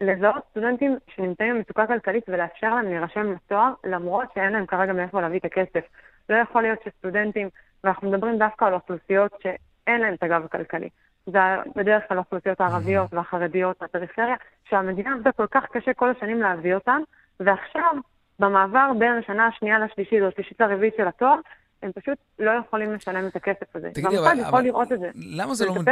לזהות 0.02 0.44
סטודנטים 0.50 0.98
שנמצאים 1.16 1.56
במצוקה 1.56 1.88
כלכלית 1.88 2.24
ולאפשר 2.28 2.76
להם 2.76 2.86
להירשם 2.86 3.32
לתואר, 3.32 3.74
למרות 3.84 4.28
שאין 4.34 4.54
להם 4.54 4.66
כרגע 4.66 4.94
מאיפה 4.94 5.22
להביא 5.22 5.40
את 5.40 5.46
הכסף. 5.46 5.86
לא 6.30 6.36
יכול 6.36 6.62
להיות 6.62 6.80
שסטודנטים, 6.86 7.50
ואנחנו 7.84 8.12
מדברים 8.12 8.38
דווקא 8.38 8.66
על 8.66 8.74
אוכלוסיות 8.74 9.32
שאין 9.44 10.02
להם 10.02 10.14
את 10.14 10.24
הגב 10.24 10.46
הכלכלי. 10.46 10.90
זה 11.26 11.40
בדרך 11.76 12.04
כלל 12.08 12.18
האוכלוסיות 12.18 12.62
הערביות 12.62 13.14
והחרדיות 13.14 13.82
והפריפריה, 13.82 14.36
שהמדינה 14.70 15.14
עבדה 15.14 15.32
כל 15.32 15.48
כך 15.52 15.66
קשה 15.72 15.94
כל 15.94 16.10
השנים 16.10 16.42
להביא 16.42 16.76
אותן, 16.76 17.02
ועכשיו, 17.40 17.96
במעבר 18.40 18.92
בין 19.00 19.12
השנה 19.14 19.48
השנייה 19.48 19.80
לשלישית 19.80 20.22
או 20.22 20.28
השלישית 20.28 20.62
לרביעית 20.62 20.94
של 20.98 21.08
התואר, 21.08 21.36
הם 21.86 21.92
פשוט 21.92 22.18
לא 22.40 22.52
יכולים 22.66 22.94
לשלם 22.94 23.28
את 23.28 23.36
הכסף 23.36 23.76
הזה. 23.76 23.90
תגידי, 23.94 24.18
אבל... 24.18 24.26
והמוסד 24.26 24.48
יכול 24.48 24.62
לראות 24.62 24.92
את 24.92 25.00
זה. 25.00 25.10
למה 25.16 25.56
זה, 25.56 25.66
לא, 25.66 25.76
מת... 25.76 25.88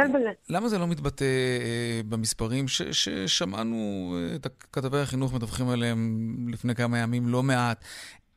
למה 0.50 0.68
זה 0.68 0.78
לא 0.78 0.86
מתבטא 0.86 1.24
אה, 1.24 2.00
במספרים 2.08 2.68
ש... 2.68 2.82
ששמענו 2.82 3.76
אה, 4.16 4.36
את 4.36 4.46
כתבי 4.72 4.98
החינוך 4.98 5.34
מדווחים 5.34 5.68
עליהם 5.68 6.26
לפני 6.48 6.74
כמה 6.74 6.98
ימים 6.98 7.28
לא 7.28 7.42
מעט? 7.42 7.84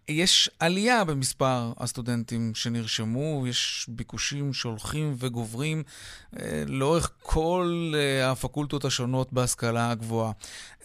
יש 0.09 0.49
עלייה 0.59 1.05
במספר 1.05 1.71
הסטודנטים 1.79 2.51
שנרשמו, 2.53 3.47
יש 3.47 3.85
ביקושים 3.89 4.53
שהולכים 4.53 5.13
וגוברים 5.19 5.83
אה, 6.39 6.63
לאורך 6.67 7.11
כל 7.21 7.91
אה, 7.95 8.31
הפקולטות 8.31 8.85
השונות 8.85 9.33
בהשכלה 9.33 9.91
הגבוהה. 9.91 10.31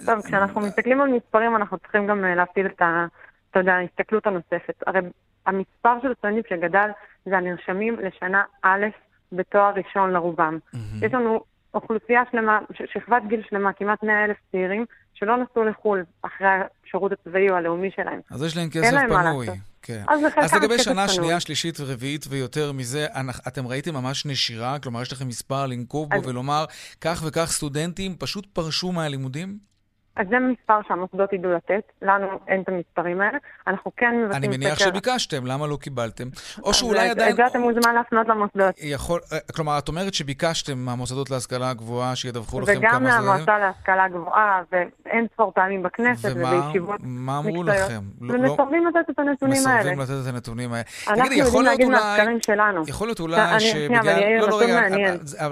טוב, 0.06 0.22
כשאנחנו 0.26 0.61
מסתכלים 0.61 1.00
על 1.00 1.08
מספרים, 1.08 1.56
אנחנו 1.56 1.78
צריכים 1.78 2.06
גם 2.06 2.24
אה, 2.24 2.35
להפעיל 2.35 2.66
את 2.66 2.82
ה... 2.82 3.06
אתה 3.52 3.60
יודע, 3.60 3.72
ההסתכלות 3.72 4.26
הנוספת. 4.26 4.82
הרי 4.86 5.00
המספר 5.46 5.94
של 6.02 6.12
הסטודנטים 6.12 6.42
שגדל 6.48 6.90
זה 7.24 7.36
הנרשמים 7.36 7.96
לשנה 8.00 8.42
א' 8.62 8.86
בתואר 9.32 9.72
ראשון 9.74 10.11
לרובם. 10.11 10.59
Mm-hmm. 10.74 11.07
יש 11.07 11.14
לנו 11.14 11.40
אוכלוסייה 11.74 12.22
שלמה, 12.32 12.59
שכבת 12.92 13.22
גיל 13.28 13.42
שלמה, 13.50 13.72
כמעט 13.72 14.03
100 14.03 14.24
אלף 14.24 14.36
צעירים, 14.53 14.84
שלא 15.14 15.36
נסעו 15.36 15.64
לחו"ל 15.64 16.05
אחרי 16.22 16.46
השירות 16.86 17.12
הצבאי 17.12 17.50
או 17.50 17.55
הלאומי 17.55 17.90
שלהם. 17.96 18.20
אז 18.30 18.42
יש 18.42 18.57
להם 18.57 18.70
כסף 18.70 18.96
פנוי. 19.09 19.46
כן. 19.82 20.03
אז, 20.09 20.20
אז 20.36 20.55
לגבי 20.55 20.78
שנה 20.78 21.09
שנייה, 21.09 21.40
שלישית, 21.40 21.80
רביעית 21.80 22.24
ויותר 22.28 22.72
מזה, 22.72 23.07
אתם 23.48 23.66
ראיתם 23.66 23.94
ממש 23.94 24.26
נשירה? 24.26 24.78
כלומר, 24.78 25.03
יש 25.03 25.12
לכם 25.12 25.28
מספר 25.28 25.66
לנקוב 25.66 26.09
בו 26.11 26.16
אז... 26.16 26.26
ולומר, 26.26 26.64
כך 27.00 27.22
וכך 27.26 27.50
סטודנטים 27.50 28.16
פשוט 28.18 28.46
פרשו 28.53 28.92
מהלימודים? 28.92 29.72
אז 30.16 30.26
זה 30.30 30.36
מספר 30.38 30.78
שהמוסדות 30.88 31.32
ידעו 31.32 31.52
לתת, 31.52 31.82
לנו 32.02 32.26
אין 32.48 32.62
את 32.62 32.68
המספרים 32.68 33.20
האלה. 33.20 33.38
אנחנו 33.66 33.90
כן 33.96 34.06
מבצעים 34.06 34.30
סקר... 34.30 34.36
אני 34.36 34.48
מניח 34.56 34.74
סקר... 34.74 34.84
שביקשתם, 34.84 35.46
למה 35.46 35.66
לא 35.66 35.76
קיבלתם? 35.76 36.28
או 36.62 36.74
שאולי 36.74 37.08
עדיין... 37.08 37.30
את 37.30 37.36
זה 37.36 37.46
אתה 37.46 37.58
מוזמן 37.58 37.94
להפנות 37.94 38.28
למוסדות. 38.28 38.74
יכול... 38.78 39.20
אה, 39.32 39.38
כלומר, 39.54 39.78
את 39.78 39.88
אומרת 39.88 40.14
שביקשתם 40.14 40.78
מהמוסדות 40.78 41.30
להשכלה 41.30 41.70
הגבוהה 41.70 42.16
שידווחו 42.16 42.60
לכם 42.60 42.72
כמה 42.74 42.80
זה... 42.80 42.88
וגם 42.88 43.04
מהמועצה 43.04 43.58
להשכלה 43.58 44.04
הגבוהה, 44.04 44.62
ואין 44.72 45.26
ספור 45.34 45.52
פעמים 45.54 45.82
בכנסת 45.82 46.30
ובישיבות 46.34 46.72
מקצועיות. 46.72 47.00
ומה 47.02 47.38
אמרו 47.38 47.62
לכם? 47.62 48.00
לא- 48.20 48.36
לא- 48.36 48.50
ומסרבים 48.50 48.86
לתת 48.86 49.10
את 49.10 49.18
הנתונים 49.18 49.66
האלה. 49.66 49.80
מסרבים 49.80 50.00
לתת 50.00 50.28
את 50.28 50.34
הנתונים 50.34 50.72
האלה. 50.72 50.84
אנחנו 51.08 51.34
יודעים 51.34 51.62
להגיד 51.64 51.88
מהסקרים 51.88 52.38
שלנו. 52.46 52.84
יכול 52.86 53.08
להיות 53.08 53.20
אולי 53.20 53.60
שבגלל... 53.60 54.40
לא, 54.40 54.48
לא, 54.48 54.60
רגע, 54.60 54.80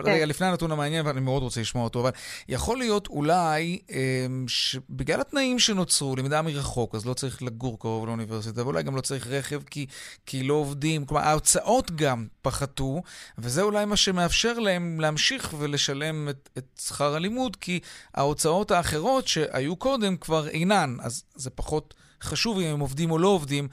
רגע, 0.04 0.26
לפני 0.26 0.46
הנתון 0.46 0.72
המעניין, 0.72 1.06
ואני 1.06 1.20
מאוד 1.20 1.42
רוצה 1.42 1.60
לשמוע 1.60 1.84
אותו, 1.84 2.00
אבל 2.00 2.10
יכול 2.48 2.78
להיות 2.78 3.08
אולי 3.08 3.78
אמ, 3.90 4.44
שבגלל 4.50 5.20
התנאים 5.20 5.58
שנוצרו, 5.58 6.16
למידה 6.16 6.42
מרחוק, 6.42 6.94
אז 6.94 7.06
לא 7.06 7.14
צריך 7.14 7.42
לגור 7.42 7.78
קרוב 7.78 8.06
לאוניברסיטה, 8.06 8.62
ואולי 8.62 8.82
גם 8.82 8.96
לא 8.96 9.00
צריך 9.00 9.26
רכב 9.26 9.62
כי, 9.62 9.86
כי 10.26 10.42
לא 10.42 10.54
עובדים. 10.54 11.06
כלומר, 11.06 11.22
ההוצאות 11.22 11.90
גם 11.90 12.26
פחתו, 12.42 13.02
וזה 13.38 13.62
אולי 13.62 13.84
מה 13.84 13.96
שמאפשר 13.96 14.58
להם 14.58 15.00
להמשיך 15.00 15.54
ולשלם 15.58 16.28
את, 16.28 16.50
את 16.58 16.80
שכר 16.80 17.14
הלימוד, 17.14 17.56
כי 17.56 17.80
ההוצאות 18.14 18.70
האחרות 18.70 19.28
שהיו 19.28 19.76
קודם 19.76 20.16
כבר 20.16 20.48
אינן, 20.48 20.96
אז 21.00 21.24
זה 21.34 21.50
פחות... 21.50 21.94
חשוב 22.22 22.58
אם 22.58 22.66
הם 22.66 22.80
עובדים 22.80 23.10
או 23.10 23.18
לא 23.18 23.28
עובדים 23.28 23.68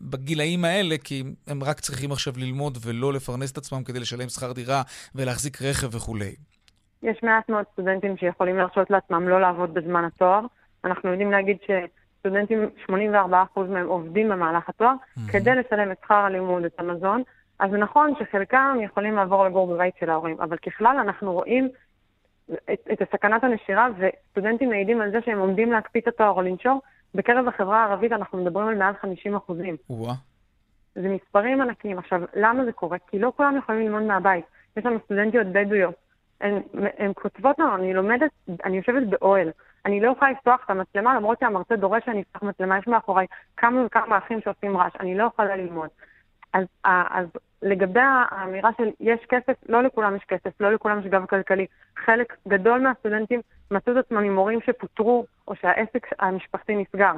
בגילאים 0.00 0.64
האלה, 0.64 0.98
כי 0.98 1.24
הם 1.46 1.64
רק 1.64 1.80
צריכים 1.80 2.12
עכשיו 2.12 2.32
ללמוד 2.36 2.78
ולא 2.80 3.12
לפרנס 3.12 3.50
את 3.50 3.58
עצמם 3.58 3.84
כדי 3.84 4.00
לשלם 4.00 4.28
שכר 4.28 4.52
דירה 4.52 4.82
ולהחזיק 5.14 5.62
רכב 5.62 5.88
וכולי. 5.92 6.34
יש 7.06 7.22
מעט 7.22 7.48
מאוד 7.48 7.64
סטודנטים 7.72 8.16
שיכולים 8.16 8.56
להרשות 8.56 8.90
לעצמם 8.90 9.28
לא 9.28 9.40
לעבוד 9.40 9.74
בזמן 9.74 10.04
התואר. 10.04 10.40
אנחנו 10.84 11.10
יודעים 11.10 11.30
להגיד 11.30 11.56
שסטודנטים, 11.62 12.70
84% 12.90 12.92
מהם 13.68 13.86
עובדים 13.86 14.28
במהלך 14.28 14.68
התואר, 14.68 14.92
mm-hmm. 14.92 15.32
כדי 15.32 15.54
לשלם 15.54 15.92
את 15.92 15.96
שכר 16.02 16.14
הלימוד, 16.14 16.64
את 16.64 16.80
המזון. 16.80 17.22
אז 17.58 17.72
נכון 17.72 18.12
שחלקם 18.18 18.78
יכולים 18.84 19.14
לעבור 19.14 19.44
לגור 19.44 19.74
בבית 19.74 19.94
של 20.00 20.10
ההורים, 20.10 20.36
אבל 20.40 20.56
ככלל 20.56 20.96
אנחנו 21.00 21.32
רואים 21.32 21.68
את, 22.72 22.88
את 22.92 23.02
הסכנת 23.02 23.44
הנשירה, 23.44 23.88
וסטודנטים 23.98 24.68
מעידים 24.68 25.00
על 25.00 25.10
זה 25.10 25.18
שהם 25.24 25.38
עומדים 25.38 25.72
להקפיא 25.72 26.00
את 26.00 26.08
התואר 26.08 26.30
או 26.30 26.42
לנשור. 26.42 26.80
בקרב 27.14 27.48
החברה 27.48 27.84
הערבית 27.84 28.12
אנחנו 28.12 28.38
מדברים 28.38 28.68
על 28.68 28.74
מעל 28.74 28.94
50 29.00 29.36
אחוזים. 29.36 29.76
זה 30.94 31.08
מספרים 31.08 31.60
ענקיים. 31.60 31.98
עכשיו, 31.98 32.20
למה 32.34 32.64
זה 32.64 32.72
קורה? 32.72 32.98
כי 33.10 33.18
לא 33.18 33.32
כולם 33.36 33.56
יכולים 33.56 33.82
ללמוד 33.82 34.02
מהבית. 34.02 34.44
יש 34.76 34.86
לנו 34.86 34.98
סטודנטיות 35.04 35.46
בדואיות 35.46 36.05
הן 36.40 37.12
כותבות 37.14 37.58
לנו, 37.58 37.74
אני 37.74 37.94
לומדת, 37.94 38.30
אני 38.64 38.76
יושבת 38.76 39.06
באוהל. 39.06 39.50
אני 39.86 40.00
לא 40.00 40.10
יכולה 40.10 40.30
לפתוח 40.30 40.64
את 40.64 40.70
המצלמה, 40.70 41.16
למרות 41.16 41.38
שהמרצה 41.40 41.76
דורש 41.76 42.02
שאני 42.04 42.22
אפתח 42.22 42.42
מצלמה, 42.42 42.78
יש 42.78 42.86
מאחוריי 42.86 43.26
כמה 43.56 43.84
וכמה 43.86 44.18
אחים 44.18 44.40
שעושים 44.40 44.76
רעש, 44.76 44.92
אני 45.00 45.18
לא 45.18 45.24
יכולה 45.24 45.56
ללמוד. 45.56 45.88
אז, 46.52 46.66
אז 46.84 47.26
לגבי 47.62 48.00
האמירה 48.30 48.70
של 48.78 48.90
יש 49.00 49.20
כסף, 49.28 49.52
לא 49.68 49.82
לכולם 49.82 50.16
יש 50.16 50.24
כסף, 50.28 50.60
לא 50.60 50.72
לכולם 50.72 51.00
יש 51.00 51.06
גב 51.06 51.26
כלכלי. 51.26 51.66
חלק 51.96 52.36
גדול 52.48 52.80
מהסטודנטים 52.80 53.40
מצאו 53.70 53.92
את 53.92 54.04
עצמם 54.04 54.18
עם 54.24 54.34
מורים 54.34 54.60
שפוטרו, 54.60 55.26
או 55.48 55.54
שהעסק 55.56 56.06
המשפחתי 56.18 56.76
נסגר. 56.76 57.12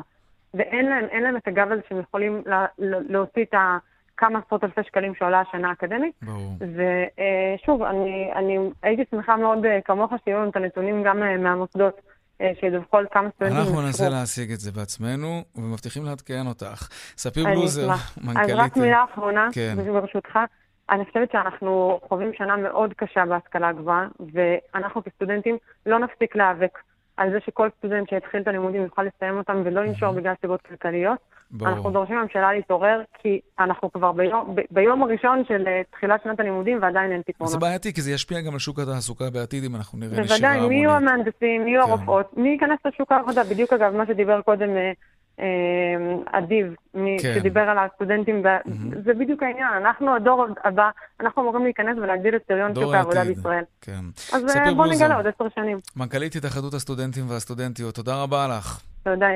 ואין 0.55 0.87
להם, 0.87 1.23
להם 1.23 1.37
את 1.37 1.49
הגב 1.49 1.73
הזה 1.73 1.83
שהם 1.89 2.01
יכולים 2.01 2.43
לה, 2.47 2.67
להוציא 2.79 3.45
את 3.45 3.55
ה... 3.55 3.79
כמה 4.19 4.39
עשרות 4.47 4.65
אלפי 4.65 4.81
שקלים 4.87 5.15
שעולה 5.15 5.41
השנה 5.41 5.69
האקדמית. 5.69 6.15
ברור. 6.23 6.53
ושוב, 6.61 7.83
אני, 7.83 8.31
אני 8.37 8.59
הייתי 8.83 9.03
שמחה 9.11 9.37
מאוד 9.37 9.65
אה, 9.65 9.79
כמוך 9.85 10.13
שיהיו 10.25 10.39
לנו 10.39 10.51
את 10.51 10.57
הנתונים 10.57 11.03
גם 11.03 11.23
אה, 11.23 11.37
מהמוסדות. 11.37 12.01
אה, 12.41 12.53
שידווחו 12.61 12.97
על 12.97 13.07
כמה 13.11 13.29
סטודנטים 13.31 13.59
אנחנו 13.59 13.81
ננסה 13.81 14.09
להשיג 14.09 14.53
את 14.53 14.61
זה 14.61 14.73
בעצמנו, 14.73 15.43
ומבטיחים 15.57 16.05
לעדכן 16.05 16.47
אותך. 16.47 16.89
ספיר 17.17 17.45
בלוזר, 17.45 17.89
מנכ"לית... 18.25 18.51
אז 18.51 18.57
רק 18.57 18.77
מילה 18.77 19.05
אחרונה, 19.13 19.49
כן. 19.53 19.77
ברשותך. 19.93 20.39
אני 20.91 21.05
חושבת 21.05 21.31
שאנחנו 21.33 22.01
חווים 22.09 22.31
שנה 22.35 22.57
מאוד 22.57 22.95
קשה 22.97 23.27
בהשכלה 23.27 23.69
הגבוהה, 23.69 24.09
ואנחנו 24.33 25.05
כסטודנטים 25.05 25.57
לא 25.87 25.99
נפסיק 25.99 26.37
להיאבק 26.37 26.79
על 27.19 27.31
זה 27.31 27.39
שכל 27.47 27.69
סטודנט 27.79 28.11
שהתחיל 28.11 28.41
את 28.41 28.49
הלימודים 28.49 28.83
יוכל 28.83 29.03
לסיים 29.03 29.39
אותם 29.39 29.63
ולא 29.65 29.85
לנשור 29.85 30.13
בגלל 30.13 30.35
סיבות 30.41 30.61
כלכליות. 30.63 31.19
ברור. 31.51 31.73
אנחנו 31.73 31.91
דורשים 31.91 32.17
מהממשלה 32.17 32.53
להתעורר, 32.53 33.03
כי 33.23 33.41
אנחנו 33.61 33.93
כבר 33.93 34.13
ביום, 34.13 34.55
ב, 34.55 34.61
ביום 34.71 35.03
הראשון 35.03 35.43
של 35.49 35.65
uh, 35.65 35.93
תחילת 35.93 36.23
שנת 36.25 36.41
הלימודים 36.41 36.79
ועדיין 36.83 37.13
אין 37.13 37.23
פתרונות. 37.27 37.53
זה 37.53 37.59
בעייתי, 37.59 37.93
כי 37.93 38.03
זה 38.03 38.13
ישפיע 38.13 38.41
גם 38.41 38.53
על 38.53 38.59
שוק 38.59 38.79
התעסוקה 38.79 39.25
בעתיד, 39.33 39.65
אם 39.65 39.77
אנחנו 39.77 39.99
נראה 39.99 40.21
נשירה 40.21 40.25
המונית. 40.25 40.43
בוודאי, 40.43 40.69
מי 40.69 40.75
יהיו 40.75 40.91
המהנדסים, 40.91 41.65
מי 41.65 41.71
יהיו 41.71 41.85
כן. 41.85 41.91
הרופאות, 41.91 42.37
מי 42.37 42.49
ייכנס 42.49 42.79
לשוק 42.85 43.13
העבודה. 43.13 43.45
בדיוק 43.45 43.73
אגב, 43.73 43.97
מה 43.97 44.07
שדיבר 44.07 44.41
קודם 44.43 44.77
אה, 44.77 44.93
אדיב, 46.33 46.75
כן. 46.93 47.35
שדיבר 47.35 47.61
על 47.61 47.79
הסטודנטים. 47.79 48.43
זה 49.05 49.15
בדיוק 49.15 49.43
העניין, 49.43 49.69
אנחנו 49.77 50.17
הדור 50.17 50.47
הבא, 50.65 50.91
אנחנו 51.21 51.43
אמורים 51.43 51.65
להיכנס 51.65 51.99
ולהגדיל 51.99 52.37
את 52.37 52.43
פריון 52.43 52.75
שוק 52.75 52.95
העבודה 52.95 53.25
בישראל. 53.25 53.65
כן. 53.81 54.05
אז 54.33 54.57
אה, 54.57 54.75
בואו 54.75 54.91
נגלה 54.91 55.17
עוד 55.17 55.27
עשר 55.27 55.45
שנים. 55.55 55.79
מנכ"לית 55.97 56.37
התאחדות 56.37 56.75
הסטודנטים 56.75 57.31
והסטודנטיות, 57.31 57.95
תודה 57.95 58.23
רבה 58.23 58.49
לך. 58.49 58.81
תודה, 59.03 59.27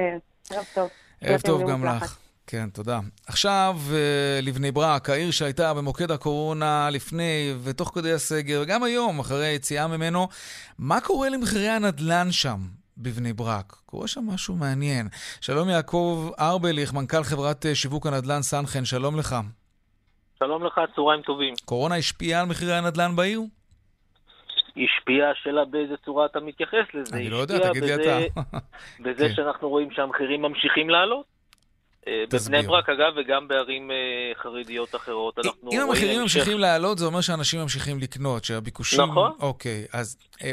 ערב 0.50 0.64
טוב. 0.74 0.88
ערב 1.20 1.40
טוב 1.40 1.70
גם 1.70 1.84
לך. 1.84 2.18
כן, 2.46 2.68
תודה. 2.72 3.00
עכשיו 3.26 3.76
אה, 3.92 4.40
לבני 4.42 4.72
ברק, 4.72 5.11
העיר 5.11 5.30
שהייתה 5.30 5.74
במוקד 5.74 6.11
הקורונה 6.11 6.88
לפני 6.90 7.55
ותוך 7.62 7.92
כדי 7.94 8.12
הסגר, 8.12 8.61
וגם 8.62 8.82
היום, 8.82 9.18
אחרי 9.18 9.46
היציאה 9.46 9.86
ממנו, 9.86 10.28
מה 10.78 11.00
קורה 11.00 11.28
למחירי 11.28 11.68
הנדל"ן 11.68 12.28
שם? 12.30 12.82
בבני 13.03 13.32
ברק. 13.32 13.72
קורה 13.86 14.09
שם 14.09 14.20
משהו 14.34 14.55
מעניין. 14.55 15.09
שלום 15.40 15.68
יעקב 15.68 16.30
ארבליך, 16.40 16.92
מנכ"ל 16.94 17.22
חברת 17.22 17.66
אה, 17.66 17.74
שיווק 17.74 18.07
הנדל"ן 18.07 18.42
סנכן, 18.42 18.84
שלום 18.84 19.18
לך. 19.18 19.36
שלום 20.38 20.64
לך, 20.64 20.80
צהריים 20.96 21.22
טובים. 21.22 21.55
קורונה 21.64 21.96
השפיעה 21.96 22.40
על 22.40 22.46
מחירי 22.46 22.74
הנדל"ן 22.74 23.16
בעיר? 23.16 23.40
השפיעה, 24.76 25.30
השאלה 25.30 25.64
באיזה 25.64 25.94
צורה 26.05 26.26
אתה 26.26 26.40
מתייחס 26.40 26.86
לזה. 26.94 27.16
אני 27.16 27.30
לא 27.30 27.36
יודע, 27.36 27.68
תגיד 27.70 27.84
לי 27.84 27.94
אתה. 27.94 28.18
בזה 29.00 29.24
כן. 29.28 29.34
שאנחנו 29.34 29.68
רואים 29.68 29.90
שהמחירים 29.90 30.42
ממשיכים 30.42 30.90
לעלות. 30.90 31.32
אה, 32.09 32.24
בבני 32.32 32.62
ברק, 32.62 32.88
אגב, 32.88 33.12
וגם 33.16 33.48
בערים 33.48 33.90
אה, 33.90 33.96
חרדיות 34.42 34.94
אחרות. 34.94 35.38
אם 35.72 35.80
המחירים 35.80 36.20
ממשיכים 36.20 36.59
לעלות, 36.59 36.98
זה 36.98 37.07
אומר 37.07 37.20
שאנשים 37.20 37.61
ממשיכים 37.61 37.98
לקנות, 37.98 38.44
שהביקושים... 38.44 39.00
נכון. 39.00 39.32
אוקיי, 39.40 39.86
אז 39.92 40.16
אה, 40.44 40.53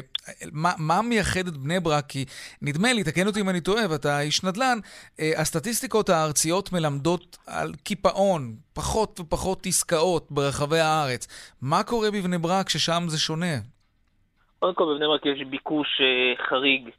מה 0.77 1.01
מייחד 1.01 1.47
את 1.47 1.57
בני 1.57 1.79
ברק? 1.79 2.05
כי 2.07 2.25
נדמה 2.61 2.93
לי, 2.93 3.03
תקן 3.03 3.27
אותי 3.27 3.41
אם 3.41 3.49
אני 3.49 3.61
טועה, 3.61 3.83
ואתה 3.89 4.21
איש 4.21 4.43
נדל"ן, 4.43 4.77
הסטטיסטיקות 5.37 6.09
הארציות 6.09 6.71
מלמדות 6.73 7.37
על 7.47 7.73
קיפאון, 7.83 8.55
פחות 8.73 9.19
ופחות 9.19 9.65
עסקאות 9.65 10.27
ברחבי 10.31 10.79
הארץ. 10.79 11.53
מה 11.61 11.83
קורה 11.83 12.11
בבני 12.11 12.37
ברק 12.37 12.69
ששם 12.69 13.03
זה 13.07 13.19
שונה? 13.19 13.55
קודם 14.59 14.73
כל, 14.73 14.83
בבני 14.93 15.07
ברק 15.07 15.25
יש 15.25 15.47
ביקוש 15.49 16.01
חריג 16.49 16.89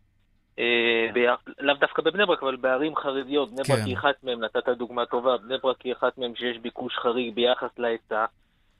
לאו 1.60 1.74
דווקא 1.74 2.02
בבני 2.02 2.26
ברק, 2.26 2.42
אבל 2.42 2.56
בערים 2.56 2.96
חרדיות, 2.96 3.50
בני 3.50 3.62
ברק 3.68 3.78
כן. 3.78 3.84
היא 3.84 3.96
אחת 3.96 4.14
מהן, 4.22 4.44
נתת 4.44 4.68
דוגמה 4.68 5.06
טובה, 5.06 5.36
בני 5.36 5.58
ברק 5.62 5.82
היא 5.82 5.92
אחת 5.92 6.18
מהן 6.18 6.34
שיש 6.34 6.58
ביקוש 6.58 6.98
חריג 6.98 7.34
ביחס 7.34 7.78
להיצע. 7.78 8.24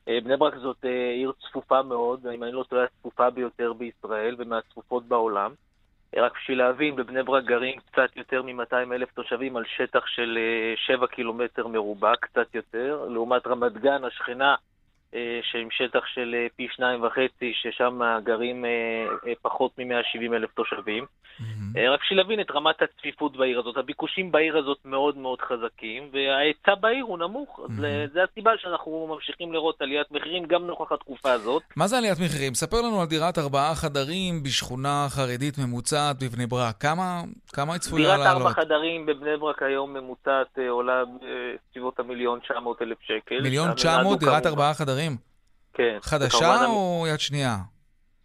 אה, 0.09 0.19
בני 0.25 0.37
ברק 0.37 0.57
זאת 0.57 0.85
אה, 0.85 1.11
עיר 1.11 1.33
צפופה 1.49 1.83
מאוד, 1.83 2.27
אם 2.35 2.43
אני 2.43 2.53
לא 2.53 2.65
טועה, 2.69 2.85
הצפופה 2.85 3.31
ביותר 3.31 3.73
בישראל 3.73 4.35
ומהצפופות 4.39 5.05
בעולם. 5.05 5.55
רק 6.17 6.33
בשביל 6.37 6.59
להבין, 6.59 6.97
בבני 6.97 7.23
ברק 7.23 7.45
גרים 7.45 7.79
קצת 7.81 8.17
יותר 8.17 8.43
מ-200 8.43 8.93
אלף 8.93 9.13
תושבים 9.13 9.57
על 9.57 9.65
שטח 9.77 10.07
של 10.07 10.39
7 10.77 11.07
קילומטר 11.07 11.67
מרובע, 11.67 12.17
קצת 12.17 12.55
יותר, 12.55 13.07
לעומת 13.11 13.47
רמת 13.47 13.73
גן, 13.73 14.05
השכנה, 14.05 14.55
שעם 15.43 15.69
שטח 15.71 16.01
של 16.15 16.35
פי 16.57 16.69
שניים 16.77 17.03
וחצי, 17.03 17.53
ששם 17.55 18.01
גרים 18.25 18.65
פחות 19.43 19.79
מ-170 19.79 20.35
אלף 20.35 20.51
תושבים. 20.55 21.05
Mm-hmm. 21.41 21.79
רק 21.93 22.01
בשביל 22.03 22.19
להבין 22.19 22.41
את 22.41 22.51
רמת 22.51 22.83
הצפיפות 22.83 23.37
בעיר 23.37 23.59
הזאת. 23.61 23.77
הביקושים 23.77 24.33
בעיר 24.33 24.59
הזאת 24.59 24.79
מאוד 24.85 25.17
מאוד 25.17 25.39
חזקים, 25.41 26.11
וההיצע 26.13 26.75
בעיר 26.81 27.05
הוא 27.05 27.19
נמוך. 27.19 27.59
Mm-hmm. 27.59 27.73
אז 27.73 28.13
זה 28.13 28.21
הסיבה 28.31 28.51
שאנחנו 28.63 29.07
ממשיכים 29.15 29.53
לראות 29.53 29.83
עליית 29.83 30.07
מחירים 30.11 30.45
גם 30.47 30.67
נוכח 30.67 30.93
התקופה 30.93 31.33
הזאת. 31.33 31.63
מה 31.77 31.87
זה 31.87 31.99
עליית 31.99 32.19
מחירים? 32.25 32.55
ספר 32.55 32.77
לנו 32.81 33.01
על 33.01 33.07
דירת 33.07 33.39
ארבעה 33.39 33.75
חדרים 33.75 34.43
בשכונה 34.43 35.07
חרדית 35.09 35.59
ממוצעת 35.59 36.17
בבני 36.23 36.47
ברק. 36.47 36.77
כמה, 36.81 37.23
כמה 37.53 37.73
היא 37.73 37.81
צפויה 37.81 38.09
לעלות? 38.09 38.27
דירת 38.27 38.37
ארבע 38.37 38.51
חדרים 38.51 39.07
בבני 39.07 39.37
ברק 39.37 39.63
היום 39.63 39.95
ממוצעת 39.95 40.59
אה, 40.59 40.71
עולה 40.71 41.03
בסביבות 41.05 42.01
המיליון 42.01 42.39
900 42.41 42.83
אלף 42.83 42.99
שקל. 43.03 43.41
מיליון 43.43 43.73
900 43.73 44.19
דירת 44.19 44.47
ארבעה 44.47 44.75
חדרים? 44.75 45.00
כן. 45.75 45.99
חדשה 46.03 46.67
או 46.67 47.07
יד 47.09 47.21
שנייה? 47.21 47.57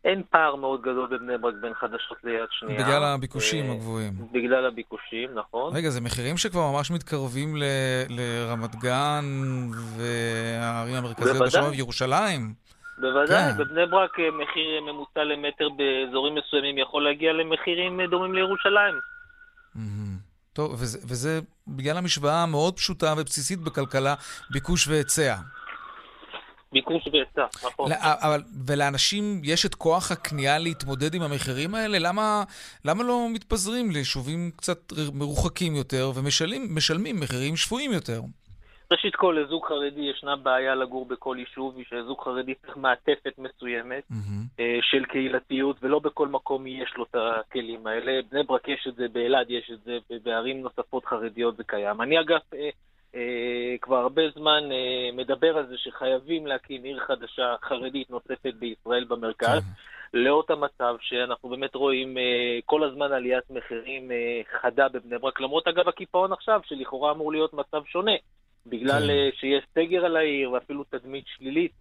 אין 0.06 0.24
פער 0.30 0.56
מאוד 0.56 0.82
גדול 0.82 1.08
בבני 1.08 1.38
ברק 1.38 1.54
בין 1.62 1.74
חדשות 1.74 2.18
ליד 2.24 2.48
שנייה. 2.52 2.84
בגלל 2.84 3.04
הביקושים 3.04 3.72
הגבוהים. 3.72 4.14
בגלל 4.32 4.66
הביקושים, 4.66 5.30
נכון. 5.36 5.76
רגע, 5.76 5.90
זה 5.90 6.02
מחירים 6.02 6.38
שכבר 6.38 6.72
ממש 6.72 6.92
מתקרבים 6.92 7.58
ל, 7.58 7.64
לרמת 8.10 8.76
גן 8.76 9.26
והערים 9.98 10.96
המרכזיות 10.96 11.38
בשבוע 11.42 11.70
וירושלים. 11.70 12.54
בוודאי, 12.98 13.54
כן. 13.54 13.58
בבני 13.58 13.86
ברק 13.86 14.12
מחיר 14.20 14.82
ממוצע 14.82 15.24
למטר 15.24 15.70
באזורים 15.70 16.36
מסוימים 16.36 16.78
יכול 16.78 17.04
להגיע 17.04 17.34
למחירים 17.34 18.02
דומים 18.10 18.34
לירושלים. 18.34 18.96
טוב, 20.54 20.74
וזה, 20.74 21.00
וזה 21.08 21.40
בגלל 21.68 21.98
המשוואה 21.98 22.44
המאוד 22.44 22.78
פשוטה 22.78 23.14
ובסיסית 23.18 23.60
בכלכלה, 23.60 24.16
ביקוש 24.52 24.88
והיצע. 24.88 25.36
ביקוש 26.72 27.08
והיצע, 27.14 27.46
נכון. 27.68 27.92
אבל, 28.02 28.42
ולאנשים 28.68 29.42
יש 29.44 29.66
את 29.66 29.76
כוח 29.76 30.12
הקנייה 30.12 30.60
להתמודד 30.60 31.14
עם 31.14 31.22
המחירים 31.22 31.76
האלה? 31.76 31.98
למה, 32.00 32.44
למה 32.86 33.04
לא 33.04 33.28
מתפזרים 33.34 33.92
ליישובים 33.92 34.52
קצת 34.56 34.80
מרוחקים 35.14 35.76
יותר 35.76 36.12
ומשלמים 36.16 37.20
מחירים 37.20 37.56
שפויים 37.56 37.92
יותר? 37.92 38.22
ראשית 38.92 39.16
כל, 39.16 39.38
לזוג 39.42 39.66
חרדי 39.66 40.02
ישנה 40.02 40.36
בעיה 40.36 40.76
לגור 40.76 41.06
בכל 41.06 41.36
יישוב, 41.40 41.76
שזוג 41.90 42.22
חרדי 42.24 42.54
צריך 42.56 42.78
מעטפת 42.78 43.34
מסוימת 43.38 44.04
mm-hmm. 44.12 44.62
של 44.82 45.06
קהילתיות, 45.06 45.78
ולא 45.82 46.00
בכל 46.00 46.28
מקום 46.28 46.68
יש 46.68 46.94
לו 46.98 47.04
את 47.04 47.16
הכלים 47.16 47.88
האלה. 47.88 48.22
בני 48.32 48.44
ברק 48.44 48.68
יש 48.68 48.88
את 48.88 48.96
זה, 48.96 49.08
באלעד 49.08 49.50
יש 49.50 49.72
את 49.74 49.80
זה, 49.84 49.98
בערים 50.24 50.62
נוספות 50.62 51.06
חרדיות 51.06 51.58
זה 51.58 51.64
קיים. 51.64 52.02
אני 52.02 52.20
אגב 52.20 52.40
אה, 52.54 52.70
כבר 53.82 53.96
הרבה 53.98 54.22
זמן 54.36 54.64
אה, 54.72 55.10
מדבר 55.14 55.58
על 55.58 55.68
זה 55.68 55.78
שחייבים 55.78 56.48
להקים 56.48 56.84
עיר 56.84 57.00
חדשה 57.00 57.56
חרדית 57.64 58.10
נוספת 58.10 58.54
בישראל 58.60 59.04
במרכז. 59.04 59.62
Mm-hmm. 59.62 59.96
לאות 60.14 60.50
המצב 60.50 60.96
שאנחנו 61.02 61.50
באמת 61.50 61.76
רואים 61.76 62.18
אה, 62.18 62.60
כל 62.66 62.84
הזמן 62.84 63.12
עליית 63.12 63.44
מחירים 63.50 64.12
אה, 64.12 64.42
חדה 64.62 64.90
בבני 64.90 65.18
ברק, 65.18 65.42
למרות 65.42 65.68
אגב 65.68 65.88
הקיפאון 65.88 66.34
עכשיו, 66.34 66.62
שלכאורה 66.66 67.12
אמור 67.12 67.32
להיות 67.32 67.54
מצב 67.54 67.82
שונה. 67.86 68.16
בגלל 68.66 69.04
כן. 69.04 69.10
אה, 69.10 69.30
שיש 69.40 69.64
סגר 69.76 70.06
על 70.06 70.18
העיר 70.18 70.52
ואפילו 70.52 70.84
תדמית 70.84 71.26
שלילית 71.28 71.72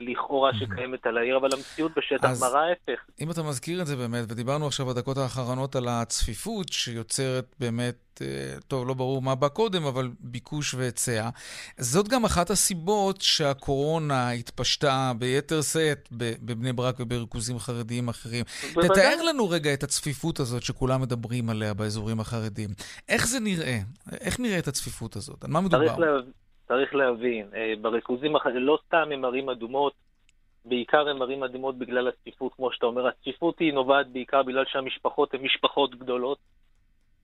לכאורה 0.00 0.50
שקיימת 0.54 1.06
על 1.06 1.18
העיר, 1.18 1.36
אבל 1.36 1.48
המציאות 1.52 1.92
בשטח 1.96 2.30
מראה 2.40 2.60
ההפך. 2.68 3.00
אם 3.20 3.30
אתה 3.30 3.42
מזכיר 3.42 3.82
את 3.82 3.86
זה 3.86 3.96
באמת, 3.96 4.24
ודיברנו 4.28 4.66
עכשיו 4.66 4.86
בדקות 4.86 5.16
האחרונות 5.16 5.76
על 5.76 5.88
הצפיפות 5.88 6.68
שיוצרת 6.68 7.54
באמת, 7.60 8.22
אה, 8.22 8.26
טוב, 8.68 8.88
לא 8.88 8.94
ברור 8.94 9.22
מה 9.22 9.34
בא 9.34 9.48
קודם, 9.48 9.84
אבל 9.84 10.10
ביקוש 10.20 10.74
והיצע. 10.74 11.28
זאת 11.78 12.08
גם 12.08 12.24
אחת 12.24 12.50
הסיבות 12.50 13.20
שהקורונה 13.20 14.30
התפשטה 14.30 15.12
ביתר 15.18 15.62
שאת 15.62 16.08
בבני 16.12 16.72
ברק 16.72 16.96
ובריכוזים 17.00 17.58
חרדיים 17.58 18.08
אחרים. 18.08 18.44
בוודאי. 18.74 18.88
תתאר 18.88 19.22
לנו 19.22 19.48
רגע 19.48 19.74
את 19.74 19.82
הצפיפות 19.82 20.40
הזאת 20.40 20.62
שכולם 20.62 21.00
מדברים 21.00 21.50
עליה 21.50 21.74
באזורים 21.74 22.20
החרדיים. 22.20 22.70
איך 23.08 23.26
זה 23.26 23.40
נראה? 23.40 23.78
איך 24.20 24.40
נראית 24.40 24.68
הצפיפות 24.68 25.16
הזאת? 25.16 25.44
על 25.44 25.50
מה 25.50 25.60
מדובר? 25.60 25.86
צריך, 25.86 25.98
לה... 25.98 26.06
צריך 26.70 26.94
להבין, 26.94 27.46
אה, 27.56 27.72
בריכוזים, 27.80 28.32
לא 28.54 28.78
סתם 28.86 29.08
הם 29.12 29.24
ערים 29.24 29.48
אדומות, 29.48 29.92
בעיקר 30.64 31.08
הם 31.08 31.22
ערים 31.22 31.42
אדומות 31.42 31.78
בגלל 31.78 32.08
הצפיפות, 32.08 32.52
כמו 32.56 32.72
שאתה 32.72 32.86
אומר. 32.86 33.06
הצפיפות 33.06 33.58
היא 33.58 33.72
נובעת 33.72 34.06
בעיקר 34.12 34.42
בגלל 34.42 34.64
שהמשפחות 34.72 35.34
הן 35.34 35.40
משפחות 35.42 35.94
גדולות, 35.94 36.38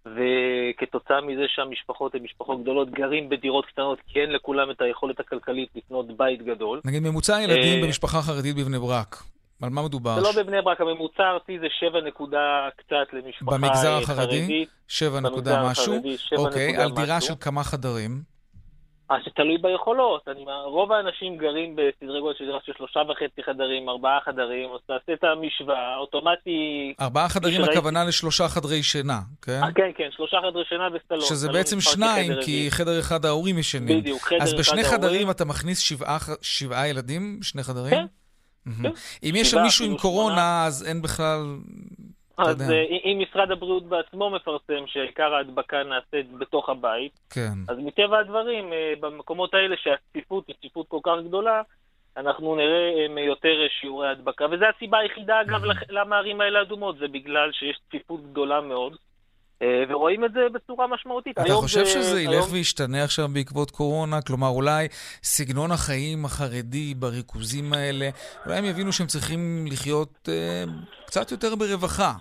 וכתוצאה 0.07 1.21
מזה 1.21 1.43
שהמשפחות 1.49 2.15
הן 2.15 2.23
משפחות 2.23 2.63
גדולות, 2.63 2.91
גרים 2.91 3.29
בדירות 3.29 3.67
קטנות, 3.67 3.99
כי 4.09 4.21
אין 4.21 4.33
לכולם 4.33 4.71
את 4.71 4.81
היכולת 4.81 5.21
הכלכלית 5.21 5.69
לקנות 5.75 6.17
בית 6.17 6.43
גדול. 6.43 6.81
נגיד 6.85 7.03
ממוצע 7.03 7.43
ילדים 7.43 7.79
אה, 7.79 7.87
במשפחה 7.87 8.23
חרדית 8.23 8.57
בבני 8.57 8.79
ברק. 8.79 9.17
על 9.63 9.71
מה 9.71 9.83
מדובר? 9.83 10.15
זה 10.15 10.21
לא 10.21 10.43
בבני 10.43 10.63
ברק, 10.63 10.81
הממוצע 10.81 11.23
הארצי 11.25 11.59
זה 11.59 11.67
7 11.81 12.01
נקודה 12.01 12.69
קצת 12.77 13.13
למשפחה 13.13 13.51
חרדית. 13.51 13.71
במגזר 13.71 13.97
החרדי? 13.97 14.65
7 14.89 15.21
נקודה 15.21 15.71
משהו? 15.71 15.95
אוקיי, 16.37 16.77
על 16.77 16.91
דירה 16.91 17.21
של 17.21 17.35
כמה 17.41 17.65
חדרים? 17.65 18.36
אז 19.09 19.21
זה 19.25 19.31
תלוי 19.31 19.59
ביכולות. 19.59 20.29
אני, 20.29 20.45
רוב 20.65 20.93
האנשים 20.93 21.37
גרים 21.37 21.77
בסדרי 21.77 22.21
גודל 22.21 22.39
של 22.39 22.45
דירה 22.45 22.59
של 22.67 22.73
שלושה 22.77 23.01
וחצי 23.01 23.43
חדרים, 23.43 23.89
ארבעה 23.89 24.19
חדרים, 24.25 24.71
אז 24.75 24.81
תעשה 24.87 25.13
את 25.13 25.25
המשוואה, 25.25 25.97
אוטומטי... 25.97 26.95
ארבעה 27.01 27.29
חדרים 27.29 27.65
הכוונה 27.65 28.05
לשלושה 28.05 28.49
חדרי 28.49 28.83
שינה, 28.83 29.21
כן? 29.43 29.61
아, 29.63 29.73
כן, 29.75 29.91
כן, 29.97 30.09
שלושה 30.17 30.37
חדרי 30.51 30.65
שינה 30.69 30.89
וסלון. 30.95 31.21
שזה 31.21 31.49
בעצם 31.49 31.81
שניים, 31.81 32.33
כי 32.45 32.67
חדר 32.71 33.01
אחד 33.01 33.25
ההורים 33.25 33.59
ישנים. 33.59 34.01
בדיוק, 34.01 34.23
חדר 34.23 34.37
אחד 34.37 34.47
ההורים. 34.47 34.61
אז 34.61 34.69
בשני 34.69 34.85
חדרים 34.85 35.31
אתה 35.31 35.45
מכניס 35.45 35.79
שבעה, 35.79 36.19
שבעה 36.43 36.89
ילדים? 36.89 37.39
שני 37.43 37.63
חדרים? 37.63 37.91
כן. 37.91 38.07
כן. 38.83 38.91
אם 39.23 39.35
יש 39.37 39.51
שם 39.51 39.63
מישהו 39.63 39.85
עם 39.85 39.97
קורונה, 39.97 40.65
אז 40.67 40.89
אין 40.89 41.03
בכלל 41.03 41.57
אז 42.39 42.71
אה, 42.71 42.83
אם 42.83 43.23
משרד 43.23 43.51
הבריאות 43.51 43.85
בעצמו 43.89 44.31
מפרסם 44.31 44.87
שעיקר 44.87 45.35
ההדבקה 45.35 45.83
נעשית 45.83 46.33
בתוך 46.39 46.69
הבית, 46.69 47.13
כן. 47.31 47.53
אז 47.69 47.79
מטבע 47.79 48.19
הדברים, 48.19 48.73
אה, 48.73 48.93
במקומות 49.01 49.55
האלה 49.55 49.77
שהצפיפות 49.77 50.49
היא 50.49 50.57
צפיפות 50.57 50.89
כל 50.89 51.01
כך 51.03 51.13
גדולה, 51.25 51.63
אנחנו 52.17 52.57
נראה 52.57 53.07
אה, 53.17 53.21
יותר 53.21 53.55
שיעורי 53.81 54.09
הדבקה. 54.09 54.47
וזו 54.51 54.65
הסיבה 54.77 54.99
היחידה, 54.99 55.41
אגב, 55.41 55.63
למה 55.89 56.17
הערים 56.17 56.41
האלה 56.41 56.63
אדומות, 56.63 56.99
זה 56.99 57.09
בגלל 57.09 57.53
שיש 57.53 57.79
צפיפות 57.89 58.21
גדולה 58.31 58.61
מאוד. 58.61 58.97
אה, 59.63 59.67
ורואים 59.89 60.25
את 60.25 60.33
זה 60.33 60.41
בצורה 60.53 60.87
משמעותית. 60.87 61.39
אתה 61.39 61.55
חושב 61.55 61.85
זה, 61.85 61.91
שזה 61.91 62.21
ילך 62.21 62.33
היום... 62.33 62.47
וישתנה 62.53 63.05
עכשיו 63.05 63.29
בעקבות 63.29 63.71
קורונה? 63.71 64.23
כלומר, 64.23 64.49
אולי 64.49 64.89
סגנון 65.23 65.73
החיים 65.73 66.25
החרדי 66.25 66.95
בריכוזים 66.95 67.73
האלה, 67.73 68.09
אולי 68.47 68.59
הם 68.59 68.65
יבינו 68.65 68.93
שהם 68.93 69.07
צריכים 69.07 69.67
לחיות 69.71 70.29
אה, 70.29 70.65
קצת 71.07 71.31
יותר 71.31 71.55
ברווחה. 71.55 72.13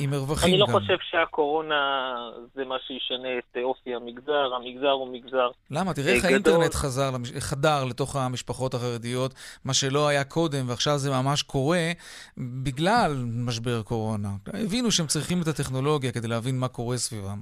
עם 0.00 0.10
מרווחים 0.10 0.48
גם. 0.48 0.54
אני 0.54 0.60
לא 0.60 0.66
חושב 0.66 0.96
שהקורונה 1.10 2.14
זה 2.54 2.64
מה 2.64 2.76
שישנה 2.86 3.38
את 3.38 3.56
אופי 3.62 3.94
המגזר, 3.94 4.54
המגזר 4.54 4.90
הוא 4.90 5.08
מגזר 5.12 5.48
למה? 5.70 5.94
תראה 5.94 6.12
איך 6.12 6.24
האינטרנט 6.24 6.74
חזר, 6.74 7.10
חדר 7.38 7.84
לתוך 7.84 8.16
המשפחות 8.16 8.74
החרדיות, 8.74 9.34
מה 9.64 9.74
שלא 9.74 10.08
היה 10.08 10.24
קודם, 10.24 10.68
ועכשיו 10.68 10.98
זה 10.98 11.10
ממש 11.10 11.42
קורה 11.42 11.86
בגלל 12.38 13.12
משבר 13.46 13.82
קורונה. 13.82 14.28
הבינו 14.46 14.90
שהם 14.90 15.06
צריכים 15.06 15.42
את 15.42 15.46
הטכנולוגיה 15.46 16.12
כדי 16.12 16.28
להבין 16.28 16.58
מה 16.58 16.68
קורה 16.68 16.96
סביבם. 16.96 17.38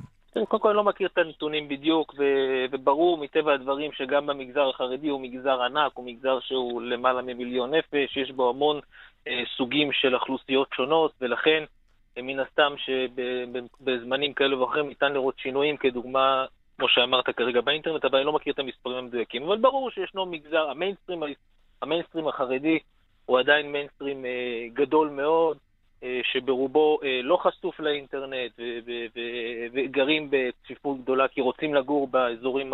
קודם 0.48 0.62
כל 0.62 0.68
אני 0.68 0.76
לא 0.76 0.84
מכיר 0.84 1.08
את 1.12 1.18
הנתונים 1.18 1.68
בדיוק, 1.68 2.14
ו- 2.18 2.64
וברור 2.72 3.18
מטבע 3.18 3.52
הדברים 3.54 3.90
שגם 3.92 4.26
במגזר 4.26 4.68
החרדי 4.68 5.08
הוא 5.08 5.20
מגזר 5.20 5.62
ענק, 5.62 5.92
הוא 5.94 6.06
מגזר 6.06 6.38
שהוא 6.40 6.82
למעלה 6.82 7.22
ממיליון 7.22 7.74
נפש, 7.74 8.16
יש 8.16 8.30
בו 8.30 8.50
המון 8.50 8.80
אה, 9.28 9.42
סוגים 9.56 9.92
של 9.92 10.14
אוכלוסיות 10.14 10.68
שונות, 10.74 11.12
ולכן 11.20 11.64
מן 12.16 12.40
הסתם 12.40 12.74
שבזמנים 12.76 14.32
כאלו 14.32 14.60
ואחרים 14.60 14.88
ניתן 14.88 15.12
לראות 15.12 15.38
שינויים, 15.38 15.76
כדוגמה, 15.76 16.44
כמו 16.78 16.88
שאמרת 16.88 17.30
כרגע 17.36 17.60
באינטרנט, 17.60 18.04
אבל 18.04 18.18
אני 18.18 18.26
לא 18.26 18.32
מכיר 18.32 18.52
את 18.52 18.58
המספרים 18.58 18.96
המדויקים. 18.96 19.42
אבל 19.42 19.58
ברור 19.58 19.90
שישנו 19.90 20.26
מגזר, 20.26 20.70
המיינסטרים, 20.70 21.22
המיינסטרים 21.82 22.28
החרדי 22.28 22.78
הוא 23.26 23.38
עדיין 23.38 23.72
מיינסטרים 23.72 24.24
אה, 24.24 24.66
גדול 24.72 25.08
מאוד, 25.08 25.58
אה, 26.02 26.20
שברובו 26.32 26.98
אה, 27.04 27.20
לא 27.22 27.36
חשוף 27.36 27.80
לאינטרנט 27.80 28.52
וגרים 29.72 30.28
בצפיפות 30.30 31.02
גדולה 31.02 31.28
כי 31.28 31.40
רוצים 31.40 31.74
לגור 31.74 32.06
באזורים 32.06 32.72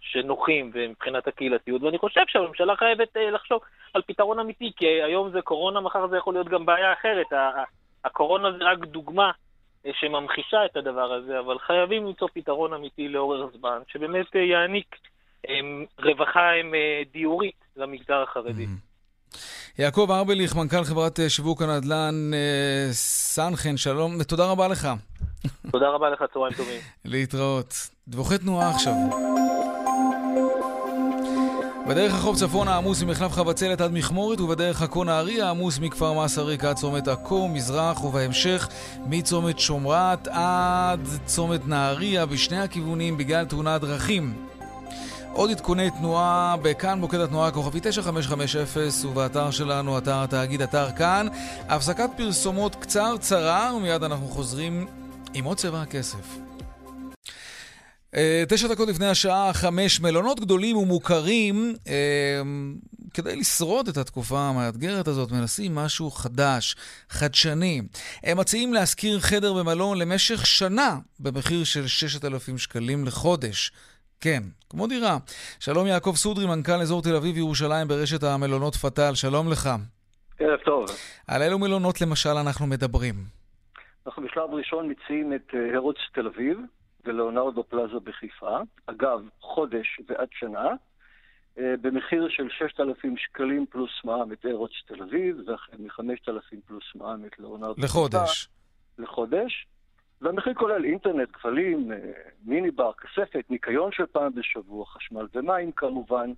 שנוחים 0.00 0.70
ומבחינת 0.74 1.28
הקהילתיות, 1.28 1.82
ואני 1.82 1.98
חושב 1.98 2.20
שהממשלה 2.28 2.76
חייבת 2.76 3.16
לחשוב 3.32 3.60
על 3.94 4.02
פתרון 4.02 4.38
אמיתי, 4.38 4.72
כי 4.76 4.86
היום 4.86 5.30
זה 5.30 5.42
קורונה, 5.42 5.80
מחר 5.80 6.06
זה 6.06 6.16
יכול 6.16 6.34
להיות 6.34 6.48
גם 6.48 6.66
בעיה 6.66 6.92
אחרת. 6.92 7.32
הקורונה 8.04 8.48
זה 8.58 8.64
רק 8.64 8.78
דוגמה 8.78 9.30
אה, 9.86 9.90
שממחישה 10.00 10.64
את 10.64 10.76
הדבר 10.76 11.12
הזה, 11.12 11.38
אבל 11.38 11.58
חייבים 11.58 12.06
למצוא 12.06 12.28
פתרון 12.34 12.72
אמיתי 12.72 13.08
לאורך 13.08 13.56
זמן, 13.58 13.78
שבאמת 13.88 14.36
אה, 14.36 14.40
יעניק 14.40 14.96
אמ, 15.48 15.84
רווחה 15.98 16.54
אמ, 16.60 16.74
אה, 16.74 17.02
דיורית 17.12 17.64
למגזר 17.76 18.22
החרדי. 18.22 18.64
Mm-hmm. 18.64 19.38
יעקב 19.78 20.08
ארבליך, 20.10 20.56
מנכ"ל 20.56 20.84
חברת 20.84 21.18
שיווק 21.28 21.62
הנדל"ן 21.62 22.30
סנחן, 22.90 23.76
שלום, 23.76 24.22
תודה 24.22 24.50
רבה 24.50 24.68
לך. 24.68 24.88
תודה 25.72 25.88
רבה 25.88 26.10
לך, 26.10 26.24
צהריים 26.32 26.54
טובים. 26.56 26.80
להתראות. 27.12 27.74
דיווחי 28.08 28.38
תנועה 28.38 28.70
עכשיו. 28.70 28.92
בדרך 31.88 32.14
החוף 32.14 32.36
צפונה 32.36 32.76
עמוס 32.76 33.02
ממחלף 33.02 33.32
חבצלת 33.32 33.80
עד 33.80 33.92
מכמורת 33.92 34.40
ובדרך 34.40 34.82
עכו 34.82 35.04
נהריה 35.04 35.50
עמוס 35.50 35.78
מכפר 35.78 36.24
מסריק 36.24 36.64
עד 36.64 36.76
צומת 36.76 37.08
עכו, 37.08 37.48
מזרח 37.48 38.04
ובהמשך 38.04 38.68
מצומת 39.06 39.58
שומרת 39.58 40.28
עד 40.28 41.08
צומת 41.26 41.68
נהריה 41.68 42.26
בשני 42.26 42.60
הכיוונים 42.60 43.16
בגלל 43.16 43.44
תאונת 43.44 43.80
דרכים. 43.80 44.34
עוד 45.32 45.50
עדכוני 45.50 45.90
תנועה 45.90 46.56
בכאן 46.62 47.00
מוקד 47.00 47.20
התנועה 47.20 47.50
כוכבי 47.50 47.80
9550 47.82 49.10
ובאתר 49.10 49.50
שלנו, 49.50 49.98
אתר 49.98 50.22
התאגיד, 50.22 50.62
אתר 50.62 50.90
כאן. 50.90 51.26
הפסקת 51.68 52.10
פרסומות 52.16 52.74
קצר-צרה 52.74 53.72
ומיד 53.76 54.02
אנחנו 54.02 54.28
חוזרים 54.28 54.86
עם 55.34 55.44
עוד 55.44 55.56
צבע 55.56 55.82
הכסף. 55.82 56.49
אה, 58.16 58.42
תשע 58.48 58.68
דקות 58.68 58.88
לפני 58.88 59.06
השעה 59.06 59.52
חמש, 59.52 60.00
מלונות 60.00 60.40
גדולים 60.40 60.76
ומוכרים 60.76 61.74
אה, 61.88 62.42
כדי 63.14 63.36
לשרוד 63.36 63.88
את 63.88 63.96
התקופה 63.96 64.38
המאתגרת 64.38 65.08
הזאת, 65.08 65.32
מנסים 65.32 65.74
משהו 65.74 66.10
חדש, 66.10 66.76
חדשני. 67.08 67.82
הם 68.24 68.38
מציעים 68.38 68.74
להשכיר 68.74 69.20
חדר 69.20 69.52
במלון 69.52 69.98
למשך 69.98 70.46
שנה 70.46 70.98
במחיר 71.20 71.64
של 71.64 71.86
6,000 71.86 72.58
שקלים 72.58 73.04
לחודש. 73.04 73.72
כן, 74.20 74.42
כמו 74.70 74.86
דירה. 74.86 75.16
שלום 75.60 75.86
יעקב 75.86 76.12
סודרי, 76.16 76.46
מנכ"ל 76.46 76.80
אזור 76.80 77.02
תל 77.02 77.16
אביב-ירושלים 77.16 77.88
ברשת 77.88 78.22
המלונות 78.22 78.74
פתאל, 78.74 79.14
שלום 79.14 79.50
לך. 79.50 79.70
ערב 80.40 80.60
טוב. 80.64 80.84
על 81.28 81.42
אילו 81.42 81.58
מלונות 81.58 82.00
למשל 82.00 82.30
אנחנו 82.30 82.66
מדברים? 82.66 83.14
אנחנו 84.06 84.22
בשלב 84.22 84.50
ראשון 84.50 84.90
מציעים 84.90 85.32
את 85.32 85.54
אה, 85.54 85.76
הרוץ 85.76 85.96
תל 86.14 86.26
אביב 86.26 86.58
ולאונרדו 87.04 87.64
פלאזה 87.64 88.00
בחיפה. 88.04 88.58
אגב, 88.86 89.20
חודש 89.40 90.00
ועד 90.08 90.28
שנה, 90.32 90.68
אה, 91.58 91.74
במחיר 91.80 92.28
של 92.28 92.48
6,000 92.50 93.16
שקלים 93.16 93.66
פלוס 93.70 93.90
מע"מ 94.04 94.32
את 94.32 94.44
הרוץ 94.44 94.72
תל 94.86 95.02
אביב, 95.02 95.36
והחל 95.46 95.76
מ-5,000 95.78 96.56
פלוס 96.66 96.84
מע"מ 96.94 97.24
את 97.24 97.38
לאונרדו 97.38 97.74
בחיפה. 97.74 97.86
לחודש. 97.86 98.48
לחודש. 98.98 99.66
והמחיר 100.20 100.54
כולל 100.54 100.84
אינטרנט, 100.84 101.28
כבלים, 101.32 101.92
אה, 101.92 101.98
מיני 102.44 102.70
בר, 102.70 102.92
כספת, 102.92 103.44
ניקיון 103.50 103.92
של 103.92 104.06
פעם 104.06 104.34
בשבוע, 104.34 104.86
חשמל 104.86 105.26
ומים 105.34 105.72
כמובן. 105.72 106.32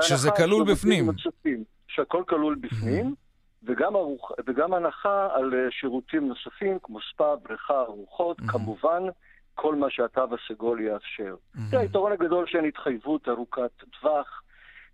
שזה 0.00 0.30
כלול 0.30 0.72
בפנים. 0.72 1.06
מצפים, 1.06 1.64
שהכל 1.88 2.22
כלול 2.28 2.54
בפנים, 2.54 3.06
mm-hmm. 3.06 3.64
וגם, 3.70 3.96
ארוח, 3.96 4.30
וגם 4.46 4.74
הנחה 4.74 5.28
על 5.34 5.54
אה, 5.54 5.70
שירותים 5.70 6.28
נוספים 6.28 6.78
כמו 6.82 6.98
ספא, 7.12 7.34
בריכה, 7.42 7.80
ארוחות, 7.80 8.40
mm-hmm. 8.40 8.52
כמובן 8.52 9.02
כל 9.54 9.74
מה 9.74 9.86
שהתו 9.90 10.26
הסגול 10.34 10.80
יאפשר. 10.80 11.34
Mm-hmm. 11.34 11.60
זה 11.70 11.78
היתרון 11.78 12.12
הגדול 12.12 12.46
שאין 12.46 12.64
התחייבות 12.64 13.28
ארוכת 13.28 13.70
טווח, 14.00 14.42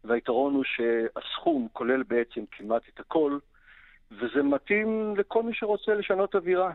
והיתרון 0.05 0.55
הוא 0.55 0.65
שהסכום 0.65 1.69
כולל 1.73 2.03
בעצם 2.03 2.41
כמעט 2.51 2.83
את 2.95 3.01
הכל, 3.01 3.39
וזה 4.11 4.43
מתאים 4.43 5.15
לכל 5.17 5.43
מי 5.43 5.55
שרוצה 5.55 5.95
לשנות 5.95 6.35
אווירה. 6.35 6.73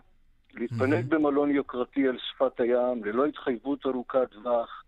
להתפנק 0.54 1.06
במלון 1.06 1.52
יוקרתי 1.52 2.08
על 2.08 2.18
שפת 2.30 2.60
הים, 2.60 3.04
ללא 3.06 3.26
התחייבות 3.26 3.86
ארוכת 3.86 4.32
טווח. 4.32 4.82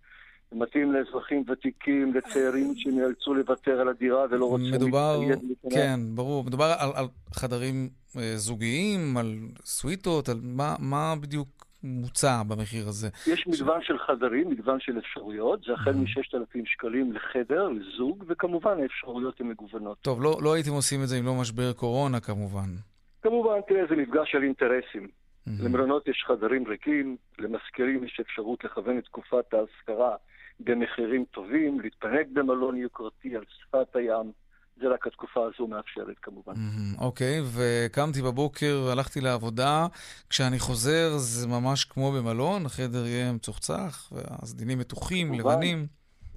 מתאים 0.51 0.93
לאזרחים 0.93 1.43
ותיקים, 1.47 2.13
לצעירים 2.13 2.73
שנאלצו 2.75 3.33
לוותר 3.33 3.81
על 3.81 3.87
הדירה 3.87 4.25
ולא 4.29 4.45
רוצים 4.45 4.73
מדובר, 4.73 5.19
כן, 5.73 5.99
ברור. 6.15 6.43
מדובר 6.43 6.75
על, 6.77 6.89
על 6.95 7.05
חדרים 7.33 7.89
אה, 8.17 8.33
זוגיים, 8.35 9.17
על 9.17 9.35
סוויטות, 9.65 10.29
על 10.29 10.39
מה, 10.43 10.75
מה 10.79 11.13
בדיוק 11.21 11.66
מוצע 11.83 12.43
במחיר 12.47 12.87
הזה? 12.87 13.09
יש 13.27 13.47
מגוון 13.47 13.79
של 13.83 13.97
חדרים, 13.97 14.49
מגוון 14.49 14.79
של 14.79 14.99
אפשרויות. 14.99 15.61
זה 15.67 15.73
החל 15.73 15.91
מ-6,000 15.91 16.61
שקלים 16.65 17.13
לחדר, 17.13 17.67
לזוג, 17.69 18.23
וכמובן 18.27 18.81
האפשרויות 18.81 19.41
הן 19.41 19.47
מגוונות. 19.47 19.97
טוב, 20.01 20.23
לא, 20.23 20.37
לא 20.41 20.53
הייתם 20.53 20.71
עושים 20.71 21.03
את 21.03 21.07
זה 21.07 21.19
אם 21.19 21.25
לא 21.25 21.33
משבר 21.41 21.73
קורונה, 21.73 22.19
כמובן. 22.19 22.69
כמובן, 23.21 23.59
תראה, 23.67 23.83
זה 23.89 23.95
מפגש 23.95 24.31
של 24.31 24.43
אינטרסים. 24.43 25.07
למלונות 25.59 26.07
יש 26.07 26.23
חדרים 26.27 26.67
ריקים, 26.67 27.17
למשכירים 27.39 28.03
יש 28.03 28.19
אפשרות 28.21 28.63
לכוון 28.63 28.97
את 28.97 29.03
תקופת 29.03 29.53
ההשכרה 29.53 30.15
במחירים 30.59 31.25
טובים, 31.31 31.79
להתפנק 31.79 32.27
במלון 32.33 32.77
יוקרתי 32.77 33.35
על 33.35 33.43
שפת 33.59 33.95
הים. 33.95 34.31
זה 34.81 34.87
רק 34.87 35.07
התקופה 35.07 35.39
הזו 35.45 35.67
מאפשרת 35.67 36.15
כמובן. 36.21 36.53
אוקיי, 36.97 37.39
mm-hmm, 37.39 37.43
okay, 37.43 37.59
וקמתי 37.87 38.21
בבוקר, 38.21 38.89
הלכתי 38.91 39.21
לעבודה, 39.21 39.87
כשאני 40.29 40.59
חוזר 40.59 41.09
זה 41.17 41.47
ממש 41.47 41.85
כמו 41.85 42.11
במלון, 42.11 42.65
החדר 42.65 43.05
יהיה 43.05 43.31
מצוחצח, 43.33 44.11
והסדינים 44.11 44.79
מתוחים, 44.79 45.33
לבנים. 45.33 45.87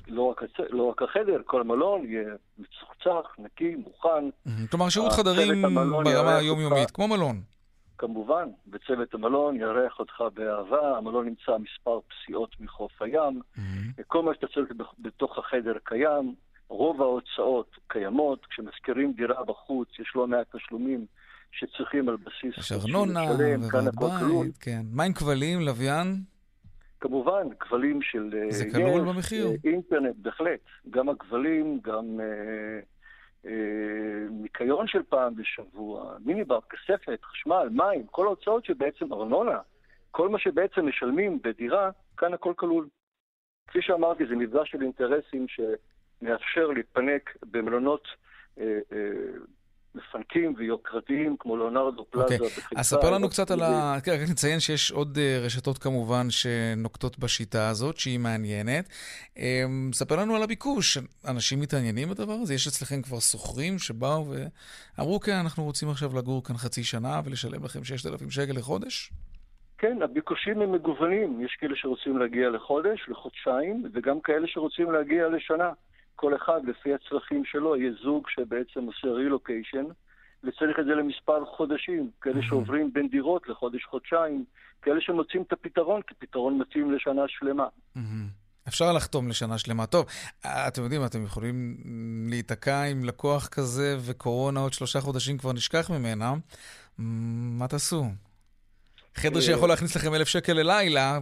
לא 0.08 0.22
רק, 0.22 0.42
לא 0.70 0.82
רק 0.82 1.02
החדר, 1.02 1.40
כל 1.46 1.60
המלון 1.60 2.06
יהיה 2.06 2.34
מצוחצח, 2.58 3.34
נקי, 3.38 3.74
מוכן. 3.74 4.08
Mm-hmm, 4.08 4.70
כלומר, 4.70 4.88
שירות 4.88 5.12
חדרים 5.12 5.62
ברמה 6.04 6.36
היומיומית, 6.36 6.90
כמו 6.90 7.08
מלון. 7.08 7.40
כמובן, 7.98 8.48
וצוות 8.72 9.14
המלון 9.14 9.56
יארח 9.56 9.98
אותך 9.98 10.22
באהבה, 10.34 10.98
המלון 10.98 11.26
נמצא 11.26 11.52
מספר 11.58 11.98
פסיעות 12.08 12.56
מחוף 12.60 13.02
הים, 13.02 13.40
mm-hmm. 13.56 14.02
כל 14.06 14.22
מה 14.22 14.34
שאתה 14.34 14.46
צריך 14.46 14.72
בתוך 14.98 15.38
החדר 15.38 15.72
קיים, 15.84 16.34
רוב 16.70 17.02
ההוצאות 17.02 17.76
קיימות, 17.88 18.46
כשמזכירים 18.46 19.12
דירה 19.12 19.44
בחוץ 19.44 19.88
יש 19.98 20.12
לא 20.14 20.26
מעט 20.26 20.56
תשלומים 20.56 21.06
שצריכים 21.52 22.08
על 22.08 22.16
בסיס... 22.16 22.58
יש 22.58 22.72
ארנונה, 22.72 23.20
ובית, 23.24 24.56
כן. 24.60 24.82
מה 24.92 25.04
עם 25.04 25.12
כבלים, 25.12 25.60
לוויין? 25.60 26.16
כמובן, 27.00 27.46
כבלים 27.60 28.02
של... 28.02 28.34
אה, 28.34 28.50
זה 28.50 28.64
כלול 28.74 29.00
במחיר? 29.00 29.46
אה, 29.46 29.52
אינטרנט, 29.64 30.16
בהחלט. 30.16 30.60
גם 30.90 31.08
הכבלים, 31.08 31.80
גם... 31.82 32.20
אה, 32.20 32.80
אה, 33.46 34.26
ניקיון 34.30 34.86
של 34.86 35.02
פעם 35.02 35.34
בשבוע, 35.34 36.16
מיניבר, 36.24 36.58
כספת, 36.70 37.18
חשמל, 37.22 37.68
מים, 37.70 38.06
כל 38.06 38.26
ההוצאות 38.26 38.64
שבעצם 38.64 39.12
ארנונה, 39.12 39.58
כל 40.10 40.28
מה 40.28 40.38
שבעצם 40.38 40.86
משלמים 40.86 41.38
בדירה, 41.42 41.90
כאן 42.16 42.34
הכל 42.34 42.52
כלול. 42.56 42.88
כפי 43.66 43.82
שאמרתי, 43.82 44.26
זה 44.26 44.36
מפגש 44.36 44.70
של 44.70 44.82
אינטרסים 44.82 45.46
שמאפשר 46.20 46.66
להתפנק 46.66 47.36
במלונות 47.50 48.08
אה, 48.60 48.64
אה, 48.92 48.98
מפנקים 49.94 50.54
ויוקרתיים 50.56 51.36
כמו 51.38 51.56
ליאונרדו 51.56 52.04
פלאזה 52.10 52.36
okay. 52.36 52.38
בחיפה. 52.38 52.80
אז 52.80 52.86
ספר 52.86 53.10
לנו 53.10 53.28
קצת 53.28 53.50
על 53.50 53.60
ה... 53.62 53.96
כן, 54.04 54.12
רק 54.12 54.30
נציין 54.30 54.60
שיש 54.60 54.92
עוד 54.92 55.18
אה, 55.18 55.38
רשתות 55.44 55.78
כמובן 55.78 56.30
שנוקטות 56.30 57.18
בשיטה 57.18 57.68
הזאת, 57.68 57.96
שהיא 57.96 58.18
מעניינת. 58.18 58.88
ספר 59.92 60.16
לנו 60.16 60.36
על 60.36 60.42
הביקוש. 60.42 60.98
אנשים 61.30 61.60
מתעניינים 61.60 62.08
בדבר 62.08 62.32
הזה? 62.32 62.54
יש 62.54 62.66
אצלכם 62.66 63.02
כבר 63.02 63.20
שוכרים 63.20 63.78
שבאו 63.78 64.24
ואמרו, 64.98 65.20
כן, 65.20 65.36
אנחנו 65.44 65.64
רוצים 65.64 65.88
עכשיו 65.88 66.10
לגור 66.18 66.44
כאן 66.44 66.56
חצי 66.56 66.84
שנה 66.84 67.20
ולשלם 67.24 67.64
לכם 67.64 67.84
6,000 67.84 68.30
שקל 68.30 68.52
לחודש? 68.52 69.12
כן, 69.80 70.02
הביקושים 70.02 70.60
הם 70.60 70.72
מגוונים. 70.72 71.40
יש 71.44 71.56
כאלה 71.60 71.76
שרוצים 71.76 72.18
להגיע 72.18 72.50
לחודש, 72.50 73.08
לחודשיים, 73.08 73.84
וגם 73.92 74.20
כאלה 74.20 74.46
שרוצים 74.46 74.92
להגיע 74.92 75.28
לשנה. 75.28 75.70
כל 76.20 76.36
אחד 76.36 76.60
לפי 76.68 76.94
הצרכים 76.94 77.44
שלו, 77.44 77.76
יהיה 77.76 77.92
זוג 78.02 78.28
שבעצם 78.28 78.84
עושה 78.86 79.08
רילוקיישן, 79.08 79.84
וצריך 80.44 80.78
את 80.80 80.84
זה 80.84 80.90
למספר 80.90 81.44
חודשים, 81.56 82.10
כאלה 82.20 82.42
שעוברים 82.42 82.92
בין 82.92 83.08
דירות 83.08 83.48
לחודש-חודשיים, 83.48 84.44
כאלה 84.82 85.00
שמוצאים 85.00 85.42
את 85.42 85.52
הפתרון 85.52 86.00
כפתרון 86.06 86.58
מתאים 86.58 86.92
לשנה 86.92 87.22
שלמה. 87.28 87.66
אפשר 88.68 88.92
לחתום 88.92 89.28
לשנה 89.28 89.58
שלמה. 89.58 89.86
טוב, 89.86 90.06
אתם 90.40 90.82
יודעים, 90.82 91.04
אתם 91.04 91.24
יכולים 91.24 91.76
להיתקע 92.30 92.82
עם 92.82 93.04
לקוח 93.04 93.48
כזה 93.48 93.96
וקורונה 94.00 94.60
עוד 94.60 94.72
שלושה 94.72 95.00
חודשים 95.00 95.38
כבר 95.38 95.52
נשכח 95.52 95.90
ממנה. 95.90 96.34
מה 97.58 97.68
תעשו? 97.68 98.04
חדר 99.14 99.36
אה, 99.36 99.42
שיכול 99.42 99.68
להכניס 99.68 99.96
לכם 99.96 100.14
אלף 100.14 100.28
שקל 100.28 100.52
ללילה 100.52 101.18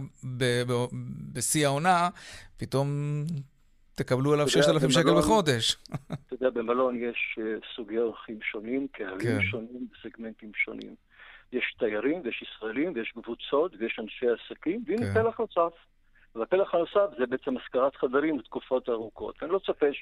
בשיא 1.33 1.65
העונה, 1.65 2.09
פתאום 2.57 2.87
תקבלו 4.03 4.33
עליו 4.33 4.49
6,000 4.49 4.91
שקל 4.91 5.17
בחודש. 5.17 5.77
אתה 6.13 6.33
יודע, 6.35 6.49
במלון 6.49 6.95
יש 6.95 7.39
אה, 7.41 7.43
סוגי 7.75 7.97
אורחים 7.97 8.39
שונים, 8.41 8.87
קהלים 8.91 9.19
כן. 9.19 9.41
שונים, 9.41 9.87
סגמנטים 10.03 10.51
שונים. 10.55 10.95
יש 11.53 11.75
תיירים 11.79 12.21
ויש 12.23 12.41
ישראלים 12.41 12.91
ויש 12.95 13.13
קבוצות 13.23 13.71
ויש 13.79 13.99
אנשי 13.99 14.25
עסקים, 14.29 14.83
והנה 14.87 15.05
כן. 15.05 15.13
פלח 15.13 15.39
נוסף. 15.39 15.75
והפלח 16.35 16.75
הנוסף 16.75 17.17
זה 17.19 17.25
בעצם 17.25 17.57
השכרת 17.57 17.95
חדרים 17.95 18.39
לתקופות 18.39 18.89
ארוכות. 18.89 19.35
אני 19.43 19.51
לא 19.51 19.59
צופה 19.59 19.93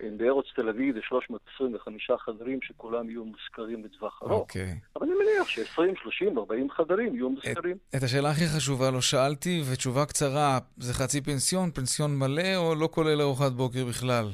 ש... 0.00 0.04
בארוץ 0.16 0.46
תל 0.56 0.68
אביב 0.68 0.96
יש 0.96 1.04
325 1.08 2.10
חדרים 2.18 2.58
שכולם 2.62 3.10
יהיו 3.10 3.24
מושכרים 3.24 3.82
בטווח 3.82 4.22
ארוך. 4.22 4.32
אוקיי. 4.32 4.74
אבל 4.96 5.06
אני 5.06 5.14
מניח 5.14 5.48
ש-20, 5.48 6.02
30, 6.02 6.38
40 6.38 6.70
חדרים 6.70 7.14
יהיו 7.14 7.30
מושכרים. 7.30 7.76
את, 7.90 7.94
את 7.94 8.02
השאלה 8.02 8.30
הכי 8.30 8.46
חשובה 8.56 8.90
לא 8.90 9.00
שאלתי, 9.00 9.62
ותשובה 9.72 10.06
קצרה, 10.06 10.58
זה 10.76 10.94
חצי 10.94 11.20
פנסיון, 11.20 11.70
פנסיון 11.70 12.18
מלא 12.18 12.56
או 12.56 12.74
לא 12.74 12.88
כולל 12.92 13.20
ארוחת 13.20 13.52
בוקר 13.52 13.84
בכלל? 13.84 14.24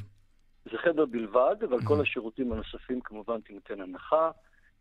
זה 0.65 0.79
חדר 0.79 1.05
בלבד, 1.07 1.57
אבל 1.69 1.79
כל 1.85 2.01
השירותים 2.01 2.53
הנוספים 2.53 3.01
כמובן 3.01 3.41
תינתן 3.41 3.81
הנחה. 3.81 4.31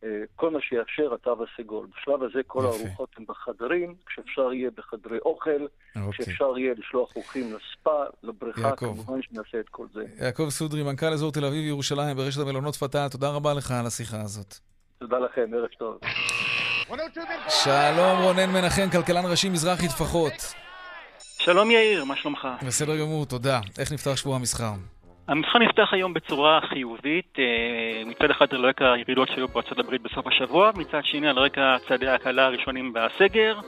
אה, 0.03 0.09
כל 0.35 0.49
מה 0.51 0.59
שיאפשר 0.61 1.13
התו 1.13 1.37
הסגול. 1.43 1.87
בשלב 1.97 2.23
הזה 2.23 2.39
כל 2.47 2.59
יפה. 2.59 2.75
הארוחות 2.77 3.09
הן 3.17 3.25
בחדרים, 3.27 3.95
כשאפשר 4.05 4.53
יהיה 4.53 4.69
בחדרי 4.77 5.17
אוכל, 5.25 5.65
אוקיי. 5.95 6.11
כשאפשר 6.11 6.57
יהיה 6.57 6.73
לשלוח 6.77 7.15
אורחים 7.15 7.53
לספא, 7.53 8.03
לבריכה, 8.23 8.61
יעקב. 8.61 8.85
כמובן 8.85 9.21
שנעשה 9.21 9.59
את 9.59 9.69
כל 9.69 9.85
זה. 9.93 10.03
יעקב 10.25 10.49
סודרי, 10.49 10.83
מנכ"ל 10.83 11.13
אזור 11.13 11.31
תל 11.31 11.45
אביב-ירושלים 11.45 12.17
ברשת 12.17 12.41
המלונות 12.41 12.75
פתאל, 12.75 13.07
תודה 13.07 13.29
רבה 13.29 13.53
לך 13.53 13.71
על 13.71 13.85
השיחה 13.85 14.21
הזאת. 14.21 14.55
תודה 14.99 15.19
לכם, 15.19 15.51
ערב 15.53 15.69
טוב. 15.77 15.99
שלום 17.49 18.21
רונן 18.21 18.49
מנחם, 18.49 18.89
כלכלן 18.91 19.25
ראשי 19.25 19.49
מזרחי 19.49 19.87
טפחות. 19.87 20.53
שלום 21.19 21.71
יאיר, 21.71 22.05
מה 22.05 22.15
שלומך? 22.15 22.47
בסדר 22.67 22.99
גמור, 22.99 23.25
תודה. 23.25 23.59
איך 23.79 23.91
נפתח 23.91 24.15
שבוע 24.15 24.35
המסחר? 24.35 24.73
המבחן 25.27 25.61
נפתח 25.61 25.89
היום 25.91 26.13
בצורה 26.13 26.59
חיובית, 26.61 27.39
אה, 27.39 28.03
מצד 28.05 28.31
אחד 28.31 28.45
על 28.51 28.65
רקע 28.65 28.93
הירידות 28.93 29.27
שהיו 29.27 29.47
בארצות 29.47 29.79
הברית 29.79 30.01
בסוף 30.01 30.27
השבוע, 30.27 30.71
מצד 30.75 30.99
שני 31.03 31.27
על 31.27 31.39
רקע 31.39 31.75
צעדי 31.87 32.07
ההקלה 32.07 32.45
הראשונים 32.45 32.93
בסגר. 32.93 33.59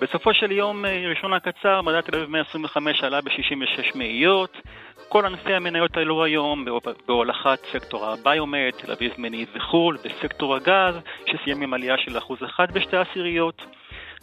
בסופו 0.00 0.34
של 0.34 0.52
יום, 0.52 0.84
אה, 0.84 1.04
ראשון 1.10 1.32
הקצר, 1.32 1.82
מדד 1.82 2.00
תל 2.00 2.16
אביב 2.16 2.30
125 2.30 3.04
עלה 3.04 3.20
ב-66 3.20 3.98
מאיות, 3.98 4.56
כל 5.08 5.26
ענפי 5.26 5.54
המניות 5.54 5.96
האלו 5.96 6.24
היום 6.24 6.64
בהולכת 7.06 7.58
סקטור 7.72 8.06
הביומד, 8.06 8.70
תל 8.78 8.92
אביב 8.92 9.12
מניב 9.18 9.48
וחו"ל, 9.54 9.96
וסקטור 10.04 10.54
הגז, 10.54 11.00
שסיים 11.26 11.62
עם 11.62 11.74
עלייה 11.74 11.98
של 11.98 12.18
אחוז 12.18 12.38
אחד 12.44 12.72
בשתי 12.72 12.96
עשיריות. 12.96 13.62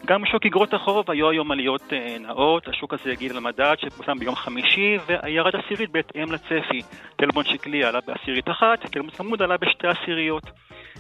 גם 0.06 0.22
בשוק 0.22 0.46
אגרות 0.46 0.74
החוב 0.74 1.12
היו 1.12 1.30
היום 1.30 1.52
עליות 1.52 1.94
אה, 1.94 2.18
נאות, 2.20 2.68
השוק 2.68 2.94
הזה 2.94 3.12
יגיד 3.12 3.32
למדד 3.32 3.76
שפורסם 3.78 4.20
ביום 4.20 4.36
חמישי 4.36 4.98
וירד 5.08 5.56
עשירית 5.56 5.92
בהתאם 5.92 6.32
לצפי. 6.32 6.82
טלבון 7.16 7.46
שקלי 7.46 7.84
עלה 7.84 8.00
בעשירית 8.08 8.50
אחת, 8.50 8.86
טלבון 8.92 9.10
צמוד 9.10 9.42
עלה 9.42 9.58
בשתי 9.58 9.88
עשיריות. 9.88 10.44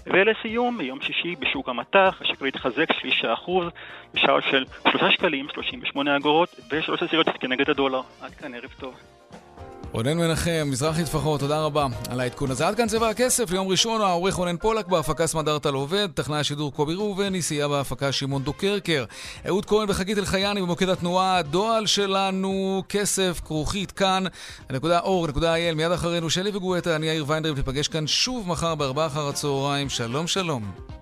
ולסיום, 0.08 0.78
ביום 0.78 1.02
שישי 1.02 1.36
בשוק 1.36 1.70
המטח, 1.70 2.22
השקל 2.22 2.46
התחזק 2.46 2.94
שלישה 3.00 3.34
אחוז, 3.34 3.68
בשעה 4.14 4.42
של 4.42 4.66
שלושה 4.92 5.12
שקלים, 5.12 5.48
שלושים 5.54 5.80
ושמונה 5.84 6.18
אגורות, 6.18 6.50
ושלוש 6.72 7.04
עשיריות 7.04 7.30
כנגד 7.40 7.70
הדולר. 7.70 8.02
עד 8.22 8.32
כאן, 8.32 8.54
ערב 8.54 8.74
טוב. 8.80 9.21
רונן 9.94 10.18
מנחם, 10.18 10.68
מזרחי 10.72 11.04
טפחות, 11.04 11.40
תודה 11.40 11.62
רבה 11.62 11.88
על 12.10 12.20
העדכון 12.20 12.52
הזה. 12.52 12.68
עד 12.68 12.76
כאן 12.76 12.88
צבע 12.88 13.10
הכסף, 13.10 13.52
ליום 13.52 13.68
ראשון 13.68 14.02
העורך 14.02 14.36
רונן 14.36 14.58
פולק, 14.58 14.88
בהפקה 14.88 15.28
סמדארטה 15.28 15.72
לעובד, 15.72 16.08
טכנאי 16.14 16.40
השידור 16.40 16.74
קובי 16.74 16.94
ראובן, 16.94 17.36
נסיעה 17.36 17.68
בהפקה 17.68 18.12
שמעון 18.12 18.44
דוקרקר. 18.44 19.06
אהוד 19.48 19.66
כהן 19.66 19.90
וחגית 19.90 20.18
אלחייני 20.18 20.62
במוקד 20.62 20.90
התנועה, 20.90 21.38
הדועל 21.38 21.86
שלנו, 21.86 22.84
כסף, 22.90 23.42
כרוכית, 23.46 23.92
כאן, 23.92 24.24
נקודה 24.70 25.00
אור, 25.00 25.28
נקודה 25.28 25.56
אייל, 25.56 25.76
מיד 25.76 25.92
אחרינו 25.92 26.30
שלי 26.30 26.52
וגואטה, 26.54 26.96
אני 26.96 27.08
יאיר 27.08 27.26
ויינדרם, 27.28 27.56
תיפגש 27.56 27.88
כאן 27.88 28.08
שוב 28.08 28.48
מחר 28.48 28.76
בארבעה 28.76 29.08
אחר 29.08 29.28
הצהריים, 29.28 29.90
שלום 29.90 30.28
שלום. 30.28 31.01